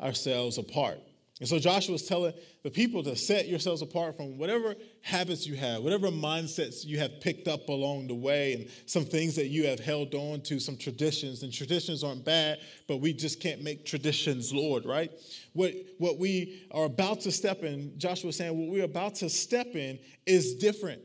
ourselves 0.00 0.58
apart. 0.58 1.00
And 1.40 1.48
so 1.48 1.58
Joshua 1.58 1.94
is 1.94 2.02
telling 2.02 2.34
the 2.62 2.70
people 2.70 3.02
to 3.02 3.16
set 3.16 3.48
yourselves 3.48 3.80
apart 3.80 4.14
from 4.14 4.36
whatever 4.36 4.74
habits 5.00 5.46
you 5.46 5.56
have, 5.56 5.82
whatever 5.82 6.08
mindsets 6.08 6.84
you 6.84 6.98
have 6.98 7.18
picked 7.22 7.48
up 7.48 7.70
along 7.70 8.08
the 8.08 8.14
way, 8.14 8.52
and 8.52 8.68
some 8.84 9.06
things 9.06 9.36
that 9.36 9.46
you 9.46 9.66
have 9.66 9.80
held 9.80 10.14
on 10.14 10.42
to, 10.42 10.60
some 10.60 10.76
traditions. 10.76 11.42
And 11.42 11.50
traditions 11.50 12.04
aren't 12.04 12.26
bad, 12.26 12.58
but 12.86 12.98
we 12.98 13.14
just 13.14 13.40
can't 13.40 13.62
make 13.62 13.86
traditions 13.86 14.52
Lord, 14.52 14.84
right? 14.84 15.10
What, 15.54 15.72
what 15.96 16.18
we 16.18 16.66
are 16.72 16.84
about 16.84 17.22
to 17.22 17.32
step 17.32 17.62
in, 17.62 17.94
Joshua 17.96 18.28
is 18.28 18.36
saying, 18.36 18.56
what 18.58 18.68
we're 18.68 18.84
about 18.84 19.14
to 19.16 19.30
step 19.30 19.68
in 19.74 19.98
is 20.26 20.56
different. 20.56 21.00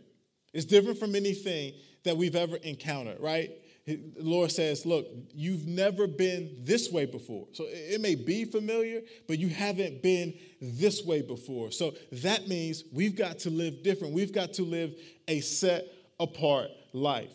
It's 0.54 0.66
different 0.66 1.00
from 1.00 1.16
anything 1.16 1.74
that 2.04 2.18
we've 2.18 2.36
ever 2.36 2.58
encountered, 2.58 3.22
right? 3.22 3.52
The 3.86 4.00
Lord 4.18 4.52
says, 4.52 4.86
Look, 4.86 5.08
you've 5.34 5.68
never 5.68 6.08
been 6.08 6.58
this 6.62 6.92
way 6.92 7.06
before. 7.06 7.48
So 7.54 7.66
it 7.68 8.02
may 8.02 8.16
be 8.16 8.46
familiar, 8.46 9.02
but 9.28 9.38
you 9.38 9.48
haven't 9.50 10.02
been 10.02 10.34
this 10.60 11.04
way 11.04 11.22
before. 11.22 11.72
So 11.72 11.94
that 12.12 12.48
means 12.48 12.84
we've 12.92 13.16
got 13.16 13.40
to 13.40 13.50
live 13.50 13.84
different. 13.84 14.14
We've 14.14 14.34
got 14.34 14.54
to 14.54 14.64
live 14.64 14.96
a 15.28 15.40
set 15.42 15.86
apart 16.20 16.70
life. 16.94 17.32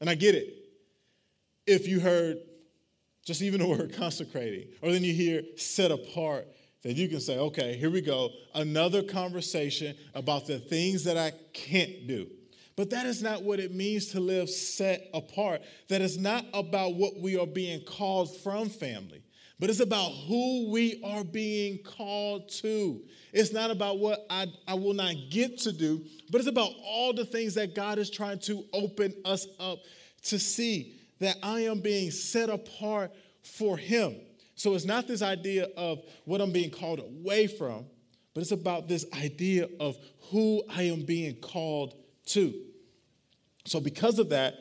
And 0.00 0.08
I 0.08 0.14
get 0.14 0.34
it. 0.34 0.54
If 1.66 1.86
you 1.86 2.00
heard 2.00 2.38
just 3.24 3.42
even 3.42 3.60
the 3.60 3.66
word 3.68 3.94
consecrating, 3.94 4.68
or 4.80 4.92
then 4.92 5.04
you 5.04 5.12
hear 5.12 5.42
set 5.56 5.90
apart, 5.90 6.48
then 6.82 6.96
you 6.96 7.08
can 7.08 7.20
say, 7.20 7.38
okay, 7.38 7.76
here 7.76 7.90
we 7.90 8.00
go. 8.00 8.30
Another 8.54 9.02
conversation 9.02 9.94
about 10.14 10.46
the 10.46 10.58
things 10.58 11.04
that 11.04 11.18
I 11.18 11.32
can't 11.52 12.06
do. 12.06 12.28
But 12.76 12.90
that 12.90 13.06
is 13.06 13.22
not 13.22 13.42
what 13.42 13.60
it 13.60 13.74
means 13.74 14.08
to 14.08 14.20
live 14.20 14.48
set 14.48 15.08
apart. 15.12 15.62
That 15.88 16.00
is 16.00 16.18
not 16.18 16.44
about 16.54 16.94
what 16.94 17.18
we 17.18 17.38
are 17.38 17.46
being 17.46 17.82
called 17.84 18.34
from 18.38 18.70
family, 18.70 19.22
but 19.58 19.68
it's 19.68 19.80
about 19.80 20.08
who 20.26 20.70
we 20.70 21.00
are 21.04 21.22
being 21.22 21.78
called 21.82 22.48
to. 22.62 23.02
It's 23.32 23.52
not 23.52 23.70
about 23.70 23.98
what 23.98 24.24
I, 24.30 24.46
I 24.66 24.74
will 24.74 24.94
not 24.94 25.14
get 25.30 25.58
to 25.60 25.72
do, 25.72 26.04
but 26.30 26.38
it's 26.38 26.48
about 26.48 26.70
all 26.82 27.12
the 27.12 27.26
things 27.26 27.54
that 27.54 27.74
God 27.74 27.98
is 27.98 28.10
trying 28.10 28.38
to 28.40 28.64
open 28.72 29.14
us 29.24 29.46
up 29.60 29.78
to 30.24 30.38
see 30.38 30.94
that 31.20 31.36
I 31.42 31.60
am 31.60 31.80
being 31.80 32.10
set 32.10 32.48
apart 32.48 33.12
for 33.42 33.76
Him. 33.76 34.16
So 34.54 34.74
it's 34.74 34.84
not 34.84 35.06
this 35.06 35.22
idea 35.22 35.68
of 35.76 36.02
what 36.24 36.40
I'm 36.40 36.52
being 36.52 36.70
called 36.70 37.00
away 37.00 37.46
from, 37.46 37.86
but 38.34 38.40
it's 38.40 38.52
about 38.52 38.88
this 38.88 39.04
idea 39.12 39.68
of 39.78 39.96
who 40.30 40.62
I 40.70 40.84
am 40.84 41.02
being 41.02 41.36
called 41.36 41.94
to. 42.26 42.54
So, 43.64 43.80
because 43.80 44.18
of 44.18 44.30
that, 44.30 44.54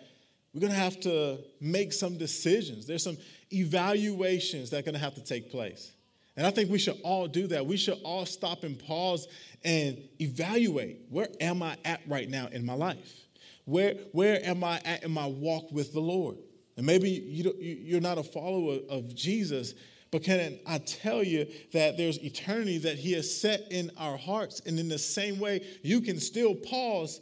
we're 0.54 0.62
going 0.62 0.74
to 0.74 0.80
have 0.80 1.00
to 1.02 1.40
make 1.60 1.94
some 1.94 2.18
decisions. 2.18 2.86
There's 2.86 3.04
some 3.04 3.18
evaluations 3.52 4.70
that 4.70 4.80
are 4.80 4.84
going 4.84 4.94
to 4.94 5.00
have 5.00 5.16
to 5.16 5.24
take 5.24 5.50
place. 5.50 5.92
And 6.38 6.46
I 6.46 6.52
think 6.52 6.70
we 6.70 6.80
should 6.80 7.00
all 7.04 7.28
do 7.28 7.48
that. 7.48 7.66
We 7.66 7.78
should 7.78 8.00
all 8.04 8.26
stop 8.26 8.64
and 8.64 8.78
pause 8.80 9.28
and 9.64 9.98
evaluate 10.20 11.02
where 11.10 11.28
am 11.40 11.62
I 11.62 11.78
at 11.86 12.02
right 12.08 12.30
now 12.30 12.48
in 12.48 12.66
my 12.66 12.74
life? 12.74 13.28
Where, 13.66 13.96
where 14.12 14.44
am 14.46 14.64
I 14.64 14.82
at 14.86 15.04
in 15.04 15.12
my 15.12 15.28
walk 15.28 15.72
with 15.72 15.94
the 15.94 16.00
Lord? 16.00 16.38
And 16.78 16.86
maybe 16.86 17.10
you 17.10 17.54
you're 17.60 18.02
not 18.02 18.18
a 18.18 18.24
follower 18.24 18.80
of 18.90 19.14
Jesus, 19.14 19.74
but 20.10 20.24
can 20.24 20.58
I 20.66 20.80
tell 20.80 21.24
you 21.24 21.48
that 21.74 21.98
there's 21.98 22.18
eternity 22.24 22.78
that 22.80 22.98
He 22.98 23.14
has 23.14 23.40
set 23.40 23.68
in 23.72 23.92
our 23.98 24.18
hearts? 24.18 24.62
And 24.66 24.80
in 24.80 24.90
the 24.90 24.98
same 24.98 25.38
way, 25.40 25.66
you 25.84 26.02
can 26.02 26.20
still 26.20 26.56
pause 26.56 27.22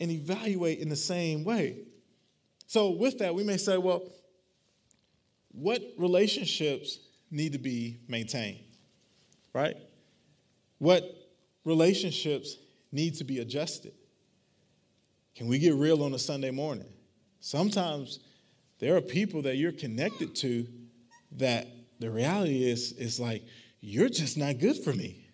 and 0.00 0.10
evaluate 0.10 0.78
in 0.78 0.88
the 0.88 0.96
same 0.96 1.44
way. 1.44 1.78
So, 2.66 2.90
with 2.90 3.18
that, 3.18 3.34
we 3.34 3.44
may 3.44 3.56
say, 3.56 3.78
well, 3.78 4.02
what 5.52 5.82
relationships 5.96 6.98
need 7.30 7.52
to 7.52 7.58
be 7.58 8.00
maintained? 8.08 8.60
Right? 9.54 9.76
What 10.78 11.02
relationships 11.64 12.56
need 12.92 13.14
to 13.16 13.24
be 13.24 13.38
adjusted. 13.38 13.92
Can 15.34 15.46
we 15.46 15.58
get 15.58 15.74
real 15.74 16.02
on 16.02 16.14
a 16.14 16.18
Sunday 16.18 16.50
morning? 16.50 16.88
Sometimes 17.40 18.20
there 18.78 18.96
are 18.96 19.00
people 19.00 19.42
that 19.42 19.56
you're 19.56 19.72
connected 19.72 20.34
to 20.36 20.66
that 21.32 21.68
the 22.00 22.10
reality 22.10 22.68
is 22.68 22.92
is 22.92 23.20
like 23.20 23.44
you're 23.80 24.08
just 24.08 24.36
not 24.36 24.58
good 24.58 24.82
for 24.82 24.92
me. 24.92 25.27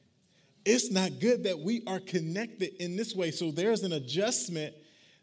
It's 0.64 0.90
not 0.90 1.20
good 1.20 1.44
that 1.44 1.58
we 1.58 1.82
are 1.86 2.00
connected 2.00 2.82
in 2.82 2.96
this 2.96 3.14
way. 3.14 3.30
So 3.30 3.50
there's 3.50 3.82
an 3.82 3.92
adjustment 3.92 4.74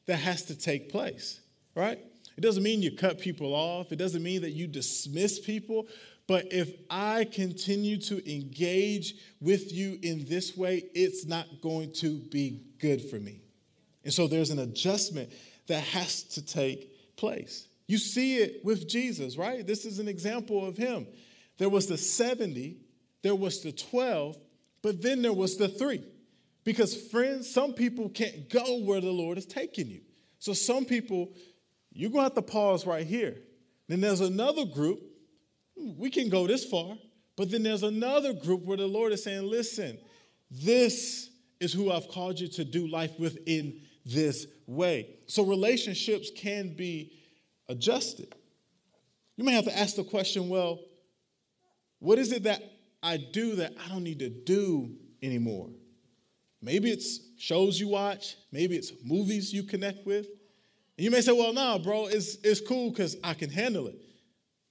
that 0.05 0.17
has 0.17 0.43
to 0.45 0.55
take 0.57 0.89
place, 0.89 1.39
right? 1.75 1.97
It 2.37 2.41
doesn't 2.41 2.63
mean 2.63 2.81
you 2.81 2.95
cut 2.95 3.19
people 3.19 3.53
off. 3.53 3.91
It 3.91 3.97
doesn't 3.97 4.23
mean 4.23 4.41
that 4.41 4.51
you 4.51 4.67
dismiss 4.67 5.39
people. 5.39 5.87
But 6.27 6.51
if 6.51 6.73
I 6.89 7.25
continue 7.25 7.97
to 8.01 8.31
engage 8.31 9.15
with 9.39 9.73
you 9.73 9.99
in 10.01 10.25
this 10.25 10.55
way, 10.55 10.83
it's 10.93 11.25
not 11.25 11.45
going 11.61 11.91
to 11.93 12.19
be 12.19 12.61
good 12.79 13.01
for 13.09 13.17
me. 13.17 13.41
And 14.03 14.13
so 14.13 14.27
there's 14.27 14.49
an 14.49 14.59
adjustment 14.59 15.31
that 15.67 15.83
has 15.83 16.23
to 16.23 16.45
take 16.45 17.15
place. 17.15 17.67
You 17.87 17.97
see 17.97 18.37
it 18.37 18.63
with 18.63 18.87
Jesus, 18.87 19.37
right? 19.37 19.65
This 19.65 19.85
is 19.85 19.99
an 19.99 20.07
example 20.07 20.65
of 20.65 20.77
him. 20.77 21.07
There 21.57 21.69
was 21.69 21.87
the 21.87 21.97
70, 21.97 22.77
there 23.21 23.35
was 23.35 23.61
the 23.61 23.71
12, 23.71 24.37
but 24.81 25.01
then 25.01 25.21
there 25.21 25.33
was 25.33 25.57
the 25.57 25.67
three. 25.67 26.03
Because, 26.63 26.95
friends, 26.95 27.49
some 27.49 27.73
people 27.73 28.09
can't 28.09 28.49
go 28.49 28.79
where 28.81 29.01
the 29.01 29.11
Lord 29.11 29.37
is 29.37 29.45
taking 29.45 29.87
you. 29.87 30.01
So, 30.39 30.53
some 30.53 30.85
people, 30.85 31.33
you're 31.91 32.11
going 32.11 32.19
to 32.19 32.35
have 32.35 32.35
to 32.35 32.41
pause 32.41 32.85
right 32.85 33.05
here. 33.05 33.37
Then 33.87 34.01
there's 34.01 34.21
another 34.21 34.65
group, 34.65 35.01
we 35.75 36.09
can 36.09 36.29
go 36.29 36.45
this 36.45 36.65
far, 36.65 36.95
but 37.35 37.49
then 37.49 37.63
there's 37.63 37.83
another 37.83 38.33
group 38.33 38.63
where 38.63 38.77
the 38.77 38.87
Lord 38.87 39.11
is 39.11 39.23
saying, 39.23 39.43
listen, 39.43 39.97
this 40.51 41.29
is 41.59 41.73
who 41.73 41.91
I've 41.91 42.07
called 42.09 42.39
you 42.39 42.47
to 42.49 42.63
do 42.63 42.87
life 42.87 43.19
with 43.19 43.39
in 43.47 43.81
this 44.05 44.45
way. 44.67 45.15
So, 45.27 45.43
relationships 45.43 46.29
can 46.35 46.75
be 46.75 47.13
adjusted. 47.69 48.35
You 49.35 49.45
may 49.45 49.53
have 49.53 49.65
to 49.65 49.77
ask 49.77 49.95
the 49.95 50.03
question 50.03 50.49
well, 50.49 50.79
what 51.97 52.19
is 52.19 52.31
it 52.31 52.43
that 52.43 52.61
I 53.03 53.17
do 53.17 53.55
that 53.55 53.73
I 53.83 53.89
don't 53.89 54.03
need 54.03 54.19
to 54.19 54.29
do 54.29 54.91
anymore? 55.21 55.69
Maybe 56.61 56.91
it's 56.91 57.19
shows 57.37 57.79
you 57.79 57.87
watch, 57.87 58.35
maybe 58.51 58.75
it's 58.75 58.91
movies 59.03 59.51
you 59.51 59.63
connect 59.63 60.05
with. 60.05 60.27
And 60.97 61.05
you 61.05 61.09
may 61.09 61.21
say, 61.21 61.31
well, 61.31 61.53
no, 61.53 61.79
bro, 61.79 62.05
it's, 62.05 62.35
it's 62.43 62.61
cool 62.61 62.91
because 62.91 63.17
I 63.23 63.33
can 63.33 63.49
handle 63.49 63.87
it. 63.87 63.97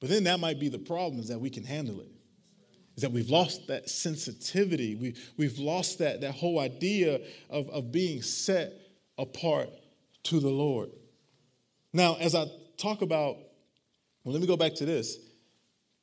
But 0.00 0.08
then 0.08 0.24
that 0.24 0.38
might 0.38 0.60
be 0.60 0.68
the 0.68 0.78
problem 0.78 1.20
is 1.20 1.28
that 1.28 1.40
we 1.40 1.50
can 1.50 1.64
handle 1.64 2.00
it. 2.00 2.10
Is 2.96 3.02
that 3.02 3.10
we've 3.10 3.30
lost 3.30 3.66
that 3.68 3.90
sensitivity. 3.90 4.94
We, 4.94 5.16
we've 5.36 5.58
lost 5.58 5.98
that, 5.98 6.20
that 6.20 6.32
whole 6.32 6.60
idea 6.60 7.20
of, 7.48 7.68
of 7.70 7.90
being 7.90 8.22
set 8.22 8.72
apart 9.18 9.70
to 10.24 10.38
the 10.38 10.48
Lord. 10.48 10.90
Now, 11.92 12.16
as 12.20 12.34
I 12.34 12.46
talk 12.76 13.02
about, 13.02 13.36
well, 14.22 14.32
let 14.32 14.40
me 14.40 14.46
go 14.46 14.56
back 14.56 14.74
to 14.76 14.84
this. 14.84 15.18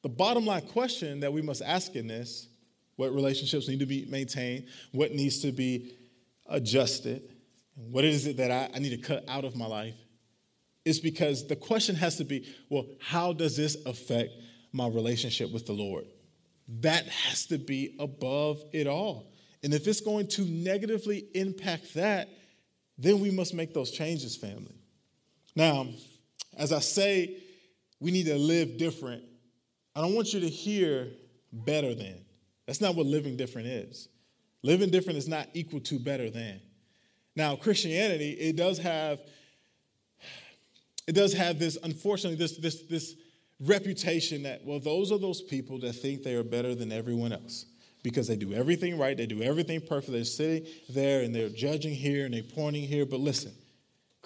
The 0.08 0.14
bottom 0.14 0.46
line 0.46 0.62
question 0.62 1.20
that 1.20 1.34
we 1.34 1.42
must 1.42 1.62
ask 1.62 1.94
in 1.98 2.08
this 2.08 2.48
what 2.96 3.14
relationships 3.14 3.68
need 3.68 3.80
to 3.80 3.86
be 3.86 4.06
maintained, 4.06 4.68
what 4.94 5.12
needs 5.12 5.40
to 5.40 5.52
be 5.52 5.98
adjusted, 6.46 7.24
what 7.76 8.06
is 8.06 8.26
it 8.26 8.38
that 8.38 8.50
I, 8.50 8.70
I 8.74 8.80
need 8.80 8.92
to 8.92 9.06
cut 9.06 9.26
out 9.28 9.44
of 9.44 9.58
my 9.58 9.66
life, 9.66 9.96
is 10.86 11.02
because 11.02 11.46
the 11.48 11.58
question 11.58 11.94
has 11.98 12.16
to 12.20 12.24
be 12.24 12.48
well, 12.70 12.86
how 13.02 13.34
does 13.34 13.58
this 13.58 13.76
affect 13.86 14.32
my 14.72 14.88
relationship 14.88 15.52
with 15.52 15.66
the 15.66 15.74
Lord? 15.74 16.06
That 16.80 17.06
has 17.06 17.46
to 17.48 17.58
be 17.58 17.98
above 18.00 18.64
it 18.72 18.88
all. 18.88 19.34
And 19.62 19.74
if 19.74 19.90
it's 19.90 20.00
going 20.00 20.30
to 20.30 20.44
negatively 20.44 21.26
impact 21.36 21.96
that, 21.96 22.30
then 22.98 23.20
we 23.20 23.30
must 23.30 23.54
make 23.54 23.74
those 23.74 23.92
changes, 23.92 24.38
family. 24.38 24.78
Now, 25.54 25.88
as 26.58 26.72
I 26.72 26.80
say, 26.80 27.40
we 28.00 28.12
need 28.12 28.28
to 28.28 28.38
live 28.38 28.78
different. 28.78 29.26
I 29.98 30.02
don't 30.02 30.14
want 30.14 30.32
you 30.32 30.40
to 30.42 30.48
hear 30.48 31.08
better 31.52 31.96
than. 31.96 32.24
That's 32.68 32.82
not 32.82 32.94
what 32.94 33.08
living 33.08 33.36
different 33.36 33.68
is. 33.68 34.10
Living 34.62 34.92
different 34.92 35.18
is 35.18 35.28
not 35.28 35.48
equal 35.56 35.80
to 35.80 35.98
better 35.98 36.30
than. 36.30 36.62
Now, 37.36 37.56
Christianity, 37.56 38.32
it 38.34 38.56
does 38.56 38.78
have 38.78 39.22
it 41.08 41.14
does 41.14 41.34
have 41.34 41.58
this, 41.58 41.78
unfortunately, 41.82 42.38
this, 42.38 42.58
this, 42.58 42.82
this 42.84 43.16
reputation 43.62 44.44
that, 44.44 44.64
well, 44.66 44.80
those 44.80 45.12
are 45.12 45.18
those 45.18 45.42
people 45.42 45.80
that 45.80 45.94
think 45.94 46.22
they 46.22 46.36
are 46.36 46.44
better 46.44 46.76
than 46.76 46.92
everyone 46.92 47.32
else 47.32 47.66
because 48.04 48.28
they 48.28 48.36
do 48.36 48.54
everything 48.54 49.00
right, 49.00 49.16
they 49.16 49.26
do 49.26 49.42
everything 49.42 49.80
perfect. 49.82 50.12
They're 50.12 50.26
sitting 50.26 50.68
there 50.90 51.24
and 51.24 51.34
they're 51.34 51.50
judging 51.50 51.96
here 51.96 52.26
and 52.26 52.34
they're 52.34 52.44
pointing 52.44 52.84
here. 52.84 53.06
But 53.06 53.22
listen, 53.22 53.54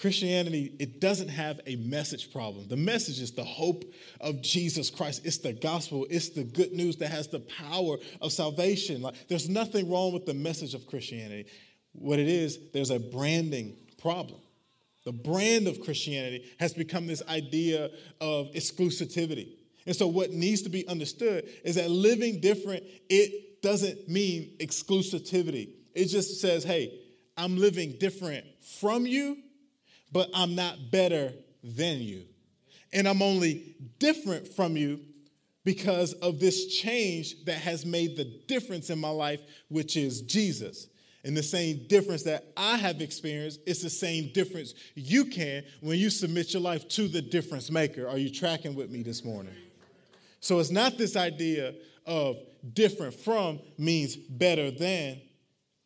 Christianity, 0.01 0.73
it 0.79 0.99
doesn't 0.99 1.27
have 1.27 1.61
a 1.67 1.75
message 1.75 2.33
problem. 2.33 2.67
The 2.67 2.75
message 2.75 3.21
is 3.21 3.33
the 3.33 3.43
hope 3.43 3.83
of 4.19 4.41
Jesus 4.41 4.89
Christ. 4.89 5.21
It's 5.23 5.37
the 5.37 5.53
gospel. 5.53 6.07
It's 6.09 6.29
the 6.29 6.43
good 6.43 6.71
news 6.71 6.97
that 6.97 7.09
has 7.09 7.27
the 7.27 7.41
power 7.41 7.97
of 8.19 8.31
salvation. 8.31 9.03
Like, 9.03 9.27
there's 9.27 9.47
nothing 9.47 9.91
wrong 9.91 10.11
with 10.11 10.25
the 10.25 10.33
message 10.33 10.73
of 10.73 10.87
Christianity. 10.87 11.45
What 11.93 12.17
it 12.17 12.27
is, 12.27 12.57
there's 12.73 12.89
a 12.89 12.97
branding 12.97 13.77
problem. 13.99 14.39
The 15.05 15.11
brand 15.11 15.67
of 15.67 15.81
Christianity 15.81 16.45
has 16.59 16.73
become 16.73 17.05
this 17.05 17.21
idea 17.29 17.91
of 18.19 18.51
exclusivity. 18.53 19.49
And 19.85 19.95
so, 19.95 20.07
what 20.07 20.31
needs 20.31 20.63
to 20.63 20.69
be 20.69 20.87
understood 20.87 21.47
is 21.63 21.75
that 21.75 21.91
living 21.91 22.39
different, 22.39 22.83
it 23.07 23.61
doesn't 23.61 24.09
mean 24.09 24.55
exclusivity. 24.59 25.69
It 25.93 26.05
just 26.05 26.41
says, 26.41 26.63
hey, 26.63 26.99
I'm 27.37 27.57
living 27.57 27.97
different 27.99 28.45
from 28.79 29.05
you, 29.05 29.37
but 30.11 30.29
I'm 30.33 30.55
not 30.55 30.91
better 30.91 31.33
than 31.63 32.01
you. 32.01 32.23
And 32.93 33.07
I'm 33.07 33.21
only 33.21 33.75
different 33.99 34.47
from 34.47 34.75
you 34.75 34.99
because 35.63 36.13
of 36.13 36.39
this 36.39 36.67
change 36.67 37.45
that 37.45 37.57
has 37.59 37.85
made 37.85 38.17
the 38.17 38.25
difference 38.47 38.89
in 38.89 38.99
my 38.99 39.09
life, 39.09 39.41
which 39.69 39.95
is 39.95 40.21
Jesus. 40.21 40.87
And 41.23 41.37
the 41.37 41.43
same 41.43 41.85
difference 41.87 42.23
that 42.23 42.45
I 42.57 42.77
have 42.77 42.99
experienced 42.99 43.59
is 43.67 43.81
the 43.81 43.89
same 43.89 44.31
difference 44.33 44.73
you 44.95 45.25
can 45.25 45.63
when 45.81 45.99
you 45.99 46.09
submit 46.09 46.53
your 46.53 46.63
life 46.63 46.87
to 46.89 47.07
the 47.07 47.21
difference 47.21 47.69
maker. 47.69 48.07
Are 48.07 48.17
you 48.17 48.31
tracking 48.31 48.73
with 48.73 48.89
me 48.89 49.03
this 49.03 49.23
morning? 49.23 49.53
So 50.39 50.59
it's 50.59 50.71
not 50.71 50.97
this 50.97 51.15
idea 51.15 51.75
of 52.07 52.37
different 52.73 53.13
from 53.13 53.59
means 53.77 54.15
better 54.15 54.71
than. 54.71 55.21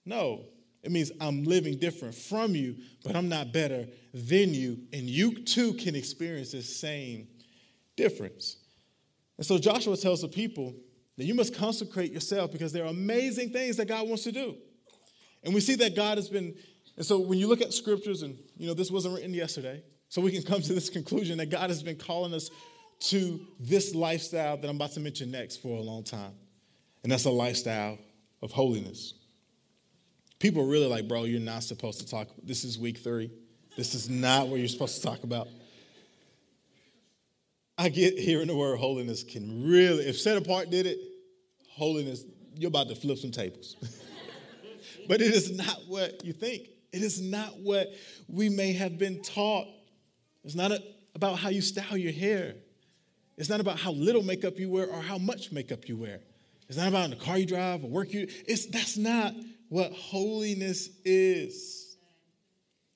No, 0.06 0.46
it 0.86 0.92
means 0.92 1.12
I'm 1.20 1.44
living 1.44 1.80
different 1.80 2.14
from 2.14 2.54
you, 2.54 2.76
but 3.04 3.16
I'm 3.16 3.28
not 3.28 3.52
better 3.52 3.88
than 4.14 4.54
you. 4.54 4.78
And 4.94 5.10
you 5.10 5.44
too 5.44 5.74
can 5.74 5.96
experience 5.96 6.52
this 6.52 6.80
same 6.80 7.28
difference. 7.96 8.58
And 9.38 9.46
so 9.46 9.58
Joshua 9.58 9.98
tells 9.98 10.22
the 10.22 10.28
people 10.28 10.76
that 11.18 11.26
you 11.26 11.34
must 11.34 11.56
consecrate 11.56 12.12
yourself 12.12 12.52
because 12.52 12.72
there 12.72 12.84
are 12.84 12.90
amazing 12.90 13.50
things 13.50 13.78
that 13.78 13.88
God 13.88 14.08
wants 14.08 14.24
to 14.26 14.32
do. 14.32 14.56
And 15.44 15.56
we 15.56 15.60
see 15.60 15.74
that 15.76 15.96
God 15.96 16.20
has 16.20 16.30
been, 16.30 16.56
and 16.98 17.06
so 17.06 17.20
when 17.20 17.40
you 17.40 17.48
look 17.48 17.62
at 17.62 17.74
scriptures, 17.74 18.22
and 18.22 18.38
you 18.56 18.68
know, 18.68 18.76
this 18.76 18.92
wasn't 18.92 19.16
written 19.16 19.34
yesterday, 19.34 19.82
so 20.10 20.22
we 20.22 20.32
can 20.32 20.44
come 20.44 20.62
to 20.62 20.74
this 20.74 20.90
conclusion 20.90 21.40
that 21.40 21.50
God 21.50 21.72
has 21.72 21.82
been 21.82 21.98
calling 21.98 22.34
us 22.34 22.52
to 23.00 23.40
this 23.60 23.96
lifestyle 23.96 24.58
that 24.58 24.70
I'm 24.70 24.76
about 24.76 24.92
to 24.92 25.00
mention 25.00 25.32
next 25.32 25.58
for 25.64 25.78
a 25.78 25.82
long 25.82 26.04
time. 26.04 26.34
And 27.02 27.12
that's 27.12 27.26
a 27.26 27.32
lifestyle 27.32 27.98
of 28.44 28.52
holiness. 28.52 29.16
People 30.40 30.64
are 30.64 30.68
really 30.68 30.88
like, 30.88 31.08
bro, 31.08 31.24
you're 31.24 31.40
not 31.40 31.64
supposed 31.64 32.00
to 32.02 32.08
talk. 32.08 32.28
This 32.44 32.64
is 32.64 32.78
week 32.78 32.98
three. 32.98 33.32
This 33.76 33.94
is 33.94 34.10
not 34.10 34.48
what 34.48 34.60
you're 34.60 34.68
supposed 34.68 34.96
to 34.96 35.02
talk 35.02 35.24
about. 35.24 35.48
I 37.78 37.90
get 37.90 38.18
hearing 38.20 38.48
the 38.48 38.56
word 38.56 38.78
holiness 38.78 39.24
can 39.24 39.70
really, 39.70 40.06
if 40.06 40.20
set 40.20 40.38
apart 40.38 40.70
did 40.70 40.86
it, 40.86 41.00
holiness, 41.70 42.24
you're 42.56 42.70
about 42.70 42.90
to 42.90 42.96
flip 42.96 43.18
some 43.18 43.32
tables. 43.32 43.76
but 45.08 45.22
it 45.22 45.34
is 45.34 45.52
not 45.52 45.82
what 45.88 46.24
you 46.24 46.34
think. 46.34 46.68
It 46.92 47.02
is 47.02 47.22
not 47.22 47.60
what 47.60 47.94
we 48.28 48.50
may 48.50 48.74
have 48.74 48.98
been 48.98 49.22
taught. 49.22 49.68
It's 50.44 50.56
not 50.56 50.72
a, 50.72 50.82
about 51.14 51.38
how 51.38 51.50
you 51.50 51.62
style 51.62 51.98
your 51.98 52.14
hair. 52.14 52.56
It's 53.38 53.50
not 53.50 53.60
about 53.60 53.78
how 53.78 53.92
little 53.92 54.24
makeup 54.24 54.58
you 54.58 54.70
wear 54.70 54.88
or 54.88 55.02
how 55.02 55.18
much 55.18 55.52
makeup 55.52 55.90
you 55.90 55.98
wear. 55.98 56.22
It's 56.70 56.78
not 56.78 56.88
about 56.88 57.10
the 57.10 57.18
car 57.18 57.38
you 57.38 57.46
drive 57.46 57.84
or 57.84 57.90
work 57.90 58.14
you. 58.14 58.28
It's 58.48 58.66
that's 58.68 58.98
not 58.98 59.34
what 59.70 59.92
holiness 59.92 60.90
is. 61.04 61.98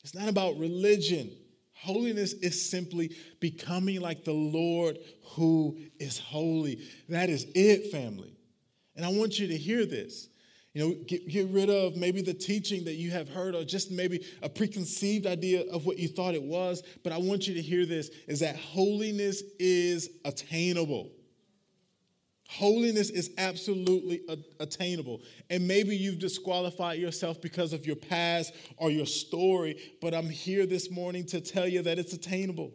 It's 0.03 0.15
not 0.15 0.29
about 0.29 0.57
religion. 0.57 1.31
Holiness 1.73 2.33
is 2.33 2.69
simply 2.69 3.15
becoming 3.39 4.01
like 4.01 4.25
the 4.25 4.33
Lord 4.33 4.99
who 5.35 5.77
is 5.99 6.19
holy. 6.19 6.81
That 7.07 7.29
is 7.29 7.47
it, 7.55 7.91
family. 7.91 8.35
And 8.95 9.05
I 9.05 9.09
want 9.09 9.39
you 9.39 9.47
to 9.47 9.57
hear 9.57 9.85
this. 9.85 10.27
You 10.73 10.87
know, 10.87 10.95
get, 11.07 11.27
get 11.27 11.47
rid 11.47 11.69
of 11.69 11.95
maybe 11.95 12.21
the 12.21 12.33
teaching 12.33 12.85
that 12.85 12.93
you 12.93 13.11
have 13.11 13.27
heard 13.27 13.55
or 13.55 13.63
just 13.63 13.91
maybe 13.91 14.25
a 14.43 14.49
preconceived 14.49 15.25
idea 15.25 15.63
of 15.71 15.85
what 15.85 15.97
you 15.97 16.07
thought 16.07 16.35
it 16.35 16.43
was. 16.43 16.83
But 17.03 17.11
I 17.11 17.17
want 17.17 17.47
you 17.47 17.53
to 17.55 17.61
hear 17.61 17.85
this 17.85 18.09
is 18.27 18.41
that 18.41 18.55
holiness 18.55 19.41
is 19.57 20.09
attainable. 20.25 21.09
Holiness 22.51 23.11
is 23.11 23.29
absolutely 23.37 24.21
attainable. 24.59 25.21
And 25.51 25.67
maybe 25.67 25.95
you've 25.95 26.17
disqualified 26.17 26.97
yourself 26.97 27.39
because 27.39 27.73
of 27.73 27.85
your 27.85 27.95
past 27.95 28.55
or 28.77 28.89
your 28.89 29.05
story, 29.05 29.79
but 30.01 30.15
I'm 30.15 30.31
here 30.31 30.65
this 30.65 30.89
morning 30.89 31.27
to 31.27 31.41
tell 31.41 31.67
you 31.67 31.83
that 31.83 31.99
it's 31.99 32.13
attainable. 32.13 32.71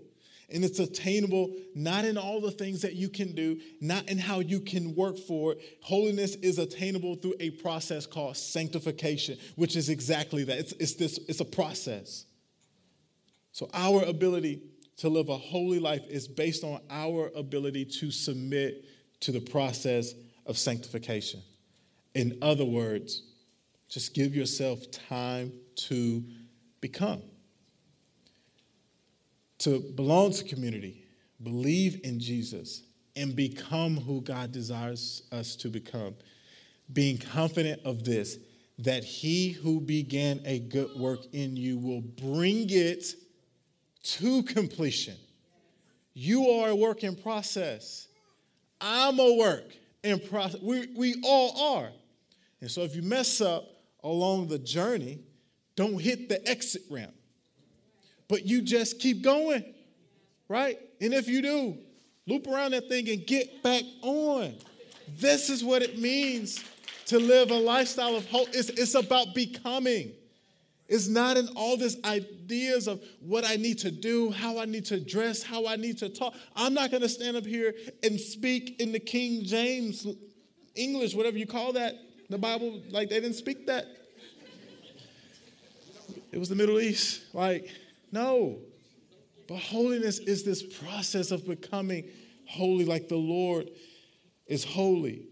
And 0.49 0.65
it's 0.65 0.79
attainable 0.79 1.57
not 1.75 2.05
in 2.05 2.17
all 2.17 2.41
the 2.41 2.53
things 2.53 2.83
that 2.83 2.95
you 2.95 3.09
can 3.09 3.35
do, 3.35 3.59
not 3.81 4.09
in 4.09 4.17
how 4.17 4.39
you 4.39 4.61
can 4.61 4.95
work 4.95 5.19
for 5.19 5.53
it. 5.53 5.79
Holiness 5.83 6.37
is 6.37 6.61
attainable 6.61 7.17
through 7.17 7.35
a 7.41 7.51
process 7.51 8.07
called 8.07 8.37
sanctification, 8.37 9.39
which 9.57 9.75
is 9.75 9.89
exactly 9.89 10.45
that. 10.45 10.57
It's, 10.57 10.73
it's, 10.75 10.95
this, 10.95 11.19
it's 11.27 11.41
a 11.41 11.45
process. 11.45 12.27
So, 13.51 13.69
our 13.75 14.05
ability 14.05 14.63
to 14.99 15.09
live 15.09 15.31
a 15.31 15.37
holy 15.37 15.81
life 15.81 16.05
is 16.09 16.29
based 16.29 16.63
on 16.63 16.81
our 16.91 17.33
ability 17.35 17.87
to 17.87 18.13
submit 18.13 18.85
to 19.21 19.33
the 19.33 19.41
process 19.41 20.15
of 20.47 20.59
sanctification. 20.59 21.43
In 22.15 22.39
other 22.43 22.65
words, 22.65 23.23
just 23.89 24.15
give 24.15 24.35
yourself 24.35 24.91
time 24.91 25.53
to 25.77 26.25
become. 26.81 27.23
To 29.59 29.81
belong 29.81 30.33
to 30.33 30.45
community, 30.45 31.05
believe 31.43 32.01
in 32.05 32.21
Jesus, 32.21 32.83
and 33.17 33.35
become 33.35 33.97
who 33.97 34.21
God 34.21 34.53
desires 34.53 35.23
us 35.33 35.57
to 35.57 35.69
become. 35.69 36.15
Being 36.93 37.19
confident 37.19 37.81
of 37.85 38.05
this, 38.05 38.39
that 38.79 39.05
he 39.05 39.51
who 39.51 39.81
began 39.81 40.41
a 40.45 40.59
good 40.59 40.91
work 40.99 41.21
in 41.33 41.57
you 41.57 41.79
will 41.79 42.01
bring 42.01 42.67
it 42.69 43.15
to 44.03 44.43
completion. 44.43 45.17
You 46.13 46.51
are 46.51 46.71
a 46.71 46.77
work 46.77 47.05
in 47.05 47.17
process. 47.17 48.09
I'm 48.81 49.19
a 49.19 49.35
work 49.35 49.65
in 50.03 50.21
process. 50.21 50.61
We, 50.61 50.89
we 50.97 51.17
all 51.25 51.77
are. 51.77 51.91
And 52.61 52.71
so 52.71 52.83
if 52.83 52.95
you 52.95 53.03
mess 53.03 53.41
up 53.41 53.65
along 54.03 54.49
the 54.49 54.59
journey, 54.59 55.21
don't 55.77 56.01
hit 56.01 56.29
the 56.29 56.47
exit 56.49 56.83
ramp. 56.91 57.15
But 58.29 58.47
you 58.47 58.63
just 58.63 59.01
keep 59.01 59.23
going, 59.23 59.65
right? 60.49 60.79
And 61.01 61.13
if 61.13 61.29
you 61.29 61.43
do, 61.43 61.79
loop 62.27 62.47
around 62.47 62.73
that 62.73 62.89
thing 62.89 63.09
and 63.09 63.27
get 63.27 63.63
back 63.63 63.83
on. 64.03 64.55
This 65.19 65.51
is 65.51 65.63
what 65.63 65.83
it 65.83 65.99
means 65.99 66.65
to 67.07 67.19
live 67.19 67.51
a 67.51 67.59
lifestyle 67.59 68.17
of 68.17 68.27
hope. 68.31 68.49
It's, 68.53 68.71
it's 68.71 68.95
about 68.95 69.35
becoming. 69.35 70.13
It's 70.87 71.09
not 71.09 71.37
in 71.37 71.49
all 71.57 71.77
these 71.77 71.97
ideas 72.05 72.89
of 72.89 73.03
what 73.21 73.45
I 73.45 73.57
need 73.57 73.79
to 73.79 73.91
do, 73.91 74.31
how 74.31 74.59
I 74.59 74.67
need 74.67 74.85
to 74.87 75.01
dress, 75.01 75.43
how 75.43 75.67
I 75.67 75.77
need 75.77 75.99
to 75.99 76.11
talk. 76.11 76.35
I'm 76.55 76.75
not 76.75 76.91
going 76.91 77.03
to 77.03 77.09
stand 77.09 77.37
up 77.37 77.47
here 77.47 77.75
and 78.03 78.21
speak 78.21 78.81
in 78.81 78.93
the 78.93 79.01
King 79.01 79.45
James 79.45 80.07
English, 80.75 81.15
whatever 81.15 81.39
you 81.39 81.47
call 81.47 81.73
that. 81.73 81.95
The 82.29 82.39
Bible, 82.39 82.83
like 82.91 83.09
they 83.09 83.21
didn't 83.21 83.37
speak 83.37 83.67
that. 83.67 83.87
It 86.33 86.39
was 86.39 86.49
the 86.49 86.57
Middle 86.57 86.81
East. 86.81 87.23
Like, 87.33 87.71
no. 88.13 88.59
But 89.49 89.59
holiness 89.59 90.19
is 90.19 90.43
this 90.43 90.63
process 90.63 91.31
of 91.31 91.47
becoming 91.47 92.09
holy 92.47 92.85
like 92.85 93.09
the 93.09 93.17
Lord 93.17 93.71
is 94.47 94.65
holy. 94.65 95.27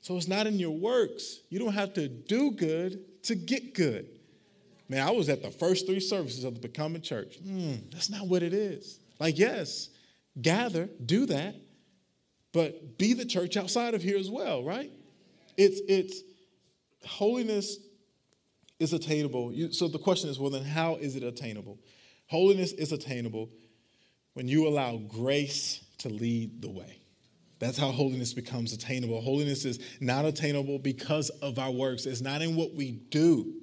So 0.00 0.16
it's 0.16 0.28
not 0.28 0.46
in 0.46 0.58
your 0.58 0.70
works. 0.70 1.40
You 1.50 1.58
don't 1.58 1.74
have 1.74 1.94
to 1.94 2.08
do 2.08 2.52
good 2.52 3.22
to 3.24 3.34
get 3.34 3.74
good. 3.74 4.15
Man, 4.88 5.06
I 5.06 5.10
was 5.10 5.28
at 5.28 5.42
the 5.42 5.50
first 5.50 5.86
three 5.86 6.00
services 6.00 6.44
of 6.44 6.54
the 6.54 6.60
Becoming 6.60 7.02
Church. 7.02 7.38
Mm, 7.42 7.90
that's 7.90 8.08
not 8.10 8.28
what 8.28 8.42
it 8.42 8.54
is. 8.54 9.00
Like, 9.18 9.38
yes, 9.38 9.88
gather, 10.40 10.88
do 11.04 11.26
that, 11.26 11.56
but 12.52 12.98
be 12.98 13.12
the 13.12 13.24
church 13.24 13.56
outside 13.56 13.94
of 13.94 14.02
here 14.02 14.16
as 14.16 14.30
well, 14.30 14.62
right? 14.62 14.90
It's 15.56 15.80
it's 15.88 16.22
holiness 17.04 17.78
is 18.78 18.92
attainable. 18.92 19.52
You, 19.52 19.72
so 19.72 19.88
the 19.88 19.98
question 19.98 20.30
is, 20.30 20.38
well, 20.38 20.50
then 20.50 20.64
how 20.64 20.96
is 20.96 21.16
it 21.16 21.22
attainable? 21.22 21.78
Holiness 22.26 22.72
is 22.72 22.92
attainable 22.92 23.48
when 24.34 24.48
you 24.48 24.68
allow 24.68 24.98
grace 24.98 25.82
to 25.98 26.08
lead 26.08 26.60
the 26.60 26.70
way. 26.70 26.98
That's 27.58 27.78
how 27.78 27.90
holiness 27.90 28.34
becomes 28.34 28.72
attainable. 28.74 29.20
Holiness 29.22 29.64
is 29.64 29.78
not 30.00 30.26
attainable 30.26 30.78
because 30.78 31.30
of 31.40 31.58
our 31.58 31.70
works. 31.70 32.04
It's 32.04 32.20
not 32.20 32.42
in 32.42 32.54
what 32.54 32.74
we 32.74 32.92
do. 32.92 33.54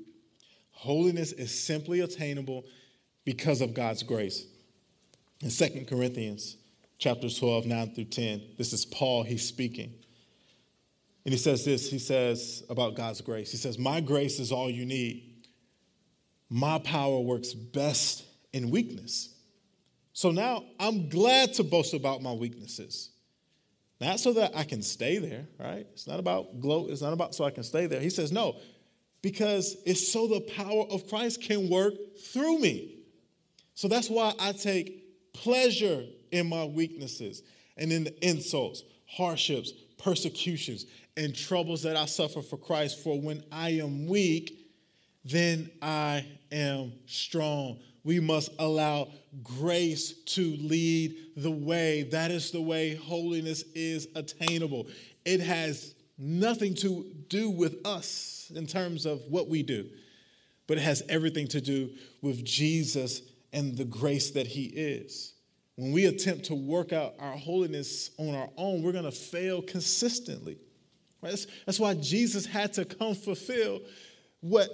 Holiness 0.84 1.32
is 1.32 1.58
simply 1.58 2.02
attainable 2.02 2.66
because 3.24 3.62
of 3.62 3.74
God's 3.74 4.04
grace. 4.04 4.46
In 5.42 5.50
2 5.50 5.86
Corinthians 5.88 6.58
chapter 6.98 7.30
12, 7.30 7.66
9 7.66 7.96
through 7.96 8.04
10, 8.04 8.42
this 8.58 8.74
is 8.74 8.84
Paul, 8.84 9.24
he's 9.24 9.48
speaking. 9.48 9.94
And 11.24 11.32
he 11.32 11.38
says 11.38 11.64
this, 11.64 11.90
he 11.90 12.00
says 12.00 12.66
about 12.70 12.96
God's 12.96 13.22
grace. 13.22 13.50
He 13.50 13.56
says, 13.56 13.80
My 13.80 14.02
grace 14.02 14.42
is 14.42 14.52
all 14.52 14.70
you 14.70 14.86
need. 14.86 15.46
My 16.50 16.80
power 16.80 17.22
works 17.22 17.54
best 17.54 18.26
in 18.52 18.70
weakness. 18.70 19.34
So 20.12 20.32
now 20.32 20.66
I'm 20.82 21.08
glad 21.08 21.54
to 21.54 21.64
boast 21.64 21.94
about 21.94 22.22
my 22.22 22.34
weaknesses. 22.34 23.12
Not 24.02 24.20
so 24.20 24.34
that 24.34 24.52
I 24.54 24.66
can 24.66 24.82
stay 24.82 25.18
there, 25.18 25.48
right? 25.58 25.88
It's 25.94 26.08
not 26.08 26.20
about 26.20 26.60
gloat, 26.60 26.90
it's 26.90 27.02
not 27.02 27.14
about 27.14 27.36
so 27.36 27.46
I 27.46 27.52
can 27.52 27.64
stay 27.64 27.86
there. 27.86 28.02
He 28.02 28.10
says, 28.10 28.34
No, 28.34 28.58
because 29.24 29.78
it's 29.86 30.12
so 30.12 30.28
the 30.28 30.42
power 30.42 30.84
of 30.92 31.08
Christ 31.08 31.42
can 31.42 31.70
work 31.70 31.94
through 32.32 32.60
me. 32.60 32.98
So 33.74 33.88
that's 33.88 34.10
why 34.10 34.34
I 34.40 34.52
take 34.52 35.34
pleasure 35.34 36.04
in 36.32 36.48
my 36.48 36.66
weaknesses 36.66 37.42
and 37.78 37.92
in 37.92 38.04
the 38.04 38.28
insults, 38.28 38.84
hardships, 39.08 39.72
persecutions, 39.98 40.86
and 41.16 41.34
troubles 41.34 41.82
that 41.84 41.96
I 41.96 42.06
suffer 42.06 42.42
for 42.42 42.58
Christ. 42.58 43.02
For 43.02 43.20
when 43.20 43.44
I 43.52 43.70
am 43.72 44.08
weak, 44.08 44.70
then 45.24 45.72
I 45.82 46.26
am 46.52 46.92
strong. 47.06 47.80
We 48.04 48.20
must 48.20 48.52
allow 48.60 49.08
grace 49.42 50.14
to 50.26 50.58
lead 50.58 51.16
the 51.38 51.52
way. 51.52 52.04
That 52.04 52.30
is 52.30 52.52
the 52.52 52.62
way 52.62 52.96
holiness 52.96 53.64
is 53.74 54.10
attainable. 54.16 54.88
It 55.24 55.40
has 55.40 55.96
nothing 56.18 56.76
to 56.76 57.06
do 57.30 57.50
with 57.50 57.78
us 57.88 58.43
in 58.52 58.66
terms 58.68 59.06
of 59.06 59.22
what 59.30 59.50
we 59.50 59.64
do, 59.64 59.90
but 60.68 60.78
it 60.78 60.82
has 60.82 61.04
everything 61.10 61.48
to 61.50 61.62
do 61.62 61.92
with 62.22 62.44
Jesus 62.44 63.22
and 63.52 63.78
the 63.78 63.86
grace 63.86 64.32
that 64.32 64.48
He 64.48 64.66
is. 64.66 65.34
When 65.76 65.92
we 65.92 66.06
attempt 66.06 66.46
to 66.46 66.56
work 66.56 66.94
out 66.94 67.16
our 67.20 67.36
holiness 67.36 68.12
on 68.18 68.36
our 68.36 68.50
own, 68.58 68.84
we're 68.84 68.92
going 68.92 69.06
to 69.06 69.12
fail 69.12 69.62
consistently. 69.62 70.58
That's, 71.22 71.48
that's 71.66 71.80
why 71.80 71.96
Jesus 71.96 72.46
had 72.46 72.74
to 72.74 72.86
come 72.86 73.16
fulfill 73.16 73.82
what 74.42 74.70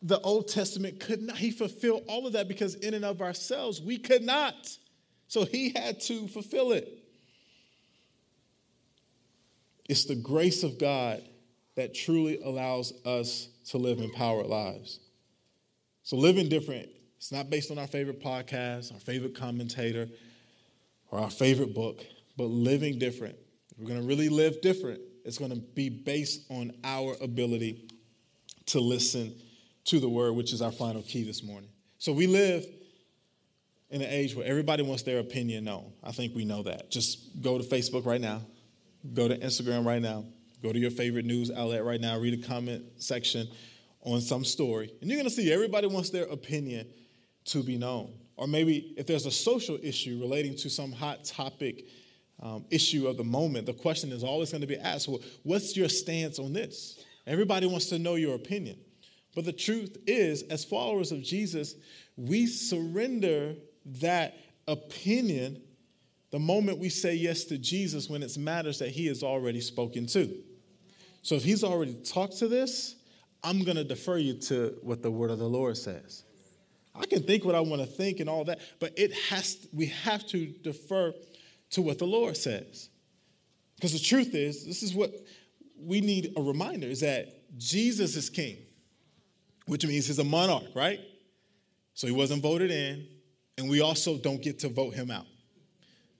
the 0.00 0.18
Old 0.20 0.48
Testament 0.48 0.98
could 0.98 1.22
not. 1.22 1.36
He 1.36 1.50
fulfilled 1.50 2.04
all 2.08 2.26
of 2.26 2.32
that 2.32 2.48
because 2.48 2.74
in 2.76 2.94
and 2.94 3.04
of 3.04 3.20
ourselves, 3.22 3.80
we 3.80 3.98
could 3.98 4.22
not. 4.22 4.54
So 5.28 5.44
he 5.44 5.70
had 5.70 6.00
to 6.02 6.26
fulfill 6.28 6.72
it. 6.72 6.88
It's 9.88 10.04
the 10.04 10.14
grace 10.14 10.62
of 10.62 10.78
God 10.78 11.22
that 11.74 11.94
truly 11.94 12.38
allows 12.40 12.92
us 13.04 13.48
to 13.66 13.78
live 13.78 13.98
empowered 13.98 14.46
lives. 14.46 15.00
So, 16.02 16.16
living 16.16 16.48
different, 16.48 16.88
it's 17.16 17.32
not 17.32 17.50
based 17.50 17.70
on 17.70 17.78
our 17.78 17.86
favorite 17.86 18.20
podcast, 18.20 18.92
our 18.92 19.00
favorite 19.00 19.34
commentator, 19.34 20.08
or 21.10 21.20
our 21.20 21.30
favorite 21.30 21.74
book, 21.74 22.04
but 22.36 22.44
living 22.44 22.98
different. 22.98 23.36
If 23.70 23.78
we're 23.78 23.86
to 24.00 24.06
really 24.06 24.28
live 24.28 24.60
different, 24.60 25.00
it's 25.24 25.38
to 25.50 25.60
be 25.60 25.88
based 25.88 26.42
on 26.50 26.72
our 26.82 27.16
ability 27.20 27.88
to 28.66 28.80
listen 28.80 29.34
to 29.84 30.00
the 30.00 30.08
word, 30.08 30.32
which 30.32 30.52
is 30.52 30.62
our 30.62 30.72
final 30.72 31.02
key 31.02 31.22
this 31.22 31.42
morning. 31.42 31.70
So, 31.98 32.12
we 32.12 32.26
live 32.26 32.66
in 33.90 34.00
an 34.00 34.08
age 34.08 34.34
where 34.34 34.46
everybody 34.46 34.82
wants 34.82 35.02
their 35.02 35.18
opinion 35.18 35.64
known. 35.64 35.92
I 36.02 36.12
think 36.12 36.34
we 36.34 36.44
know 36.44 36.62
that. 36.64 36.90
Just 36.90 37.40
go 37.42 37.58
to 37.58 37.64
Facebook 37.64 38.06
right 38.06 38.20
now, 38.20 38.42
Go 39.14 39.28
to 39.28 39.36
Instagram 39.36 39.84
right 39.84 40.00
now. 40.00 40.24
Go 40.62 40.72
to 40.72 40.78
your 40.78 40.90
favorite 40.90 41.24
news 41.24 41.50
outlet 41.50 41.84
right 41.84 42.00
now. 42.00 42.16
Read 42.18 42.42
a 42.42 42.46
comment 42.46 42.84
section 42.98 43.48
on 44.02 44.20
some 44.20 44.44
story. 44.44 44.92
And 45.00 45.10
you're 45.10 45.18
going 45.18 45.28
to 45.28 45.34
see 45.34 45.52
everybody 45.52 45.88
wants 45.88 46.10
their 46.10 46.24
opinion 46.24 46.86
to 47.46 47.62
be 47.62 47.76
known. 47.76 48.14
Or 48.36 48.46
maybe 48.46 48.94
if 48.96 49.06
there's 49.06 49.26
a 49.26 49.30
social 49.30 49.78
issue 49.82 50.18
relating 50.20 50.56
to 50.56 50.70
some 50.70 50.92
hot 50.92 51.24
topic 51.24 51.86
um, 52.40 52.64
issue 52.70 53.06
of 53.06 53.16
the 53.16 53.24
moment, 53.24 53.66
the 53.66 53.72
question 53.72 54.12
is 54.12 54.22
always 54.22 54.50
going 54.50 54.60
to 54.60 54.66
be 54.66 54.78
asked 54.78 55.08
well, 55.08 55.20
what's 55.42 55.76
your 55.76 55.88
stance 55.88 56.38
on 56.38 56.52
this? 56.52 57.04
Everybody 57.26 57.66
wants 57.66 57.86
to 57.86 57.98
know 57.98 58.14
your 58.14 58.34
opinion. 58.34 58.78
But 59.34 59.44
the 59.44 59.52
truth 59.52 59.96
is, 60.06 60.42
as 60.44 60.64
followers 60.64 61.10
of 61.10 61.22
Jesus, 61.22 61.74
we 62.16 62.46
surrender 62.46 63.54
that 64.00 64.36
opinion 64.68 65.62
the 66.30 66.38
moment 66.38 66.78
we 66.78 66.88
say 66.88 67.14
yes 67.14 67.44
to 67.44 67.58
Jesus 67.58 68.08
when 68.08 68.22
it 68.22 68.36
matters 68.38 68.78
that 68.78 68.88
he 68.88 69.06
has 69.06 69.22
already 69.22 69.60
spoken 69.60 70.06
to. 70.06 70.32
So 71.22 71.36
if 71.36 71.44
he's 71.44 71.64
already 71.64 71.94
talked 71.94 72.38
to 72.38 72.48
this, 72.48 72.96
I'm 73.44 73.64
going 73.64 73.76
to 73.76 73.84
defer 73.84 74.18
you 74.18 74.34
to 74.34 74.76
what 74.82 75.02
the 75.02 75.10
word 75.10 75.30
of 75.30 75.38
the 75.38 75.48
Lord 75.48 75.76
says. 75.76 76.24
I 76.94 77.06
can 77.06 77.22
think 77.22 77.44
what 77.44 77.54
I 77.54 77.60
want 77.60 77.80
to 77.80 77.86
think 77.86 78.20
and 78.20 78.28
all 78.28 78.44
that, 78.44 78.60
but 78.78 78.92
it 78.98 79.12
has 79.30 79.66
we 79.72 79.86
have 79.86 80.26
to 80.28 80.46
defer 80.46 81.14
to 81.70 81.82
what 81.82 81.98
the 81.98 82.06
Lord 82.06 82.36
says. 82.36 82.90
Because 83.76 83.92
the 83.92 83.98
truth 83.98 84.34
is, 84.34 84.66
this 84.66 84.82
is 84.82 84.94
what 84.94 85.10
we 85.76 86.00
need 86.00 86.34
a 86.36 86.42
reminder 86.42 86.86
is 86.86 87.00
that 87.00 87.28
Jesus 87.58 88.14
is 88.14 88.30
king, 88.30 88.58
which 89.66 89.86
means 89.86 90.06
he's 90.06 90.18
a 90.18 90.24
monarch, 90.24 90.68
right? 90.74 91.00
So 91.94 92.06
he 92.06 92.12
wasn't 92.12 92.42
voted 92.42 92.70
in, 92.70 93.06
and 93.58 93.68
we 93.68 93.80
also 93.80 94.18
don't 94.18 94.42
get 94.42 94.60
to 94.60 94.68
vote 94.68 94.94
him 94.94 95.10
out. 95.10 95.26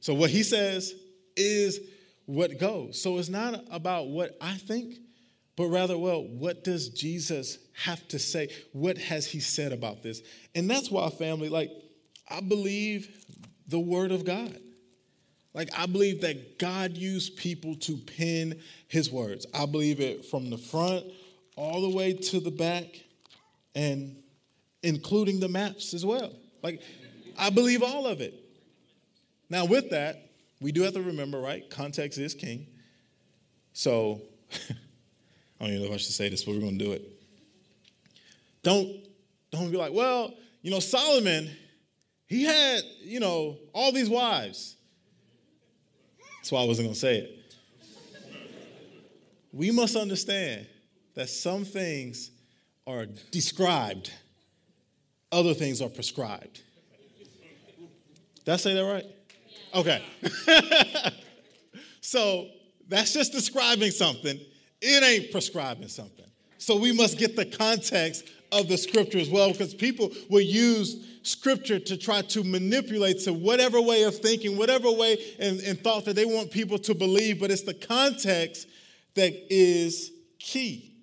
So 0.01 0.15
what 0.15 0.31
he 0.31 0.43
says 0.43 0.95
is 1.37 1.81
what 2.27 2.59
goes. 2.59 3.01
So 3.01 3.19
it's 3.19 3.29
not 3.29 3.65
about 3.71 4.09
what 4.09 4.37
I 4.41 4.55
think, 4.55 4.97
but 5.57 5.67
rather, 5.67 5.99
well, 5.99 6.23
what 6.23 6.65
does 6.65 6.89
Jesus 6.89 7.59
have 7.75 8.07
to 8.09 8.19
say? 8.19 8.49
What 8.73 8.99
has 8.99 9.27
he 9.27 9.41
said 9.41 9.73
about 9.73 10.03
this? 10.03 10.23
And 10.55 10.71
that's 10.71 10.91
why, 10.91 11.09
family, 11.11 11.49
like, 11.49 11.71
I 12.29 12.41
believe 12.41 13.25
the 13.69 13.81
word 13.81 14.13
of 14.13 14.25
God. 14.25 14.59
Like, 15.55 15.69
I 15.79 15.85
believe 15.87 16.23
that 16.23 16.59
God 16.59 16.97
used 16.97 17.37
people 17.37 17.75
to 17.77 17.97
pen 17.97 18.61
his 18.89 19.11
words. 19.11 19.47
I 19.53 19.67
believe 19.67 20.01
it 20.01 20.25
from 20.25 20.49
the 20.49 20.57
front 20.57 21.05
all 21.57 21.83
the 21.83 21.95
way 21.95 22.15
to 22.15 22.41
the 22.41 22.51
back 22.51 22.87
and 23.75 24.17
including 24.83 25.41
the 25.41 25.49
maps 25.49 25.93
as 25.93 26.07
well. 26.07 26.33
Like, 26.63 26.81
I 27.39 27.51
believe 27.51 27.83
all 27.83 28.07
of 28.07 28.21
it. 28.23 28.35
Now, 29.51 29.67
with 29.67 29.91
that, 29.91 30.32
we 30.63 30.73
do 30.73 30.83
have 30.83 30.95
to 30.95 31.03
remember, 31.03 31.41
right? 31.41 31.69
Context 31.69 32.19
is 32.19 32.35
king. 32.35 32.67
So, 33.73 34.23
I 34.53 35.65
don't 35.65 35.69
even 35.71 35.81
know 35.81 35.89
if 35.89 35.95
I 35.95 35.97
should 35.97 36.13
say 36.13 36.29
this, 36.29 36.45
but 36.45 36.55
we're 36.55 36.61
going 36.61 36.79
to 36.79 36.85
do 36.85 36.93
it. 36.93 37.09
Don't, 38.63 38.89
don't 39.51 39.71
be 39.71 39.77
like, 39.77 39.93
well, 39.93 40.35
you 40.63 40.71
know, 40.71 40.79
Solomon, 40.79 41.51
he 42.27 42.45
had, 42.45 42.83
you 43.03 43.21
know, 43.21 43.59
all 43.73 43.93
these 43.93 44.09
wives. 44.09 44.77
That's 46.37 46.53
why 46.53 46.61
I 46.63 46.65
wasn't 46.65 46.87
going 46.87 46.95
to 46.95 47.01
say 47.01 47.19
it. 47.19 47.39
we 49.53 49.71
must 49.71 49.97
understand 49.97 50.67
that 51.15 51.29
some 51.29 51.65
things 51.65 52.31
are 52.87 53.07
described, 53.31 54.13
other 55.31 55.55
things 55.55 55.83
are 55.83 55.89
prescribed. 55.89 56.63
Did 58.45 58.55
I 58.55 58.57
say 58.57 58.75
that 58.75 58.85
right? 58.85 59.07
Okay. 59.75 60.03
so 62.01 62.49
that's 62.89 63.13
just 63.13 63.33
describing 63.33 63.91
something, 63.91 64.39
it 64.81 65.03
ain't 65.03 65.33
prescribing 65.33 65.89
something. 65.89 66.27
So 66.59 66.77
we 66.77 66.93
must 66.93 67.19
get 67.19 67.37
the 67.37 67.47
context 67.47 68.25
of 68.53 68.69
the 68.69 68.77
scripture 68.77 69.19
as 69.19 69.31
well, 69.31 69.51
because 69.51 69.75
people 69.75 70.11
will 70.29 70.43
use 70.43 71.07
scripture 71.23 71.79
to 71.79 71.97
try 71.97 72.23
to 72.23 72.45
manipulate 72.45 73.21
to 73.21 73.33
whatever 73.33 73.81
way 73.81 74.03
of 74.03 74.17
thinking, 74.17 74.57
whatever 74.57 74.91
way 74.91 75.19
and, 75.39 75.61
and 75.61 75.81
thought 75.81 76.05
that 76.05 76.15
they 76.15 76.25
want 76.25 76.51
people 76.51 76.79
to 76.79 76.95
believe, 76.95 77.41
but 77.41 77.51
it's 77.51 77.63
the 77.63 77.75
context 77.75 78.69
that 79.15 79.33
is 79.51 80.13
key. 80.39 80.95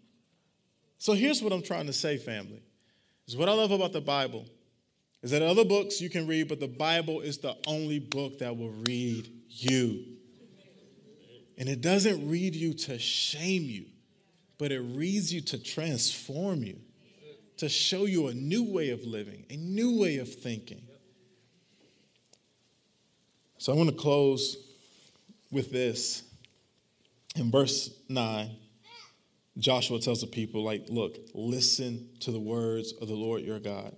So 0.98 1.14
here's 1.14 1.42
what 1.42 1.54
I'm 1.54 1.64
trying 1.64 1.88
to 1.88 1.94
say, 1.94 2.18
family. 2.18 2.62
Is 3.28 3.38
what 3.38 3.50
I 3.50 3.54
love 3.54 3.72
about 3.72 3.94
the 3.94 4.02
Bible 4.02 4.46
is 5.22 5.32
that 5.32 5.42
other 5.42 5.66
books 5.66 6.02
you 6.02 6.10
can 6.10 6.28
read, 6.28 6.48
but 6.48 6.60
the 6.60 6.68
Bible 6.68 7.22
is 7.22 7.40
the 7.40 7.56
only 7.68 8.00
book 8.00 8.40
that 8.40 8.56
will 8.58 8.74
read 8.88 9.30
you. 9.50 10.06
And 11.58 11.68
it 11.68 11.82
doesn't 11.82 12.30
read 12.30 12.56
you 12.56 12.74
to 12.74 12.98
shame 12.98 13.64
you, 13.64 13.86
but 14.58 14.72
it 14.72 14.80
reads 14.80 15.34
you 15.34 15.42
to 15.42 15.62
transform 15.62 16.64
you 16.64 16.80
to 17.60 17.68
show 17.68 18.06
you 18.06 18.28
a 18.28 18.34
new 18.34 18.64
way 18.64 18.90
of 18.90 19.04
living, 19.04 19.46
a 19.50 19.58
new 19.58 20.00
way 20.00 20.18
of 20.18 20.34
thinking. 20.34 20.82
So 23.58 23.74
I 23.74 23.76
want 23.76 23.90
to 23.90 23.96
close 23.96 24.56
with 25.52 25.70
this. 25.70 26.24
In 27.36 27.52
verse 27.52 27.94
9, 28.08 28.50
Joshua 29.58 30.00
tells 30.00 30.22
the 30.22 30.28
people, 30.28 30.64
like, 30.64 30.86
look, 30.88 31.18
listen 31.34 32.08
to 32.22 32.32
the 32.32 32.40
words 32.40 32.94
of 33.02 33.10
the 33.10 33.16
Lord 33.16 33.42
your 33.42 33.60
God. 33.60 33.94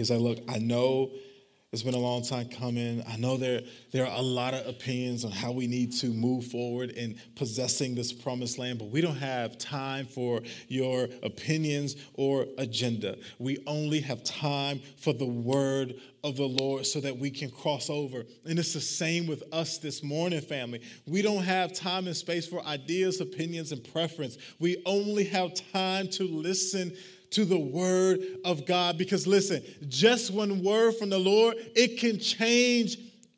He's 0.00 0.10
like, 0.10 0.20
look, 0.20 0.38
I 0.48 0.56
know 0.56 1.10
it's 1.72 1.82
been 1.82 1.92
a 1.92 1.98
long 1.98 2.22
time 2.24 2.48
coming. 2.48 3.04
I 3.06 3.18
know 3.18 3.36
there, 3.36 3.60
there 3.92 4.06
are 4.06 4.16
a 4.16 4.22
lot 4.22 4.54
of 4.54 4.66
opinions 4.66 5.26
on 5.26 5.30
how 5.30 5.52
we 5.52 5.66
need 5.66 5.92
to 5.98 6.06
move 6.06 6.46
forward 6.46 6.88
in 6.88 7.18
possessing 7.36 7.94
this 7.94 8.10
promised 8.10 8.56
land, 8.56 8.78
but 8.78 8.88
we 8.88 9.02
don't 9.02 9.18
have 9.18 9.58
time 9.58 10.06
for 10.06 10.40
your 10.68 11.06
opinions 11.22 11.96
or 12.14 12.46
agenda. 12.56 13.18
We 13.38 13.58
only 13.66 14.00
have 14.00 14.24
time 14.24 14.80
for 14.96 15.12
the 15.12 15.26
word 15.26 15.96
of 16.24 16.34
the 16.34 16.48
Lord 16.48 16.86
so 16.86 16.98
that 17.00 17.18
we 17.18 17.30
can 17.30 17.50
cross 17.50 17.90
over. 17.90 18.24
And 18.46 18.58
it's 18.58 18.72
the 18.72 18.80
same 18.80 19.26
with 19.26 19.42
us 19.52 19.76
this 19.76 20.02
morning, 20.02 20.40
family. 20.40 20.80
We 21.06 21.20
don't 21.20 21.42
have 21.42 21.74
time 21.74 22.06
and 22.06 22.16
space 22.16 22.46
for 22.46 22.64
ideas, 22.64 23.20
opinions, 23.20 23.70
and 23.70 23.84
preference. 23.92 24.38
We 24.58 24.82
only 24.86 25.24
have 25.24 25.52
time 25.72 26.08
to 26.12 26.24
listen 26.24 26.96
to 27.30 27.44
the 27.44 27.58
word 27.58 28.20
of 28.44 28.66
God. 28.66 28.98
Because 28.98 29.26
listen, 29.26 29.62
just 29.88 30.32
one 30.32 30.62
word 30.62 30.96
from 30.96 31.10
the 31.10 31.18
Lord, 31.18 31.56
it 31.74 31.98
can 31.98 32.18
change 32.18 32.96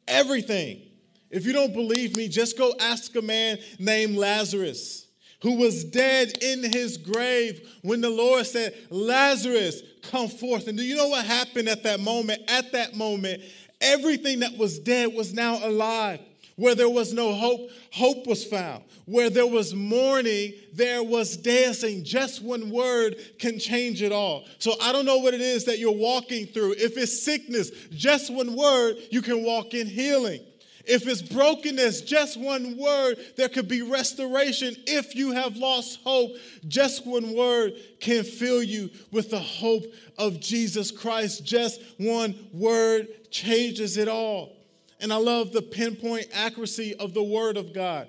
everything. 0.08 0.82
If 1.30 1.46
you 1.46 1.52
don't 1.52 1.72
believe 1.72 2.16
me, 2.16 2.28
just 2.28 2.58
go 2.58 2.74
ask 2.78 3.14
a 3.16 3.22
man 3.22 3.58
named 3.78 4.16
Lazarus 4.16 5.06
who 5.42 5.56
was 5.56 5.82
dead 5.84 6.38
in 6.40 6.62
his 6.72 6.96
grave 6.96 7.68
when 7.82 8.00
the 8.00 8.10
Lord 8.10 8.46
said, 8.46 8.74
Lazarus, 8.90 9.82
come 10.02 10.28
forth. 10.28 10.68
And 10.68 10.78
do 10.78 10.84
you 10.84 10.94
know 10.94 11.08
what 11.08 11.26
happened 11.26 11.68
at 11.68 11.82
that 11.82 12.00
moment? 12.00 12.42
At 12.48 12.72
that 12.72 12.94
moment, 12.94 13.42
everything 13.80 14.40
that 14.40 14.56
was 14.56 14.78
dead 14.78 15.12
was 15.12 15.34
now 15.34 15.58
alive. 15.66 16.20
Where 16.56 16.74
there 16.74 16.88
was 16.88 17.12
no 17.12 17.32
hope, 17.32 17.70
hope 17.92 18.26
was 18.26 18.44
found. 18.44 18.84
Where 19.06 19.30
there 19.30 19.46
was 19.46 19.74
mourning, 19.74 20.52
there 20.74 21.02
was 21.02 21.36
dancing. 21.36 22.04
Just 22.04 22.42
one 22.42 22.70
word 22.70 23.16
can 23.38 23.58
change 23.58 24.02
it 24.02 24.12
all. 24.12 24.44
So 24.58 24.74
I 24.80 24.92
don't 24.92 25.06
know 25.06 25.18
what 25.18 25.34
it 25.34 25.40
is 25.40 25.64
that 25.64 25.78
you're 25.78 25.92
walking 25.92 26.46
through. 26.46 26.72
If 26.72 26.96
it's 26.96 27.22
sickness, 27.22 27.70
just 27.90 28.32
one 28.32 28.54
word, 28.54 28.96
you 29.10 29.22
can 29.22 29.44
walk 29.44 29.74
in 29.74 29.86
healing. 29.86 30.40
If 30.84 31.06
it's 31.06 31.22
brokenness, 31.22 32.02
just 32.02 32.38
one 32.38 32.76
word, 32.76 33.16
there 33.36 33.48
could 33.48 33.68
be 33.68 33.82
restoration. 33.82 34.74
If 34.86 35.14
you 35.14 35.32
have 35.32 35.56
lost 35.56 36.00
hope, 36.02 36.32
just 36.66 37.06
one 37.06 37.34
word 37.34 37.74
can 38.00 38.24
fill 38.24 38.62
you 38.62 38.90
with 39.12 39.30
the 39.30 39.38
hope 39.38 39.84
of 40.18 40.40
Jesus 40.40 40.90
Christ. 40.90 41.44
Just 41.44 41.80
one 41.98 42.34
word 42.52 43.08
changes 43.30 43.96
it 43.96 44.08
all. 44.08 44.56
And 45.02 45.12
I 45.12 45.16
love 45.16 45.52
the 45.52 45.60
pinpoint 45.60 46.28
accuracy 46.32 46.94
of 46.94 47.12
the 47.12 47.22
word 47.22 47.56
of 47.56 47.74
God 47.74 48.08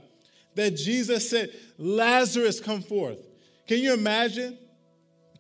that 0.56 0.76
Jesus 0.76 1.28
said, 1.28 1.52
Lazarus, 1.80 2.60
come 2.60 2.84
forth. 2.84 3.18
Can 3.68 3.80
you 3.80 3.94
imagine 3.94 4.58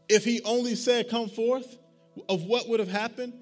if 0.09 0.25
he 0.25 0.41
only 0.43 0.75
said, 0.75 1.09
come 1.09 1.29
forth, 1.29 1.77
of 2.27 2.43
what 2.43 2.67
would 2.67 2.79
have 2.79 2.89
happened? 2.89 3.33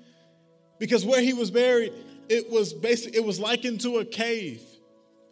Because 0.78 1.05
where 1.05 1.22
he 1.22 1.34
was 1.34 1.51
buried, 1.51 1.93
it 2.28 2.49
was 2.49 2.74
basically, 2.74 3.18
it 3.18 3.24
was 3.24 3.39
likened 3.39 3.82
to 3.82 3.99
a 3.99 4.05
cave. 4.05 4.62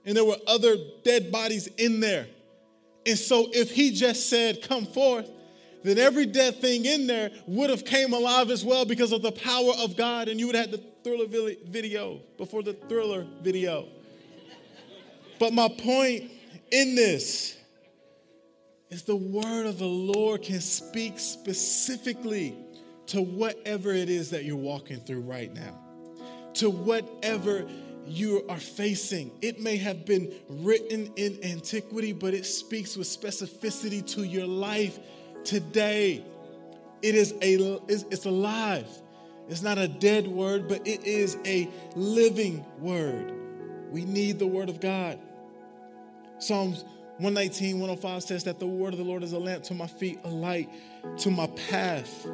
And 0.05 0.15
there 0.15 0.25
were 0.25 0.37
other 0.47 0.77
dead 1.03 1.31
bodies 1.31 1.67
in 1.77 1.99
there. 1.99 2.27
And 3.05 3.17
so 3.17 3.49
if 3.51 3.71
he 3.71 3.91
just 3.91 4.29
said, 4.29 4.61
come 4.61 4.85
forth, 4.85 5.29
then 5.83 5.97
every 5.97 6.25
dead 6.25 6.59
thing 6.59 6.85
in 6.85 7.07
there 7.07 7.31
would 7.47 7.69
have 7.69 7.85
came 7.85 8.13
alive 8.13 8.49
as 8.49 8.65
well 8.65 8.85
because 8.85 9.11
of 9.11 9.21
the 9.21 9.31
power 9.31 9.71
of 9.79 9.95
God, 9.95 10.27
and 10.27 10.39
you 10.39 10.47
would 10.47 10.55
have 10.55 10.69
had 10.69 10.79
the 10.79 10.83
thriller 11.03 11.25
video 11.67 12.19
before 12.37 12.63
the 12.63 12.73
thriller 12.73 13.25
video. 13.41 13.87
But 15.39 15.53
my 15.53 15.69
point 15.69 16.31
in 16.71 16.95
this 16.95 17.57
is 18.89 19.03
the 19.03 19.15
word 19.15 19.65
of 19.65 19.79
the 19.79 19.85
Lord 19.85 20.41
can 20.43 20.59
speak 20.59 21.19
specifically 21.19 22.55
to 23.07 23.21
whatever 23.21 23.91
it 23.91 24.09
is 24.09 24.31
that 24.31 24.43
you're 24.43 24.57
walking 24.57 24.99
through 24.99 25.21
right 25.21 25.53
now, 25.53 25.79
to 26.55 26.69
whatever 26.69 27.67
you 28.05 28.45
are 28.49 28.59
facing. 28.59 29.31
It 29.41 29.61
may 29.61 29.77
have 29.77 30.05
been 30.05 30.33
written 30.49 31.11
in 31.15 31.39
antiquity, 31.43 32.11
but 32.11 32.33
it 32.33 32.45
speaks 32.45 32.97
with 32.97 33.07
specificity 33.07 34.05
to 34.15 34.23
your 34.23 34.47
life 34.47 34.99
today. 35.49 36.23
It 37.01 37.15
is 37.15 37.33
a 37.41 37.79
it's 37.87 38.25
alive. 38.25 38.87
It's 39.47 39.63
not 39.63 39.79
a 39.79 39.87
dead 39.87 40.27
word, 40.27 40.67
but 40.67 40.87
it 40.87 41.03
is 41.05 41.37
a 41.45 41.67
living 41.95 42.63
word. 42.79 43.33
We 43.89 44.05
need 44.05 44.37
the 44.37 44.45
word 44.45 44.69
of 44.69 44.79
God. 44.79 45.17
Psalms 46.37 46.83
119, 47.17 47.79
105 47.79 48.23
says 48.23 48.43
that 48.43 48.59
the 48.59 48.67
word 48.67 48.93
of 48.93 48.99
the 48.99 49.05
Lord 49.05 49.23
is 49.23 49.33
a 49.33 49.39
lamp 49.39 49.63
to 49.63 49.73
my 49.73 49.87
feet, 49.87 50.19
a 50.23 50.29
light 50.29 50.69
to 51.17 51.31
my 51.31 51.47
path. 51.69 52.27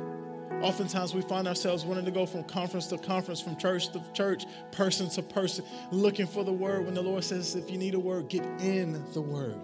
Oftentimes 0.62 1.14
we 1.14 1.22
find 1.22 1.48
ourselves 1.48 1.86
wanting 1.86 2.06
to 2.06 2.12
go 2.12 2.26
from 2.26 2.44
conference 2.44 2.88
to 2.88 2.98
conference, 2.98 3.40
from 3.40 3.56
church 3.56 3.90
to 3.94 4.02
church, 4.14 4.46
person 4.72 5.10
to 5.12 5.22
person, 5.22 5.64
looking 5.92 6.28
for 6.28 6.44
the 6.44 6.52
word 6.52 6.86
when 6.86 6.94
the 6.94 7.02
Lord 7.02 7.24
says, 7.24 7.56
if 7.56 7.72
you 7.72 7.78
need 7.78 7.94
a 7.94 8.00
word, 8.00 8.28
get 8.28 8.44
in 8.60 9.02
the 9.14 9.22
word. 9.22 9.60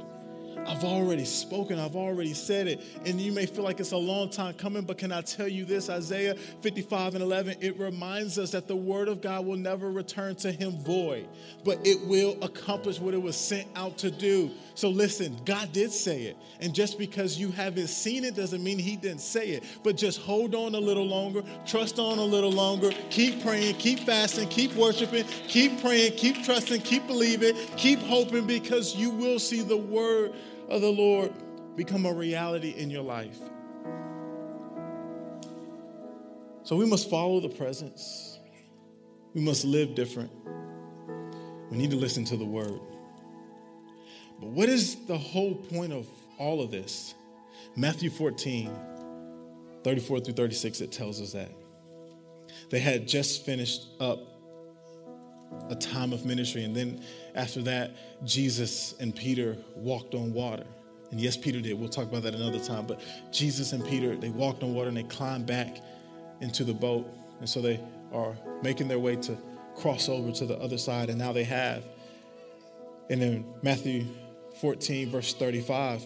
I've 0.68 0.84
already 0.84 1.26
spoken, 1.26 1.80
I've 1.80 1.96
already 1.96 2.34
said 2.34 2.68
it. 2.68 2.82
And 3.06 3.20
you 3.20 3.32
may 3.32 3.46
feel 3.46 3.64
like 3.64 3.80
it's 3.80 3.92
a 3.92 3.98
long 3.98 4.30
time 4.30 4.54
coming, 4.54 4.84
but 4.84 4.98
can 4.98 5.12
I 5.12 5.22
tell 5.22 5.48
you 5.48 5.66
this? 5.66 5.90
Isaiah 5.90 6.36
55 6.36 7.16
and 7.16 7.24
11, 7.24 7.58
it 7.62 7.78
reminds 7.80 8.38
us 8.38 8.52
that 8.52 8.68
the 8.68 8.76
word 8.76 9.08
of 9.08 9.22
God 9.22 9.46
will 9.46 9.58
never 9.58 9.92
return 9.92 10.36
to 10.38 10.52
him 10.52 10.78
void, 10.80 11.28
but 11.64 11.86
it 11.86 12.06
will 12.08 12.38
accomplish 12.42 13.00
what 13.00 13.14
it 13.14 13.22
was 13.22 13.36
sent 13.36 13.68
out 13.76 13.98
to 14.00 14.12
do. 14.12 14.52
So 14.76 14.90
listen, 14.90 15.38
God 15.46 15.72
did 15.72 15.92
say 15.92 16.24
it. 16.24 16.38
And 16.60 16.74
just 16.74 16.98
because 16.98 17.38
you 17.38 17.52
haven't 17.52 17.88
seen 17.88 18.24
it 18.24 18.36
doesn't 18.36 18.64
mean 18.64 18.80
he 18.80 18.96
didn't 18.96 19.22
say 19.22 19.50
it. 19.50 19.64
But 19.84 19.98
just 19.98 20.22
hold 20.22 20.56
on 20.56 20.76
a 20.76 20.80
little 20.80 21.06
longer, 21.06 21.44
trust 21.66 22.00
on 22.00 22.20
a 22.20 22.24
little 22.24 22.52
longer, 22.52 22.92
keep 23.10 23.44
praying, 23.44 23.76
keep 23.76 24.00
fasting, 24.02 24.48
keep 24.50 24.74
worshiping, 24.76 25.26
keep 25.48 25.82
praying, 25.82 26.14
keep 26.14 26.44
trusting, 26.44 26.82
keep 26.82 27.08
believing, 27.08 27.56
keep 27.78 28.00
hoping 28.00 28.48
because 28.48 28.96
you 28.96 29.10
will 29.10 29.40
see 29.40 29.62
the 29.62 29.78
word 29.78 30.34
of 30.72 30.82
the 30.82 30.90
Lord 30.90 31.34
become 31.76 32.06
a 32.06 32.14
reality 32.14 32.70
in 32.70 32.90
your 32.90 33.04
life. 33.04 33.38
So 36.64 36.78
we 36.78 36.86
must 36.86 37.10
follow 37.10 37.42
the 37.42 37.50
presence. 37.50 38.40
We 39.34 39.42
must 39.42 39.66
live 39.66 39.96
different. 39.96 40.32
We 41.70 41.78
need 41.78 41.92
to 41.92 41.98
listen 41.98 42.24
to 42.26 42.38
the 42.38 42.46
word. 42.46 42.80
But 44.40 44.50
what 44.50 44.70
is 44.70 45.06
the 45.06 45.18
whole 45.18 45.56
point 45.56 45.92
of 45.92 46.08
all 46.38 46.62
of 46.62 46.72
this? 46.72 47.16
Matthew 47.76 48.10
14, 48.10 48.74
34 49.84 50.20
through 50.22 50.34
36, 50.34 50.82
it 50.82 50.92
tells 50.92 51.22
us 51.22 51.34
that. 51.34 51.52
They 52.70 52.80
had 52.80 53.08
just 53.08 53.46
finished 53.46 53.88
up 54.00 54.31
a 55.70 55.76
time 55.76 56.14
of 56.14 56.26
ministry, 56.26 56.64
and 56.64 56.76
then 56.76 57.02
after 57.36 57.62
that, 57.64 57.92
Jesus 58.26 58.96
and 59.00 59.16
Peter 59.16 59.58
walked 59.76 60.16
on 60.16 60.34
water. 60.34 60.66
And 61.12 61.20
yes, 61.20 61.36
Peter 61.36 61.60
did. 61.60 61.78
We'll 61.78 61.90
talk 61.90 62.06
about 62.06 62.24
that 62.24 62.36
another 62.36 62.60
time. 62.60 62.86
But 62.88 63.02
Jesus 63.32 63.74
and 63.74 63.86
Peter, 63.86 64.16
they 64.16 64.30
walked 64.30 64.64
on 64.64 64.74
water 64.74 64.88
and 64.88 64.98
they 64.98 65.04
climbed 65.04 65.46
back 65.46 65.78
into 66.40 66.64
the 66.64 66.74
boat. 66.74 67.06
And 67.40 67.50
so 67.50 67.62
they 67.62 67.82
are 68.14 68.36
making 68.64 68.88
their 68.88 69.00
way 69.00 69.18
to 69.18 69.38
cross 69.76 70.08
over 70.08 70.32
to 70.32 70.46
the 70.46 70.58
other 70.60 70.78
side. 70.78 71.10
And 71.10 71.20
now 71.20 71.34
they 71.34 71.44
have. 71.44 71.84
And 73.10 73.22
in 73.22 73.46
Matthew 73.62 74.06
14, 74.62 75.10
verse 75.10 75.34
35, 75.34 76.04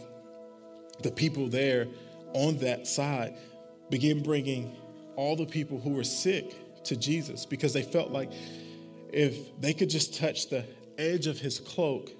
the 1.04 1.12
people 1.12 1.50
there 1.50 1.88
on 2.34 2.58
that 2.58 2.88
side 2.88 3.36
begin 3.92 4.24
bringing 4.24 4.76
all 5.16 5.36
the 5.36 5.46
people 5.46 5.80
who 5.80 5.92
were 5.92 6.04
sick 6.04 6.84
to 6.86 6.96
Jesus 6.96 7.46
because 7.46 7.74
they 7.74 7.84
felt 7.84 8.12
like 8.12 8.32
if 9.16 9.58
they 9.62 9.74
could 9.74 9.90
just 9.90 10.14
touch 10.14 10.50
the 10.50 10.66
edge 10.98 11.26
of 11.26 11.40
his 11.40 11.58
cloak, 11.58 12.12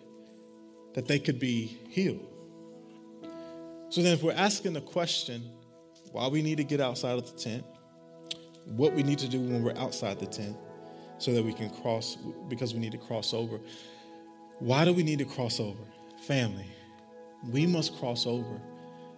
that 0.94 1.10
they 1.10 1.20
could 1.20 1.40
be 1.40 1.78
healed. 1.90 2.26
So 3.90 4.02
then, 4.02 4.14
if 4.14 4.24
we're 4.24 4.32
asking 4.32 4.74
the 4.74 4.82
question, 4.82 5.44
why 6.14 6.30
we 6.30 6.42
need 6.42 6.56
to 6.56 6.64
get 6.64 6.80
outside 6.80 7.18
of 7.18 7.30
the 7.30 7.38
tent, 7.38 7.66
what 8.66 8.94
we 8.94 9.04
need 9.04 9.20
to 9.20 9.28
do 9.28 9.42
when 9.42 9.62
we're 9.62 9.78
outside 9.78 10.22
the 10.22 10.26
tent, 10.26 10.56
so 11.18 11.34
that 11.34 11.44
we 11.44 11.52
can 11.52 11.70
cross, 11.70 12.18
because 12.48 12.74
we 12.74 12.80
need 12.80 12.94
to 12.94 12.98
cross 12.98 13.34
over. 13.34 13.60
Why 14.60 14.86
do 14.86 14.94
we 14.94 15.04
need 15.04 15.20
to 15.20 15.26
cross 15.26 15.60
over? 15.60 15.84
Family, 16.26 16.72
we 17.52 17.68
must 17.68 18.00
cross 18.00 18.26
over 18.26 18.62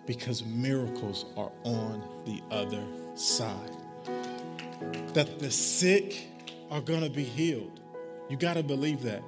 because 0.08 0.44
miracles 0.44 1.26
are 1.38 1.52
on 1.64 2.02
the 2.26 2.42
other 2.50 2.84
side. 3.14 3.78
That 5.14 5.38
the 5.38 5.52
sick 5.52 6.28
are 6.70 6.82
going 6.82 7.01
to 7.01 7.09
be 7.09 7.24
healed. 7.24 7.80
You 8.30 8.38
got 8.38 8.55
to 8.55 8.63
believe 8.63 9.03
that. 9.03 9.24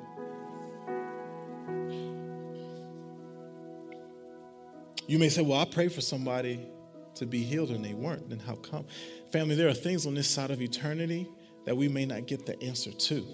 You 5.08 5.18
may 5.18 5.30
say, 5.30 5.42
Well, 5.42 5.60
I 5.60 5.66
prayed 5.66 5.92
for 5.92 6.02
somebody 6.02 6.68
to 7.16 7.26
be 7.26 7.44
healed 7.44 7.72
and 7.72 7.84
they 7.84 7.94
weren't. 7.94 8.30
Then 8.30 8.40
how 8.40 8.56
come? 8.56 8.86
Family, 9.32 9.56
there 9.56 9.68
are 9.68 9.74
things 9.74 10.06
on 10.06 10.14
this 10.14 10.30
side 10.30 10.52
of 10.52 10.62
eternity 10.62 11.28
that 11.66 11.76
we 11.76 11.88
may 11.88 12.06
not 12.06 12.28
get 12.28 12.46
the 12.46 12.62
answer 12.64 12.92
to. 12.92 13.26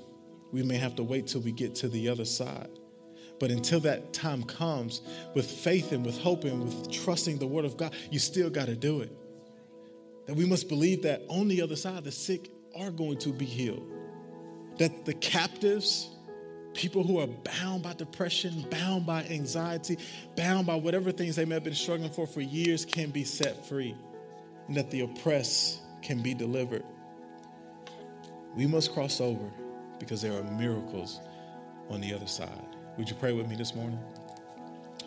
We 0.52 0.64
may 0.64 0.78
have 0.78 0.96
to 0.96 1.04
wait 1.04 1.28
till 1.28 1.42
we 1.42 1.52
get 1.52 1.76
to 1.76 1.90
the 1.90 2.10
other 2.10 2.26
side. 2.26 2.70
But 3.40 3.52
until 3.52 3.82
that 3.82 4.14
time 4.14 4.44
comes, 4.44 5.02
with 5.34 5.50
faith 5.50 5.92
and 5.92 6.06
with 6.06 6.18
hope 6.18 6.46
and 6.46 6.64
with 6.64 6.92
trusting 6.92 7.38
the 7.38 7.48
Word 7.48 7.66
of 7.66 7.76
God, 7.76 7.94
you 8.10 8.20
still 8.20 8.50
got 8.50 8.68
to 8.68 8.76
do 8.76 9.02
it. 9.02 9.12
That 10.28 10.36
we 10.36 10.46
must 10.46 10.70
believe 10.70 11.04
that 11.04 11.24
on 11.28 11.48
the 11.48 11.62
other 11.62 11.76
side, 11.76 12.06
the 12.06 12.12
sick 12.12 12.50
are 12.76 12.92
going 12.92 13.18
to 13.20 13.30
be 13.34 13.46
healed. 13.46 13.92
That 14.78 15.06
the 15.06 15.14
captives, 15.14 16.10
people 16.74 17.04
who 17.04 17.20
are 17.20 17.28
bound 17.28 17.84
by 17.84 17.94
depression, 17.94 18.66
bound 18.70 19.06
by 19.06 19.24
anxiety, 19.26 19.98
bound 20.36 20.68
by 20.68 20.76
whatever 20.76 21.12
things 21.12 21.36
they 21.36 21.46
may 21.46 21.56
have 21.56 21.64
been 21.64 21.74
struggling 21.74 22.12
for 22.12 22.28
for 22.28 22.42
years, 22.42 22.86
can 22.86 23.10
be 23.10 23.24
set 23.24 23.66
free. 23.68 23.96
And 24.68 24.78
that 24.78 24.92
the 24.92 25.02
oppressed 25.02 25.80
can 26.02 26.22
be 26.22 26.34
delivered. 26.34 26.84
We 28.56 28.68
must 28.68 28.94
cross 28.94 29.22
over 29.22 29.52
because 30.00 30.22
there 30.22 30.34
are 30.34 30.44
miracles 30.44 31.20
on 31.90 32.02
the 32.02 32.14
other 32.14 32.28
side. 32.28 32.50
Would 32.98 33.10
you 33.10 33.16
pray 33.16 33.34
with 33.34 33.48
me 33.48 33.56
this 33.56 33.76
morning? 33.76 34.00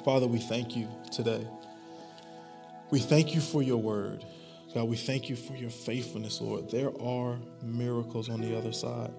Father, 0.05 0.27
we 0.27 0.39
thank 0.39 0.77
you 0.77 0.89
today. 1.11 1.47
We 2.91 3.01
thank 3.01 3.35
you 3.35 3.41
for 3.41 3.63
your 3.63 3.79
word. 3.79 4.25
God, 4.75 4.89
we 4.89 4.97
thank 4.97 5.29
you 5.29 5.37
for 5.37 5.55
your 5.55 5.71
faithfulness, 5.71 6.41
Lord. 6.41 6.71
There 6.71 6.91
are 7.03 7.39
miracles 7.63 8.29
on 8.29 8.41
the 8.41 8.57
other 8.57 8.73
side. 8.73 9.11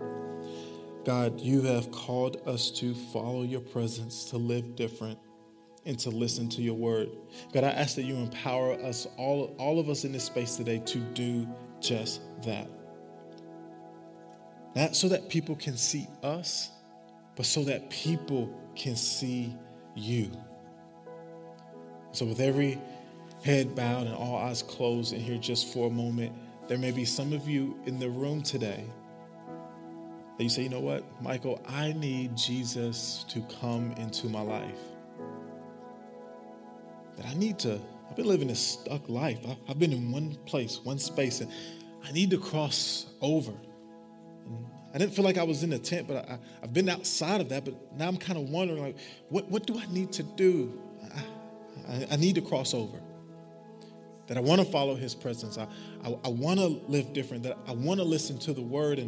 God, 1.06 1.40
you 1.40 1.62
have 1.62 1.92
called 1.92 2.42
us 2.46 2.72
to 2.72 2.94
follow 2.94 3.44
your 3.44 3.62
presence, 3.62 4.26
to 4.26 4.38
live 4.38 4.76
different, 4.76 5.18
and 5.86 5.98
to 6.00 6.10
listen 6.10 6.50
to 6.50 6.62
your 6.62 6.76
word. 6.76 7.10
God, 7.54 7.64
I 7.64 7.70
ask 7.70 7.96
that 7.96 8.04
you 8.04 8.16
empower 8.18 8.74
us, 8.74 9.08
all, 9.18 9.56
all 9.58 9.80
of 9.80 9.90
us 9.90 10.04
in 10.04 10.12
this 10.12 10.26
space 10.26 10.58
today, 10.58 10.80
to 10.86 11.00
do 11.00 11.48
just 11.80 12.22
that. 12.44 12.70
Not 14.76 14.96
so 14.96 15.08
that 15.10 15.30
people 15.30 15.56
can 15.56 15.78
see 15.78 16.08
us, 16.22 16.70
but 17.36 17.46
so 17.46 17.64
that 17.64 17.90
people 17.90 18.54
can 18.76 18.96
see 18.96 19.56
you. 19.96 20.32
So, 22.12 22.26
with 22.26 22.40
every 22.40 22.78
head 23.44 23.76
bowed 23.76 24.08
and 24.08 24.16
all 24.16 24.38
eyes 24.38 24.62
closed 24.62 25.14
in 25.14 25.22
here 25.22 25.38
just 25.38 25.74
for 25.74 25.88
a 25.88 25.90
moment, 25.90 26.34
there 26.68 26.78
may 26.78 26.92
be 26.92 27.06
some 27.06 27.34
of 27.34 27.48
you 27.48 27.80
in 27.86 28.00
the 28.00 28.10
room 28.10 28.42
today 28.42 28.84
that 30.40 30.46
you 30.46 30.50
say, 30.50 30.64
you 30.64 30.70
know 30.70 30.80
what, 30.80 31.04
Michael, 31.22 31.62
I 31.68 31.92
need 31.92 32.38
Jesus 32.38 33.26
to 33.28 33.42
come 33.60 33.92
into 33.98 34.30
my 34.30 34.40
life. 34.40 34.80
That 37.18 37.26
I 37.26 37.34
need 37.34 37.60
to, 37.60 37.78
I've 38.10 38.16
been 38.16 38.26
living 38.26 38.50
a 38.50 38.56
stuck 38.56 39.10
life. 39.10 39.40
I've 39.68 39.78
been 39.78 39.92
in 39.92 40.14
one 40.14 40.38
place, 40.46 40.80
one 40.82 40.98
space, 40.98 41.42
and 41.42 41.52
I 42.06 42.14
need 42.14 42.30
to 42.30 42.38
cross 42.38 43.08
over. 43.20 43.52
I 44.94 44.98
didn't 44.98 45.14
feel 45.14 45.26
like 45.26 45.38
I 45.38 45.44
was 45.44 45.62
in 45.62 45.72
the 45.72 45.78
tent, 45.78 46.08
but 46.08 46.30
I, 46.30 46.40
have 46.62 46.74
been 46.74 46.88
outside 46.88 47.42
of 47.42 47.50
that. 47.50 47.66
But 47.66 47.98
now 47.98 48.08
I'm 48.08 48.16
kind 48.16 48.40
of 48.40 48.50
wondering, 48.50 48.82
like, 48.82 48.98
what, 49.28 49.50
what 49.50 49.68
do 49.68 49.78
I 49.78 49.92
need 49.92 50.14
to 50.14 50.24
do? 50.24 50.82
I, 51.04 51.96
I, 51.96 52.08
I 52.12 52.16
need 52.16 52.36
to 52.36 52.42
cross 52.42 52.74
over. 52.74 52.98
That 54.28 54.38
I 54.38 54.42
want 54.42 54.62
to 54.62 54.72
follow 54.72 54.96
His 54.96 55.16
presence. 55.16 55.58
I, 55.58 55.68
I, 56.06 56.18
I 56.24 56.30
want 56.30 56.62
to 56.62 56.68
live 56.88 57.12
different. 57.12 57.44
That 57.44 57.58
I 57.68 57.74
want 57.74 58.00
to 58.00 58.06
listen 58.06 58.40
to 58.40 58.54
the 58.54 58.62
Word 58.62 58.94
and 58.94 58.98